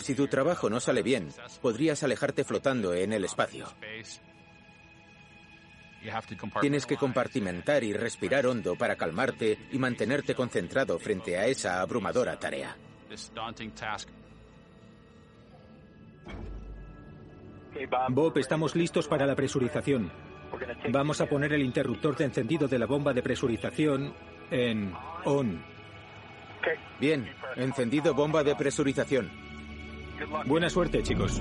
[0.00, 1.30] Si tu trabajo no sale bien,
[1.62, 3.66] podrías alejarte flotando en el espacio.
[6.60, 12.38] Tienes que compartimentar y respirar hondo para calmarte y mantenerte concentrado frente a esa abrumadora
[12.38, 12.76] tarea.
[18.08, 20.10] Bob, estamos listos para la presurización.
[20.90, 24.12] Vamos a poner el interruptor de encendido de la bomba de presurización
[24.50, 24.92] en
[25.24, 25.62] on.
[26.98, 29.30] Bien, encendido bomba de presurización.
[30.46, 31.40] Buena suerte, chicos.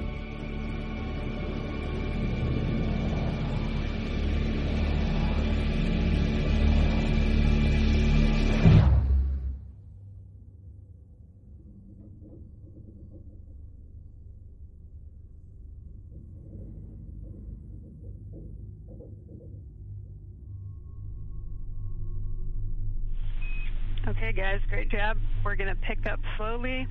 [26.39, 26.87] Slowly.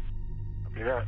[0.65, 1.07] Copy that.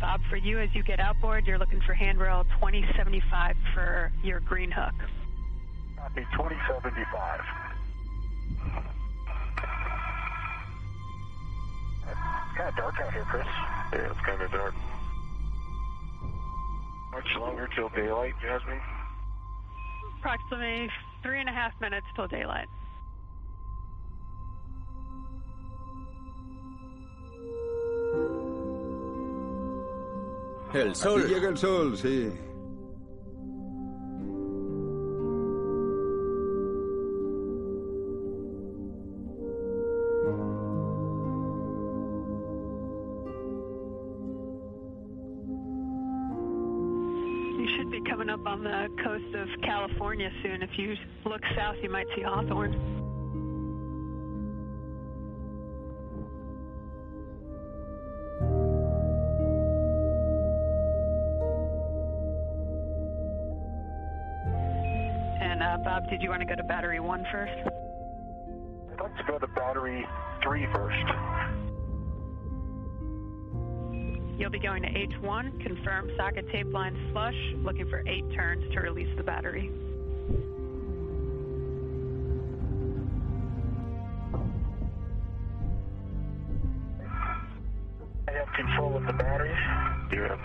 [0.00, 4.70] Bob, for you, as you get outboard, you're looking for handrail 2075 for your green
[4.70, 4.94] hook.
[5.98, 7.40] Copy 2075.
[12.56, 13.46] Kind of dark out here, Chris.
[13.92, 14.74] Yeah, it's kind of dark.
[17.12, 18.80] Much longer till daylight, Jasmine?
[20.20, 20.88] Approximately
[21.24, 22.68] three and a half minutes till daylight.
[30.74, 31.20] El sol.
[31.20, 32.30] Aquí llega el sol, sí.
[50.14, 50.62] California soon.
[50.62, 52.74] If you look south, you might see Hawthorne.
[65.40, 67.52] And uh, Bob, did you want to go to battery one first?
[68.92, 70.06] I'd like to go to battery
[70.42, 70.96] three first.
[74.36, 78.80] You'll be going to H1, confirm socket tape line flush, looking for eight turns to
[78.80, 79.70] release the battery.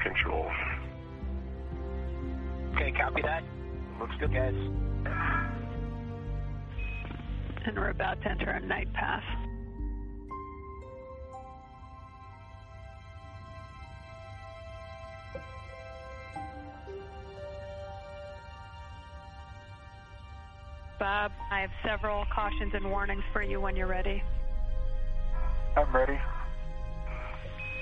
[0.04, 0.50] Control.
[2.76, 3.44] Okay, copy that.
[4.00, 4.54] Looks good, guys.
[7.66, 9.24] And we're about to enter a night path.
[21.00, 24.22] Bob, I have several cautions and warnings for you when you're ready.
[25.78, 26.20] I'm ready.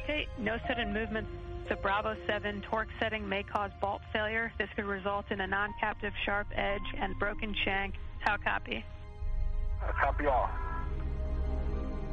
[0.03, 1.29] Okay, no sudden movements.
[1.69, 4.53] The Bravo 7 torque setting may cause bolt failure.
[4.57, 7.93] This could result in a non-captive sharp edge and broken shank.
[8.19, 8.85] How copy?
[9.83, 10.49] Uh, copy all.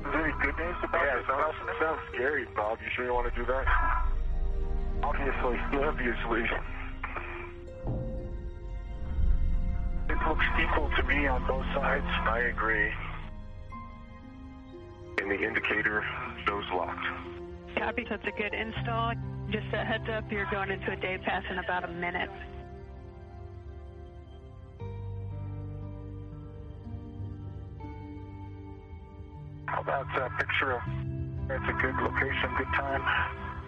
[0.01, 1.27] Is there any good news about yeah, this?
[1.29, 2.79] Sounds, sounds scary, Bob.
[2.83, 3.65] You sure you want to do that?
[5.05, 5.57] Obviously.
[5.79, 6.43] Obviously.
[10.09, 12.05] It looks equal to me on both sides.
[12.07, 12.91] I agree.
[15.19, 16.05] And the indicator
[16.45, 17.07] shows locked.
[17.79, 19.15] Copy, that's a good install.
[19.55, 22.29] Just a heads up, you're going into a day pass in about a minute.
[29.67, 30.83] How about a picture of
[31.51, 33.03] it's a good location, good time?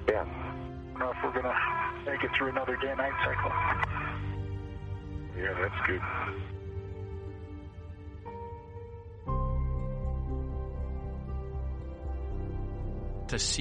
[0.08, 0.24] Yeah.
[0.24, 3.52] I don't know if we're going to make it through another day night cycle.
[5.38, 6.00] Yeah, that's good.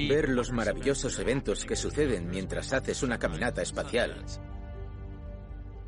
[0.09, 4.23] Ver los maravillosos eventos que suceden mientras haces una caminata espacial.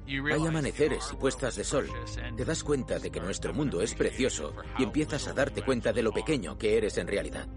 [0.07, 1.87] Hay amaneceres y puestas de sol.
[2.35, 6.01] Te das cuenta de que nuestro mundo es precioso y empiezas a darte cuenta de
[6.01, 7.47] lo pequeño que eres en realidad.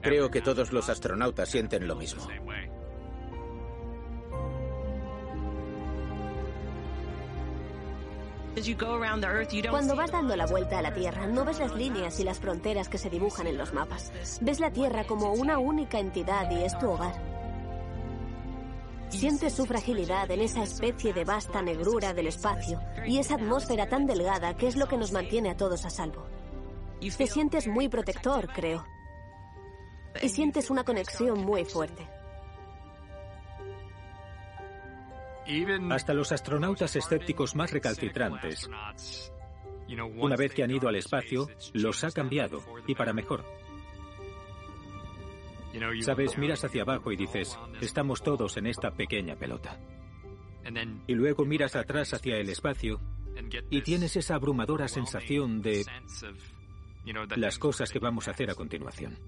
[0.00, 2.26] Creo que todos los astronautas sienten lo mismo.
[9.70, 12.88] Cuando vas dando la vuelta a la Tierra, no ves las líneas y las fronteras
[12.88, 14.12] que se dibujan en los mapas.
[14.42, 17.14] Ves la Tierra como una única entidad y es tu hogar.
[19.08, 24.06] Sientes su fragilidad en esa especie de vasta negrura del espacio y esa atmósfera tan
[24.06, 26.26] delgada que es lo que nos mantiene a todos a salvo.
[27.00, 28.84] Te sientes muy protector, creo.
[30.22, 32.08] Y sientes una conexión muy fuerte.
[35.90, 38.70] Hasta los astronautas escépticos más recalcitrantes,
[40.16, 43.44] una vez que han ido al espacio, los ha cambiado, y para mejor.
[46.00, 49.78] Sabes, miras hacia abajo y dices, estamos todos en esta pequeña pelota.
[51.06, 53.00] Y luego miras atrás hacia el espacio
[53.70, 55.84] y tienes esa abrumadora sensación de
[57.36, 59.18] las cosas que vamos a hacer a continuación.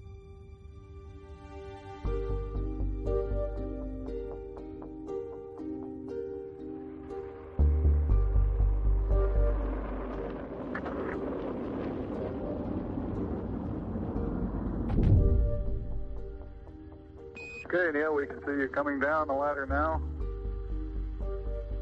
[17.65, 19.99] Okay, Neil, we can see you coming down the ladder now.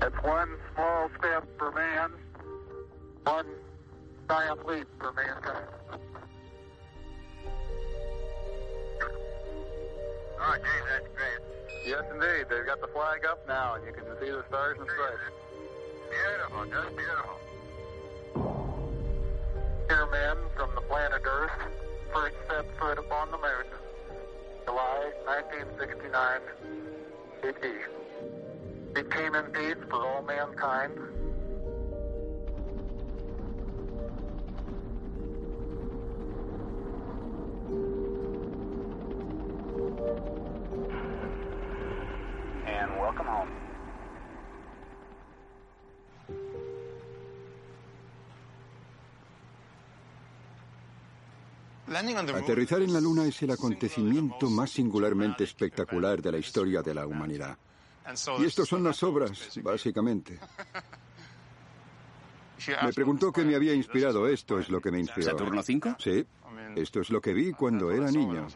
[0.01, 2.11] It's one small step for man,
[3.26, 3.45] one
[4.30, 5.68] giant leap for mankind.
[10.39, 11.41] Oh, gee, that's great.
[11.85, 12.45] Yes, indeed.
[12.49, 15.22] They've got the flag up now, and you can see the stars and stripes.
[16.10, 17.39] Beautiful, just beautiful.
[19.89, 21.51] Here, men from the planet Earth,
[22.14, 23.82] first set foot upon the moon.
[24.65, 26.41] July 1969,
[27.44, 27.65] AD.
[28.95, 30.94] It came in peace for all mankind.
[42.65, 43.62] And welcome home.
[51.88, 57.05] Aterrizar en la Luna es el acontecimiento más singularmente espectacular de la historia de la
[57.05, 57.57] humanidad.
[58.39, 60.39] Y estos son las obras, básicamente.
[62.81, 64.27] Me preguntó qué me había inspirado.
[64.27, 65.31] Esto es lo que me inspiró.
[65.31, 65.97] ¿Saturno 5?
[65.99, 66.26] Sí.
[66.76, 68.47] Esto es lo que vi cuando era niño.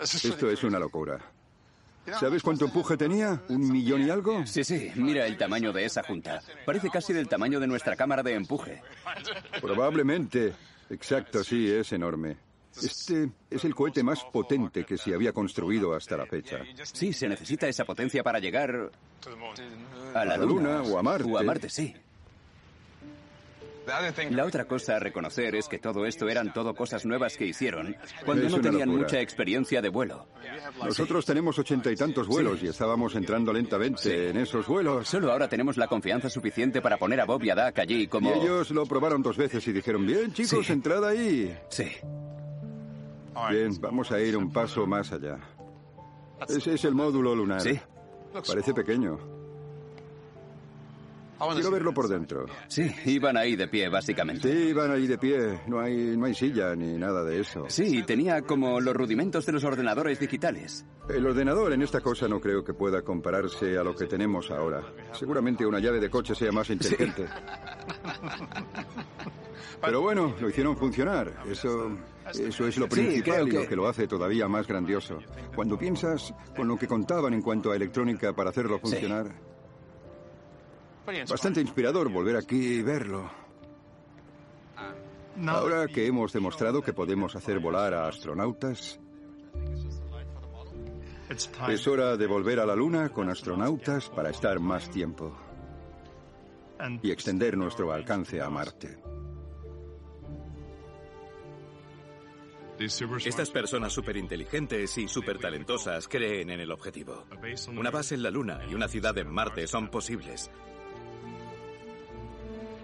[0.00, 1.18] Esto es una locura.
[2.18, 3.42] ¿Sabes cuánto empuje tenía?
[3.48, 4.46] ¿Un millón y algo?
[4.46, 6.40] Sí, sí, mira el tamaño de esa junta.
[6.64, 8.82] Parece casi del tamaño de nuestra cámara de empuje.
[9.60, 10.54] Probablemente.
[10.90, 12.36] Exacto, sí, es enorme.
[12.82, 16.60] Este es el cohete más potente que se había construido hasta la fecha.
[16.84, 18.90] Sí, se necesita esa potencia para llegar
[20.14, 21.28] a la, Luna o a Marte.
[21.28, 21.94] O a Marte, sí.
[24.30, 27.96] La otra cosa a reconocer es que todo esto eran todo cosas nuevas que hicieron
[28.24, 29.04] cuando Es no tenían locura.
[29.04, 30.26] mucha experiencia de vuelo.
[30.84, 35.08] Nosotros tenemos ochenta y tantos vuelos y estábamos entrando lentamente en esos vuelos.
[35.08, 38.30] Solo ahora tenemos la confianza suficiente para poner a Bob y a Dak allí como...
[38.34, 41.56] Y ellos lo probaron dos veces y dijeron, bien chicos, entrad ahí.
[41.70, 41.88] Sí.
[43.50, 45.38] Bien, vamos a ir un paso más allá.
[46.48, 47.60] Ese es el módulo lunar.
[47.60, 47.78] Sí.
[48.46, 49.37] Parece pequeño.
[51.38, 52.46] Quiero verlo por dentro.
[52.68, 54.50] Sí, iban ahí de pie, básicamente.
[54.52, 55.60] Sí, van ahí de pie.
[55.68, 57.64] No hay, no hay silla ni nada de eso.
[57.68, 60.84] Sí, tenía como los rudimentos de los ordenadores digitales.
[61.08, 64.82] El ordenador en esta cosa no creo que pueda compararse a lo que tenemos ahora.
[65.12, 67.26] Seguramente una llave de coche sea más inteligente.
[69.80, 71.32] Pero bueno, lo hicieron funcionar.
[71.48, 71.90] Eso,
[72.32, 75.18] eso es lo Sí, principal y lo que- que lo hace todavía más grandioso.
[75.54, 79.26] Cuando piensas con lo que contaban en cuanto a electrónica para hacerlo funcionar,
[81.28, 83.30] bastante inspirador volver aquí y verlo.
[85.46, 88.98] Ahora que hemos demostrado que podemos hacer volar a astronautas,
[91.68, 95.36] es hora de volver a la Luna con astronautas para estar más tiempo
[97.02, 98.98] y extender nuestro alcance a Marte.
[102.78, 107.24] Estas personas superinteligentes y supertalentosas creen en el objetivo.
[107.76, 110.50] Una base en la Luna y una ciudad en Marte son posibles.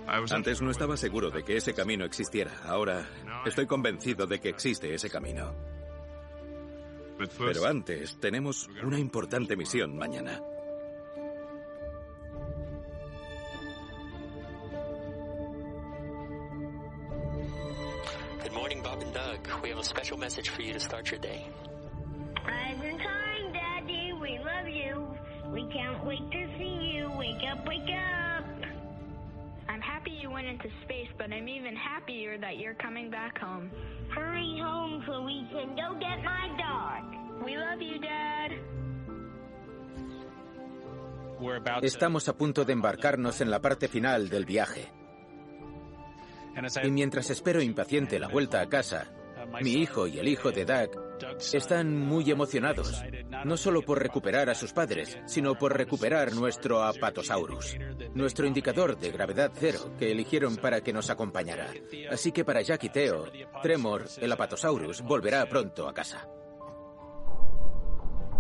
[0.07, 2.53] Antes no estaba seguro de que ese camino existiera.
[2.65, 3.07] Ahora
[3.47, 5.55] estoy convencido de que existe ese camino.
[7.39, 10.41] Pero antes tenemos una importante misión mañana.
[18.43, 19.63] Good morning, Bob and Doug.
[19.63, 21.47] We have a special message for you to start your day.
[22.45, 24.13] Rise and shine, Daddy.
[24.21, 25.09] We love you.
[25.53, 27.11] We can't wait to see you.
[27.17, 28.24] Wake up, wake up.
[30.05, 33.71] I'm happy you went into space, but I'm even happier that you're coming back home.
[34.15, 37.45] Hurry home so we can go get my dog.
[37.45, 38.53] We love you, Dad.
[41.83, 44.91] Estamos a punto de embarcarnos en la parte final del viaje.
[46.83, 49.09] Y mientras espero impaciente la vuelta a casa,
[49.63, 51.05] mi hijo y el hijo de Doug
[51.53, 53.03] están muy emocionados,
[53.45, 57.77] no solo por recuperar a sus padres, sino por recuperar nuestro Apatosaurus,
[58.15, 61.73] nuestro indicador de gravedad cero que eligieron para que nos acompañara.
[62.11, 63.27] Así que para Jack y Theo,
[63.63, 66.29] Tremor, el Apatosaurus, volverá pronto a casa.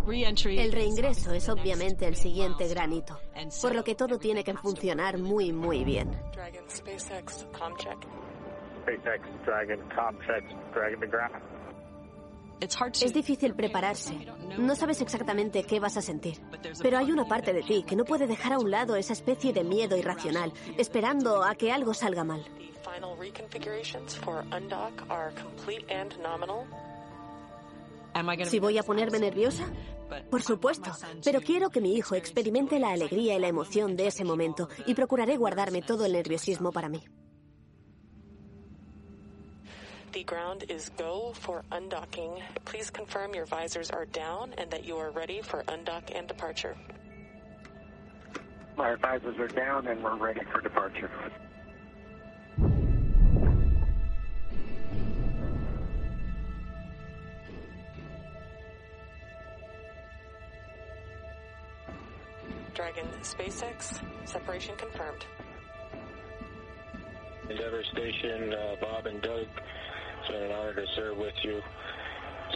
[0.06, 3.18] El reingreso es obviamente el siguiente granito,
[3.62, 6.10] por lo que todo tiene que funcionar muy, muy bien.
[12.60, 14.14] Es difícil prepararse.
[14.58, 16.40] No sabes exactamente qué vas a sentir.
[16.80, 19.52] Pero hay una parte de ti que no puede dejar a un lado esa especie
[19.52, 22.44] de miedo irracional, esperando a que algo salga mal.
[22.82, 26.64] Final reconfigurations for undock are complete and nominal.
[28.44, 29.64] ¿Si voy a ponerme nerviosa?
[30.30, 30.92] Por supuesto,
[31.24, 34.94] pero quiero que mi hijo experimente la alegría y la emoción de ese momento y
[34.94, 37.02] procuraré guardarme todo el nerviosismo para mí.
[40.14, 42.40] The ground is go for undocking.
[42.64, 46.76] Please confirm your visors are down and that you are ready for undock and departure.
[48.76, 51.10] My visors are down and we're ready for departure.
[62.72, 65.26] Dragon, SpaceX, separation confirmed.
[67.50, 69.46] Endeavor Station, uh, Bob and Doug,
[70.24, 71.60] it's been an honor to serve with you.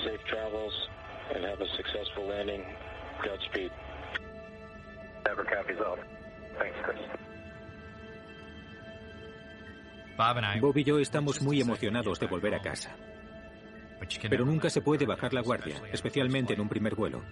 [0.05, 0.73] Safe travels
[1.35, 2.65] and have a successful landing.
[3.25, 3.71] Godspeed.
[5.27, 5.99] Never copies out.
[6.59, 6.99] Thanks, Chris.
[10.61, 12.97] Bob y yo estamos muy emocionados de volver a casa.
[14.29, 17.23] Pero nunca se puede bajar la guardia, especialmente en un primer vuelo.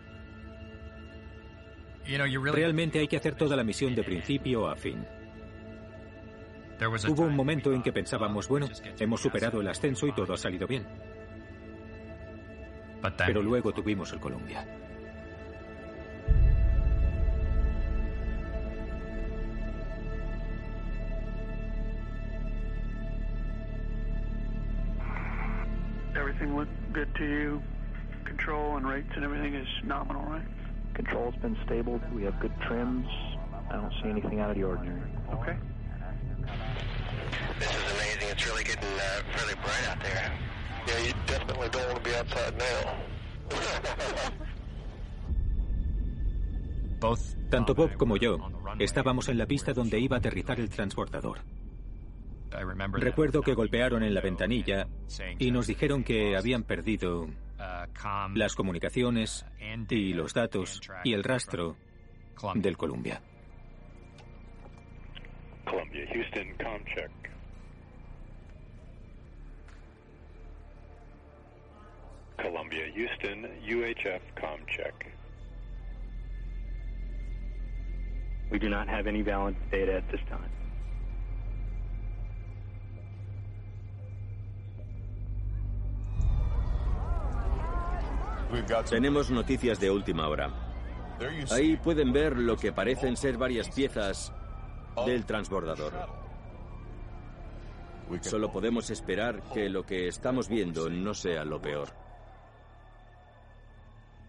[2.05, 5.05] Realmente hay que hacer toda la misión de principio a fin.
[6.79, 10.67] Hubo un momento en que pensábamos, bueno, hemos superado el ascenso y todo ha salido
[10.67, 10.87] bien.
[13.19, 14.65] Pero luego tuvimos el Columbia.
[26.15, 27.63] Everything looked good to you?
[28.25, 30.43] Control and rates and everything is nominal, right?
[30.95, 32.01] Control's been stable.
[32.15, 33.07] We have good trims.
[33.71, 35.11] I don't see anything out of the ordinary.
[35.33, 35.57] Okay.
[37.59, 38.29] This is amazing.
[38.31, 40.33] It's really getting uh, fairly bright out there.
[40.87, 42.95] Yeah, you definitely don't want to be outside now.
[47.51, 48.39] Tanto Bob como yo
[48.79, 51.39] estábamos en la pista donde iba a aterrizar el transbordador.
[52.93, 54.89] Recuerdo que golpearon en la ventanilla
[55.39, 57.29] y nos dijeron que habían perdido
[58.35, 59.47] las comunicaciones
[59.91, 61.77] y los datos y el rastro
[62.55, 63.21] del Columbia.
[65.67, 67.11] Columbia, Houston, com check.
[72.39, 75.07] Columbia, Houston, UHF com check.
[78.51, 80.51] We do not have any valid data at this time.
[88.89, 90.51] Tenemos noticias de última hora.
[91.51, 94.33] Ahí pueden ver lo que parecen ser varias piezas
[95.05, 95.93] del transbordador.
[98.21, 101.89] Solo podemos esperar que lo que estamos viendo no sea lo peor.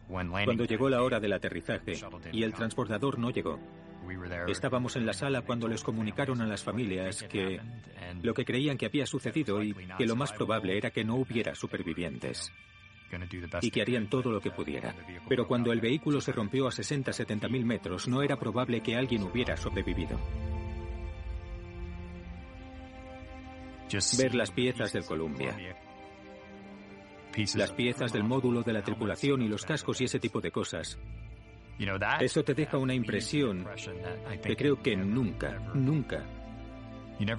[0.08, 1.94] Cuando llegó la hora del aterrizaje
[2.32, 3.60] y el transbordador no llegó,
[4.48, 7.60] estábamos en la sala cuando les comunicaron a las familias que
[8.22, 11.56] lo que creían que había sucedido y que lo más probable era que no hubiera
[11.56, 12.52] supervivientes
[13.62, 14.96] y que harían todo lo que pudieran.
[15.28, 19.24] Pero cuando el vehículo se rompió a 60-70 mil metros, no era probable que alguien
[19.24, 20.20] hubiera sobrevivido.
[24.18, 25.56] Ver las piezas del Columbia.
[27.56, 31.00] Las piezas del módulo de la tripulación y los cascos y ese tipo de cosas.
[32.20, 33.66] Eso te deja una impresión
[34.42, 36.26] que creo que nunca, nunca,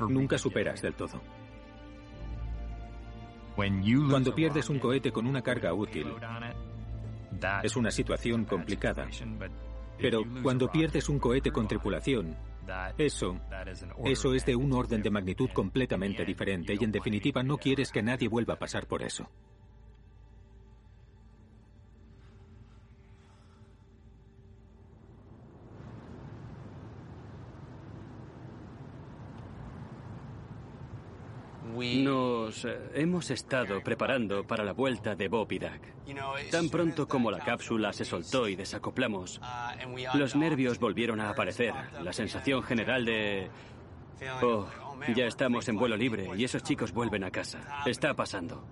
[0.09, 1.21] nunca superas del todo.
[4.09, 6.07] Cuando pierdes un cohete con una carga útil,
[7.63, 9.09] es una situación complicada.
[9.99, 12.37] Pero cuando pierdes un cohete con tripulación,
[12.97, 13.41] eso,
[14.05, 18.03] eso es de un orden de magnitud completamente diferente y en definitiva no quieres que
[18.03, 19.29] nadie vuelva a pasar por eso.
[31.79, 35.81] Nos eh, hemos estado preparando para la vuelta de Bob y Doug.
[36.51, 39.41] Tan pronto como la cápsula se soltó y desacoplamos,
[40.15, 41.75] los nervios volvieron a aparecer.
[42.03, 43.51] La sensación general de...
[44.43, 44.67] Oh,
[45.15, 47.83] ya estamos en vuelo libre y esos chicos vuelven a casa.
[47.87, 48.65] Está pasando.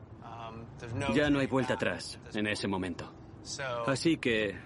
[1.15, 3.13] Ya no hay vuelta atrás en ese momento.
[3.87, 4.57] Así que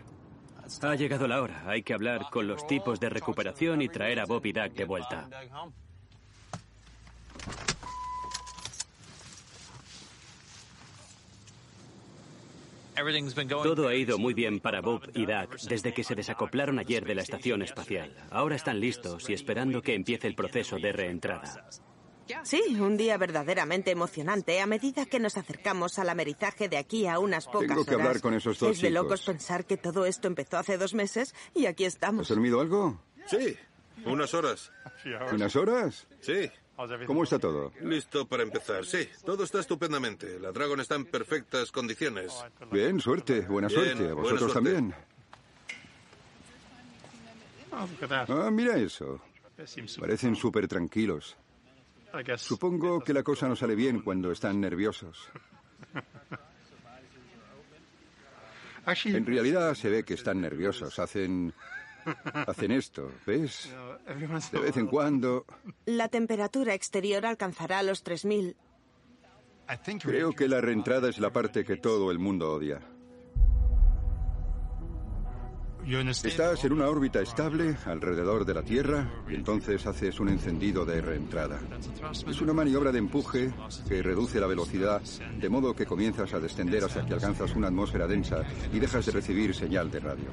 [0.82, 1.64] ha llegado la hora.
[1.66, 4.84] Hay que hablar con los tipos de recuperación y traer a Bob y Doug de
[4.84, 5.28] vuelta.
[13.62, 17.14] Todo ha ido muy bien para Bob y Doug desde que se desacoplaron ayer de
[17.14, 18.14] la estación espacial.
[18.30, 21.66] Ahora están listos y esperando que empiece el proceso de reentrada.
[22.44, 27.18] Sí, un día verdaderamente emocionante a medida que nos acercamos al amerizaje de aquí a
[27.18, 28.06] unas pocas Tengo que horas.
[28.06, 29.02] hablar con esos dos Es de chicos.
[29.02, 32.22] locos pensar que todo esto empezó hace dos meses y aquí estamos.
[32.22, 33.02] ¿Has dormido algo?
[33.26, 33.56] Sí,
[34.04, 34.70] unas horas.
[35.32, 36.06] ¿Unas horas?
[36.20, 36.48] Sí.
[37.06, 37.72] ¿Cómo está todo?
[37.82, 38.84] Listo para empezar.
[38.84, 40.38] Sí, todo está estupendamente.
[40.38, 42.32] La Dragon está en perfectas condiciones.
[42.70, 44.08] Bien, suerte, buena Bien, suerte.
[44.08, 44.72] A vosotros suerte.
[44.72, 44.94] también.
[47.72, 49.20] Ah, mira eso.
[49.98, 51.36] Parecen súper tranquilos.
[52.36, 55.28] Supongo que la cosa no sale bien cuando están nerviosos.
[59.04, 60.98] En realidad se ve que están nerviosos.
[60.98, 61.52] Hacen.
[62.46, 63.70] Hacen esto, ¿ves?
[64.52, 65.44] De vez en cuando.
[65.86, 68.56] La temperatura exterior alcanzará los 3000.
[70.02, 72.80] Creo que la reentrada es la parte que todo el mundo odia.
[76.24, 81.00] Estás en una órbita estable alrededor de la Tierra y entonces haces un encendido de
[81.00, 81.58] reentrada.
[82.28, 83.52] Es una maniobra de empuje
[83.88, 88.06] que reduce la velocidad de modo que comienzas a descender hasta que alcanzas una atmósfera
[88.06, 90.28] densa y dejas de recibir señal de radio.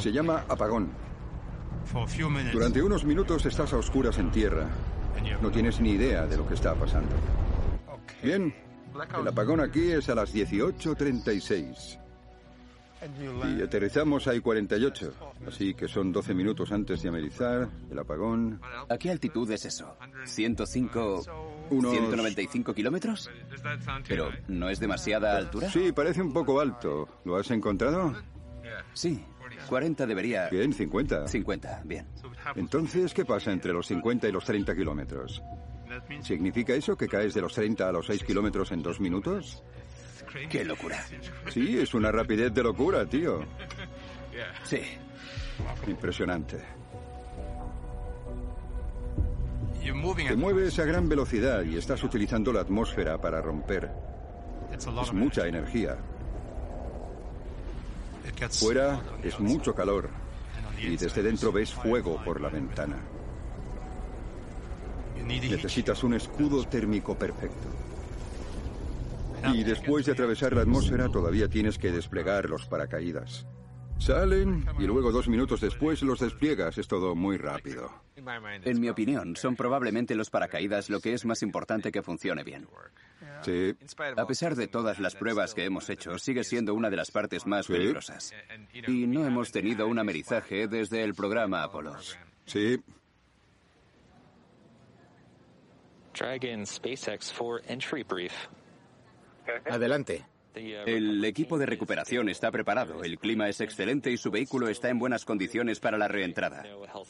[0.00, 0.90] Se llama apagón.
[2.52, 4.66] Durante unos minutos estás a oscuras en tierra.
[5.42, 7.14] No tienes ni idea de lo que está pasando.
[8.22, 8.54] Bien,
[9.18, 11.98] el apagón aquí es a las 18.36.
[13.58, 15.10] Y aterrizamos a I-48,
[15.48, 18.60] así que son 12 minutos antes de amerizar, el apagón.
[18.90, 19.96] ¿A qué altitud es eso?
[20.26, 21.24] ¿105,
[21.70, 23.30] Unos- 195 kilómetros?
[24.06, 25.70] Pero, ¿no es demasiada altura?
[25.70, 27.08] Sí, parece un poco alto.
[27.24, 28.14] ¿Lo has encontrado?
[28.92, 29.24] Sí,
[29.68, 30.48] 40 debería...
[30.48, 31.28] Bien, 50.
[31.28, 32.06] 50, bien.
[32.56, 35.42] Entonces, ¿qué pasa entre los 50 y los 30 kilómetros?
[36.22, 39.62] ¿Significa eso que caes de los 30 a los 6 kilómetros en dos minutos?
[40.48, 41.04] ¡Qué locura!
[41.48, 43.44] Sí, es una rapidez de locura, tío.
[44.64, 44.80] Sí.
[45.86, 46.58] Impresionante.
[49.82, 53.90] Te mueves a gran velocidad y estás utilizando la atmósfera para romper.
[54.72, 55.96] Es mucha energía.
[58.50, 60.08] Fuera es mucho calor
[60.80, 62.96] y desde dentro ves fuego por la ventana.
[65.26, 67.68] Necesitas un escudo térmico perfecto.
[69.52, 73.46] Y después de atravesar la atmósfera todavía tienes que desplegar los paracaídas.
[74.00, 76.78] Salen y luego dos minutos después los despliegas.
[76.78, 77.92] Es todo muy rápido.
[78.16, 82.66] En mi opinión, son probablemente los paracaídas lo que es más importante que funcione bien.
[83.42, 83.74] Sí.
[84.16, 87.46] A pesar de todas las pruebas que hemos hecho, sigue siendo una de las partes
[87.46, 88.32] más peligrosas.
[88.86, 91.96] Y no hemos tenido un amerizaje desde el programa Apollo.
[92.46, 92.82] Sí.
[96.18, 98.32] Dragon SpaceX for entry brief.
[99.70, 100.24] Adelante.
[100.54, 104.98] El equipo de recuperación está preparado, el clima es excelente y su vehículo está en
[104.98, 106.64] buenas condiciones para la reentrada.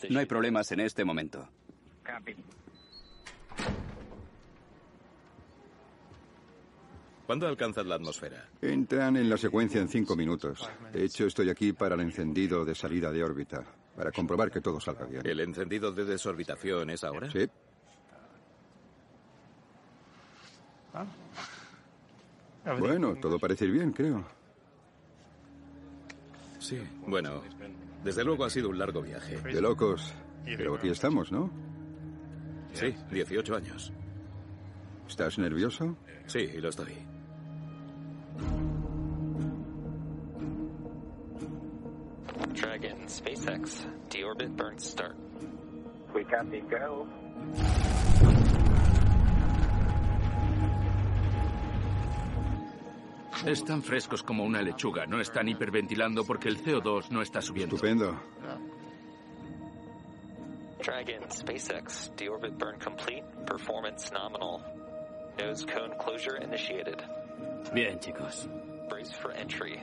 [0.08, 1.48] No hay problemas en este momento.
[7.26, 8.48] ¿Cuándo alcanzas la atmósfera?
[8.60, 10.68] Entran en la secuencia en cinco minutos.
[10.92, 13.64] De hecho, estoy aquí para el encendido de salida de órbita,
[13.94, 15.24] para comprobar que todo salga bien.
[15.24, 17.30] ¿El encendido de desorbitación es ahora?
[17.30, 17.48] Sí.
[22.78, 24.24] Bueno, todo parece ir bien, creo.
[26.58, 27.42] Sí, bueno,
[28.04, 29.40] desde luego ha sido un largo viaje.
[29.40, 30.14] De locos.
[30.44, 31.50] Pero aquí estamos, ¿no?
[32.72, 33.92] Sí, 18 años.
[35.08, 35.96] ¿Estás nervioso?
[36.26, 36.94] Sí, lo estoy.
[42.54, 45.16] Dragon SpaceX deorbit burn start.
[46.14, 47.06] We copy go.
[53.46, 55.06] Están frescos como una lechuga.
[55.06, 57.76] No están hiperventilando porque el CO2 no está subiendo.
[57.76, 58.20] Estupendo.
[60.82, 63.24] Dragon SpaceX deorbit burn complete.
[63.46, 64.60] Performance nominal.
[65.38, 66.98] Nose cone closure initiated.
[67.72, 68.48] Bien, chicos.
[68.88, 69.80] Brace for entry.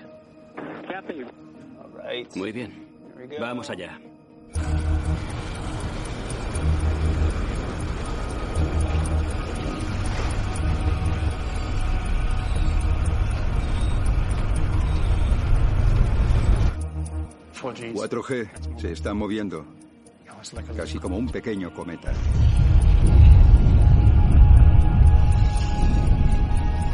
[2.36, 2.88] Muy bien.
[3.40, 4.00] Vamos allá.
[17.62, 19.66] ...4G se está moviendo.
[20.76, 22.12] Casi como un pequeño cometa.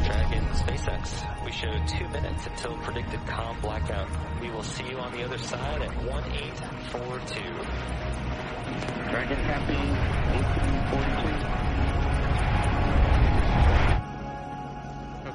[0.05, 1.25] Dragon SpaceX.
[1.43, 4.07] We show two minutes until predicted calm blackout.
[4.41, 7.43] We will see you on the other side at 1842.
[9.11, 9.75] Dragon copy
[10.23, 11.63] 1842.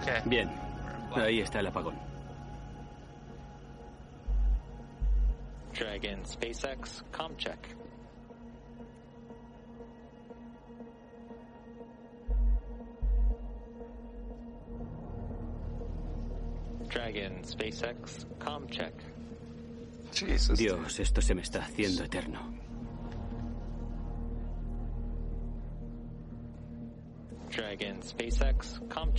[0.01, 0.23] Okay.
[0.25, 0.51] Bien.
[1.15, 1.95] Ahí está el apagón.
[5.79, 7.57] Dragon SpaceX com check.
[16.89, 18.93] Dragon SpaceX com check.
[20.57, 22.41] Dios, esto se me está haciendo eterno.
[27.51, 29.13] Dragon SpaceX com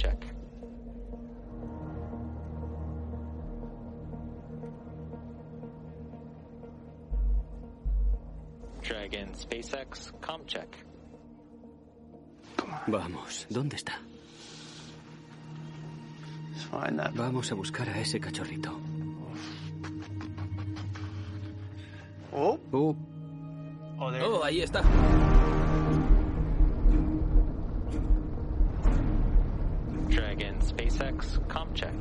[8.89, 10.67] Dragon SpaceX com check.
[12.87, 13.99] Vamos, ¿dónde está?
[17.13, 18.71] Vamos a buscar a ese cachorrito.
[22.31, 22.59] Oh.
[22.71, 22.95] Oh.
[23.99, 24.81] Oh, oh ahí está.
[30.09, 31.93] Dragon SpaceX com check.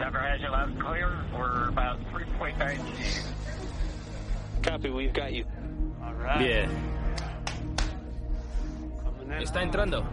[0.00, 1.10] Never has you loud clear.
[1.32, 3.37] We're about 3.9
[4.62, 5.44] Copy, we've got you.
[6.38, 6.70] Bien.
[9.40, 10.04] Está entrando.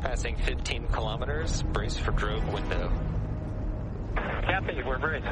[0.00, 1.62] Passing 15 kilometers.
[1.72, 2.90] Brace for drogue window.
[4.14, 5.24] Copy, we're bridge.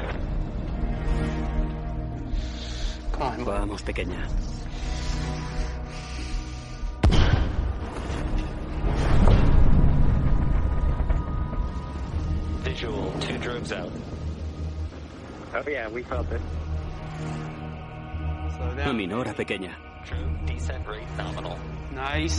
[3.17, 4.27] Vamos, pequeña.
[13.41, 13.91] Drogues out.
[15.53, 16.41] Oh yeah, we felt it.
[19.35, 19.77] Pequeña.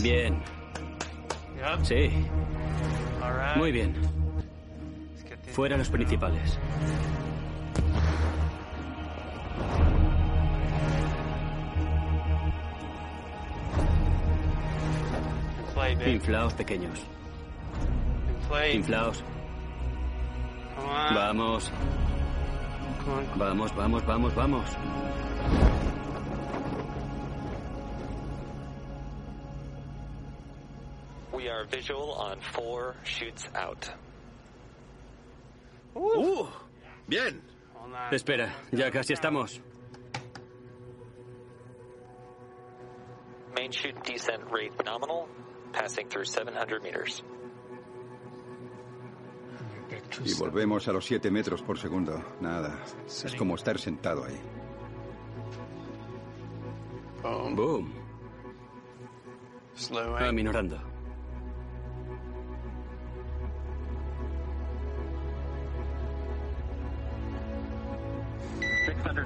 [0.02, 0.42] Bien.
[1.82, 2.10] Sí.
[3.56, 3.94] Muy bien.
[5.52, 6.58] Fuera los principales.
[16.06, 17.06] Inflaos pequeños.
[18.72, 19.22] Inflaos.
[20.82, 21.70] Vamos.
[23.36, 24.76] Vamos, vamos, vamos, vamos.
[31.32, 33.88] We are visual on four shoots out.
[35.96, 36.46] Uh,
[37.08, 37.42] bien.
[38.10, 39.60] Espera, ya casi estamos.
[43.54, 45.28] Main chute descent rate nominal,
[45.72, 47.22] passing through 700 meters.
[50.24, 52.22] Y volvemos a los 7 metros por segundo.
[52.40, 52.78] Nada.
[53.06, 54.38] Es como estar sentado ahí.
[57.22, 57.92] Boom.
[60.18, 60.92] Aminorando.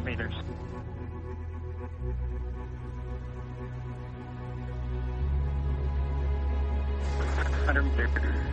[0.05, 0.35] Meters.
[7.67, 8.46] Hundred meters.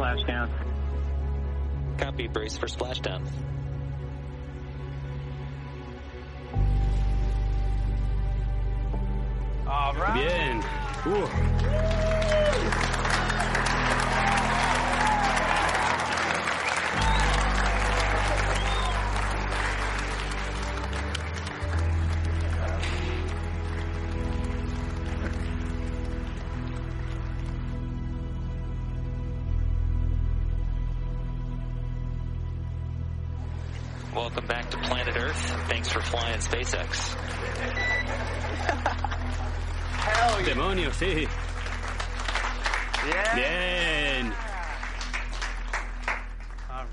[0.00, 0.48] Splashdown.
[1.98, 3.22] Copy, brace for splashdown.
[9.66, 10.14] All right.
[10.14, 10.62] Bien.
[11.04, 12.19] Uh.
[35.90, 37.16] Thanks for flying SpaceX.
[40.44, 41.26] Demonios, sí.
[43.34, 44.32] Bien.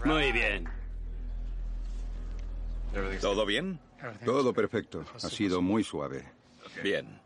[0.04, 0.68] Muy bien.
[3.22, 3.80] ¿Todo bien?
[4.26, 5.06] Todo perfecto.
[5.14, 6.24] Ha sido muy suave.
[6.82, 7.22] Bien.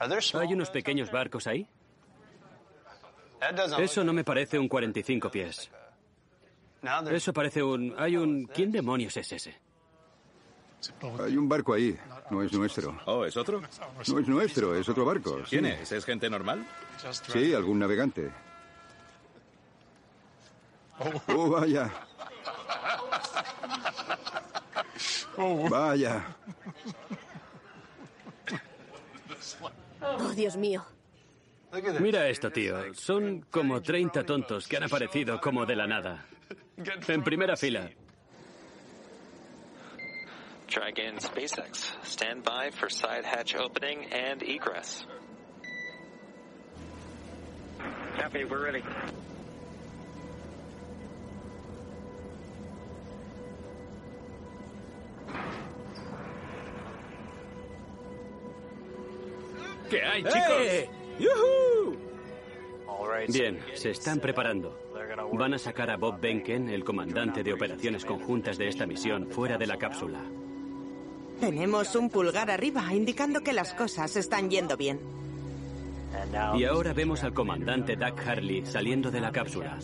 [0.00, 1.68] ¿Hay unos pequeños barcos ahí?
[3.78, 5.70] Eso no me parece un 45 pies.
[7.10, 7.94] Eso parece un...
[7.98, 8.46] Hay un...
[8.46, 9.54] ¿Quién demonios es ese?
[11.20, 11.98] Hay un barco ahí.
[12.30, 12.98] No es nuestro.
[13.06, 13.60] ¿Oh, es otro?
[14.08, 15.40] No es nuestro, es otro barco.
[15.48, 15.70] ¿Quién sí.
[15.70, 15.92] es?
[15.92, 16.64] ¿Es gente normal?
[17.32, 18.30] Sí, algún navegante.
[21.28, 21.90] Oh, vaya.
[25.70, 26.24] Vaya.
[30.00, 30.84] Oh, Dios mío.
[32.00, 32.94] Mira esto, tío.
[32.94, 36.26] Son como 30 tontos que han aparecido como de la nada.
[37.08, 37.90] En primera fila.
[40.68, 41.90] Try again, SpaceX.
[42.04, 45.04] Stand by for side hatch opening and egress.
[48.18, 48.82] Copy, we're ready.
[59.90, 60.60] ¿Qué hay, chicos?
[60.60, 60.88] ¡Eh!
[63.28, 64.87] Bien, se están preparando.
[65.32, 69.56] Van a sacar a Bob Benken, el comandante de operaciones conjuntas de esta misión, fuera
[69.56, 70.20] de la cápsula.
[71.40, 75.00] Tenemos un pulgar arriba indicando que las cosas están yendo bien.
[76.56, 79.78] Y ahora vemos al comandante Doug Harley saliendo de la cápsula.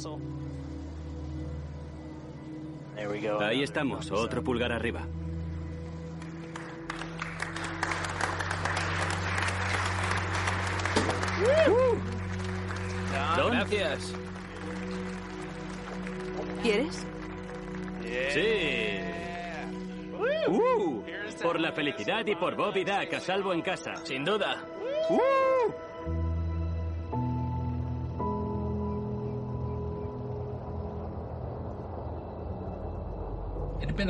[3.41, 5.07] Ahí estamos, otro pulgar arriba.
[13.37, 13.51] Don.
[13.51, 14.15] Gracias.
[16.65, 17.07] ¿Quieres?
[18.31, 18.99] Sí.
[20.49, 21.03] Uh,
[21.43, 23.97] por la felicidad y por Bob y Doug, a salvo en casa.
[23.97, 24.65] Sin duda.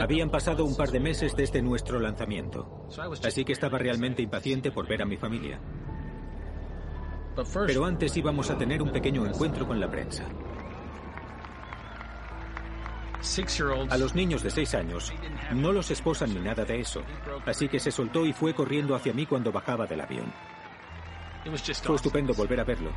[0.01, 2.87] Habían pasado un par de meses desde nuestro lanzamiento,
[3.25, 5.59] así que estaba realmente impaciente por ver a mi familia.
[7.67, 10.25] Pero antes íbamos a tener un pequeño encuentro con la prensa.
[13.91, 15.13] A los niños de seis años
[15.53, 17.03] no los esposan ni nada de eso,
[17.47, 20.33] así que se soltó y fue corriendo hacia mí cuando bajaba del avión.
[21.83, 22.91] Fue estupendo volver a verlo.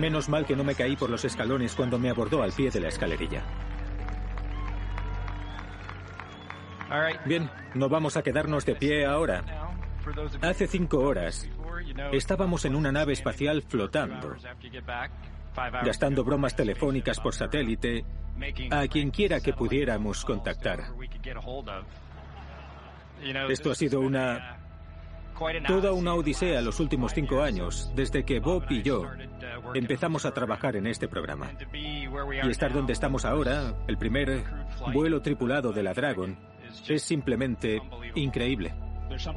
[0.00, 2.80] Menos mal que no me caí por los escalones cuando me abordó al pie de
[2.80, 3.42] la escalerilla.
[7.26, 9.44] Bien, no vamos a quedarnos de pie ahora.
[10.40, 11.48] Hace cinco horas
[12.12, 14.36] estábamos en una nave espacial flotando,
[15.84, 18.04] gastando bromas telefónicas por satélite
[18.70, 20.80] a quien quiera que pudiéramos contactar.
[23.48, 24.54] Esto ha sido una...
[25.68, 29.04] Toda una odisea los últimos cinco años, desde que Bob y yo
[29.72, 31.52] empezamos a trabajar en este programa.
[31.72, 34.42] Y estar donde estamos ahora, el primer
[34.92, 36.36] vuelo tripulado de la Dragon
[36.88, 37.80] es simplemente
[38.16, 38.74] increíble.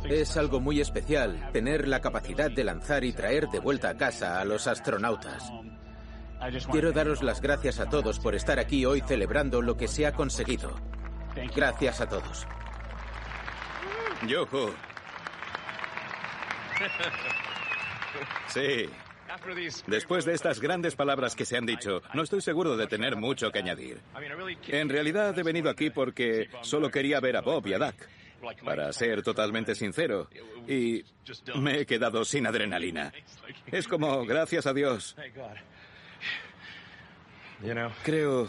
[0.10, 4.42] Es algo muy especial tener la capacidad de lanzar y traer de vuelta a casa
[4.42, 5.52] a los astronautas.
[6.72, 10.14] Quiero daros las gracias a todos por estar aquí hoy celebrando lo que se ha
[10.14, 10.76] conseguido.
[11.56, 12.48] Gracias a todos.
[14.28, 14.74] Yoho.
[18.48, 18.90] Sí.
[19.88, 23.52] Después de estas grandes palabras que se han dicho, no estoy seguro de tener mucho
[23.52, 24.02] que añadir.
[24.68, 27.96] En realidad he venido aquí porque solo quería ver a Bob y a Duck.
[28.66, 30.28] Para ser totalmente sincero.
[30.68, 31.04] Y
[31.56, 33.14] me he quedado sin adrenalina.
[33.68, 35.16] Es como, gracias a Dios.
[38.04, 38.48] Creo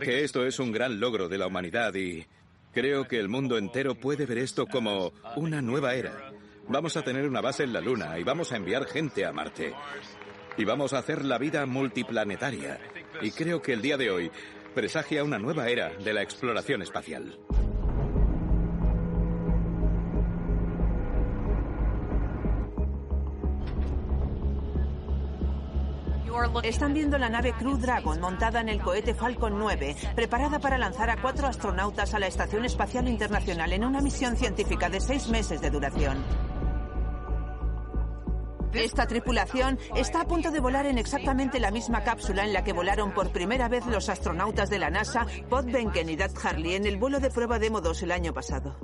[0.00, 2.26] que esto es un gran logro de la humanidad y
[2.72, 6.32] creo que el mundo entero puede ver esto como una nueva era.
[6.68, 9.74] Vamos a tener una base en la Luna y vamos a enviar gente a Marte.
[10.56, 12.78] Y vamos a hacer la vida multiplanetaria.
[13.20, 14.30] Y creo que el día de hoy
[14.74, 17.38] presagia una nueva era de la exploración espacial.
[26.62, 31.08] Están viendo la nave Crew Dragon montada en el cohete Falcon 9, preparada para lanzar
[31.10, 35.60] a cuatro astronautas a la Estación Espacial Internacional en una misión científica de seis meses
[35.60, 36.24] de duración.
[38.72, 42.72] Esta tripulación está a punto de volar en exactamente la misma cápsula en la que
[42.72, 46.86] volaron por primera vez los astronautas de la NASA, Pod Benken y Dad Harley, en
[46.86, 48.76] el vuelo de prueba Demo 2 el año pasado.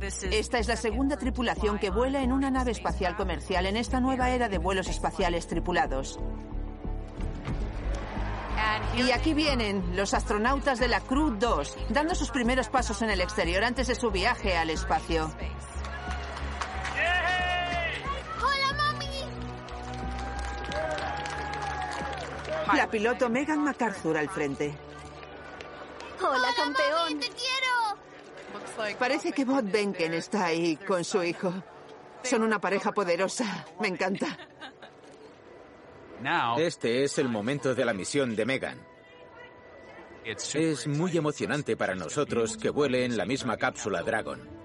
[0.00, 4.30] Esta es la segunda tripulación que vuela en una nave espacial comercial en esta nueva
[4.30, 6.20] era de vuelos espaciales tripulados.
[8.96, 13.20] Y aquí vienen los astronautas de la Crew 2, dando sus primeros pasos en el
[13.20, 15.30] exterior antes de su viaje al espacio.
[18.42, 19.06] ¡Hola, mami!
[22.76, 24.76] La piloto Megan MacArthur al frente.
[26.20, 27.20] ¡Hola, campeón!
[27.20, 28.96] ¡Te quiero!
[28.98, 31.52] Parece que Bob Benken está ahí con su hijo.
[32.22, 33.66] Son una pareja poderosa.
[33.80, 34.36] Me encanta.
[36.58, 38.78] Este es el momento de la misión de Megan.
[40.24, 44.58] Es muy emocionante para nosotros que vuele en la misma cápsula Dragon.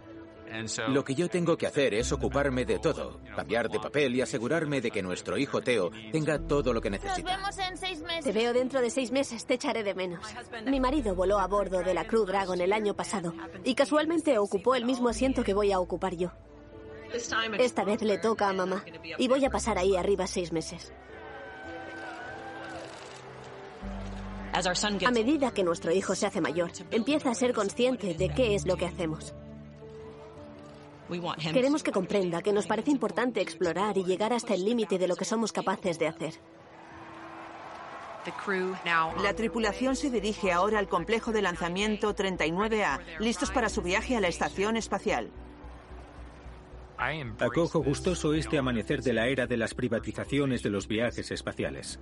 [0.89, 4.81] Lo que yo tengo que hacer es ocuparme de todo, cambiar de papel y asegurarme
[4.81, 7.35] de que nuestro hijo Teo tenga todo lo que Nos necesita.
[7.35, 8.25] vemos en seis meses.
[8.25, 10.23] Te veo dentro de seis meses, te echaré de menos.
[10.67, 14.75] Mi marido voló a bordo de la Crew Dragon el año pasado y casualmente ocupó
[14.75, 16.31] el mismo asiento que voy a ocupar yo.
[17.57, 18.84] Esta vez le toca a mamá
[19.17, 20.93] y voy a pasar ahí arriba seis meses.
[24.53, 28.65] A medida que nuestro hijo se hace mayor, empieza a ser consciente de qué es
[28.65, 29.34] lo que hacemos.
[31.53, 35.15] Queremos que comprenda que nos parece importante explorar y llegar hasta el límite de lo
[35.15, 36.34] que somos capaces de hacer.
[39.21, 44.21] La tripulación se dirige ahora al complejo de lanzamiento 39A, listos para su viaje a
[44.21, 45.30] la estación espacial.
[47.39, 51.99] Acojo gustoso este amanecer de la era de las privatizaciones de los viajes espaciales.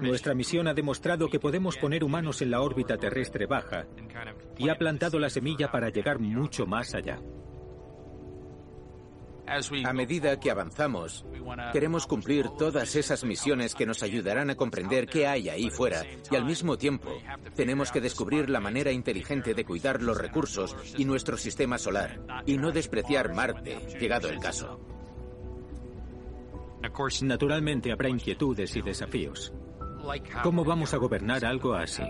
[0.00, 3.86] Nuestra misión ha demostrado que podemos poner humanos en la órbita terrestre baja
[4.58, 7.18] y ha plantado la semilla para llegar mucho más allá.
[9.84, 11.26] A medida que avanzamos,
[11.72, 16.36] queremos cumplir todas esas misiones que nos ayudarán a comprender qué hay ahí fuera y
[16.36, 17.10] al mismo tiempo
[17.54, 22.56] tenemos que descubrir la manera inteligente de cuidar los recursos y nuestro sistema solar y
[22.56, 24.80] no despreciar Marte, llegado el caso.
[27.22, 29.52] Naturalmente habrá inquietudes y desafíos.
[30.42, 32.02] ¿Cómo vamos a gobernar algo así?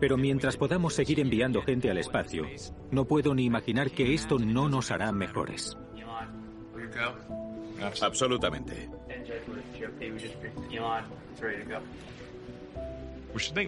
[0.00, 2.46] Pero mientras podamos seguir enviando gente al espacio,
[2.90, 5.76] no puedo ni imaginar que esto no nos hará mejores.
[8.02, 8.90] Absolutamente.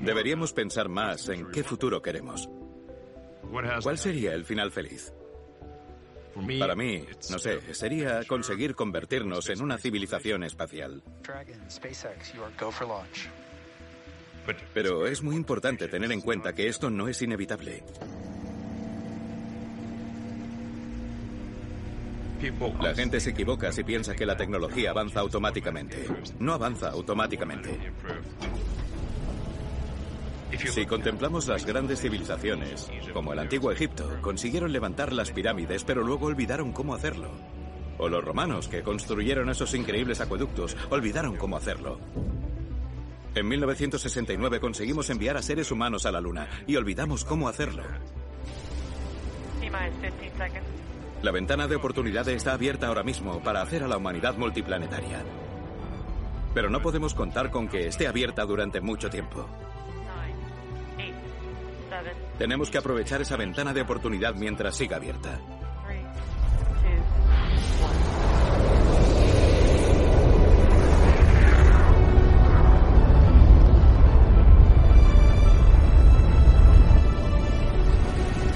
[0.02, 2.48] Deberíamos pensar más en qué futuro queremos.
[3.82, 5.12] ¿Cuál sería el final feliz?
[6.58, 11.02] Para mí, no sé, sería conseguir convertirnos en una civilización espacial.
[14.74, 17.84] Pero es muy importante tener en cuenta que esto no es inevitable.
[22.80, 26.06] La gente se equivoca si piensa que la tecnología avanza automáticamente.
[26.40, 27.78] No avanza automáticamente.
[30.58, 36.26] Si contemplamos las grandes civilizaciones, como el antiguo Egipto, consiguieron levantar las pirámides, pero luego
[36.26, 37.30] olvidaron cómo hacerlo.
[37.98, 41.98] O los romanos, que construyeron esos increíbles acueductos, olvidaron cómo hacerlo.
[43.34, 47.82] En 1969 conseguimos enviar a seres humanos a la Luna y olvidamos cómo hacerlo.
[49.60, 50.66] T-minus 15 seconds.
[51.22, 55.22] La ventana de oportunidad está abierta ahora mismo para hacer a la humanidad multiplanetaria.
[56.52, 59.48] Pero no podemos contar con que esté abierta durante mucho tiempo.
[62.38, 65.38] Tenemos que aprovechar esa ventana de oportunidad mientras siga abierta.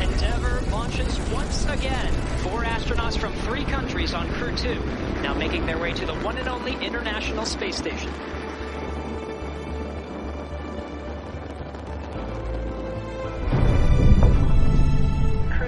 [0.01, 2.13] Endeavour launches once again.
[2.43, 4.75] Four astronauts from three countries on Crew 2,
[5.23, 8.11] now making their way to the one and only International Space Station.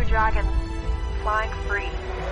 [0.08, 0.46] Dragon,
[1.22, 2.27] flying free.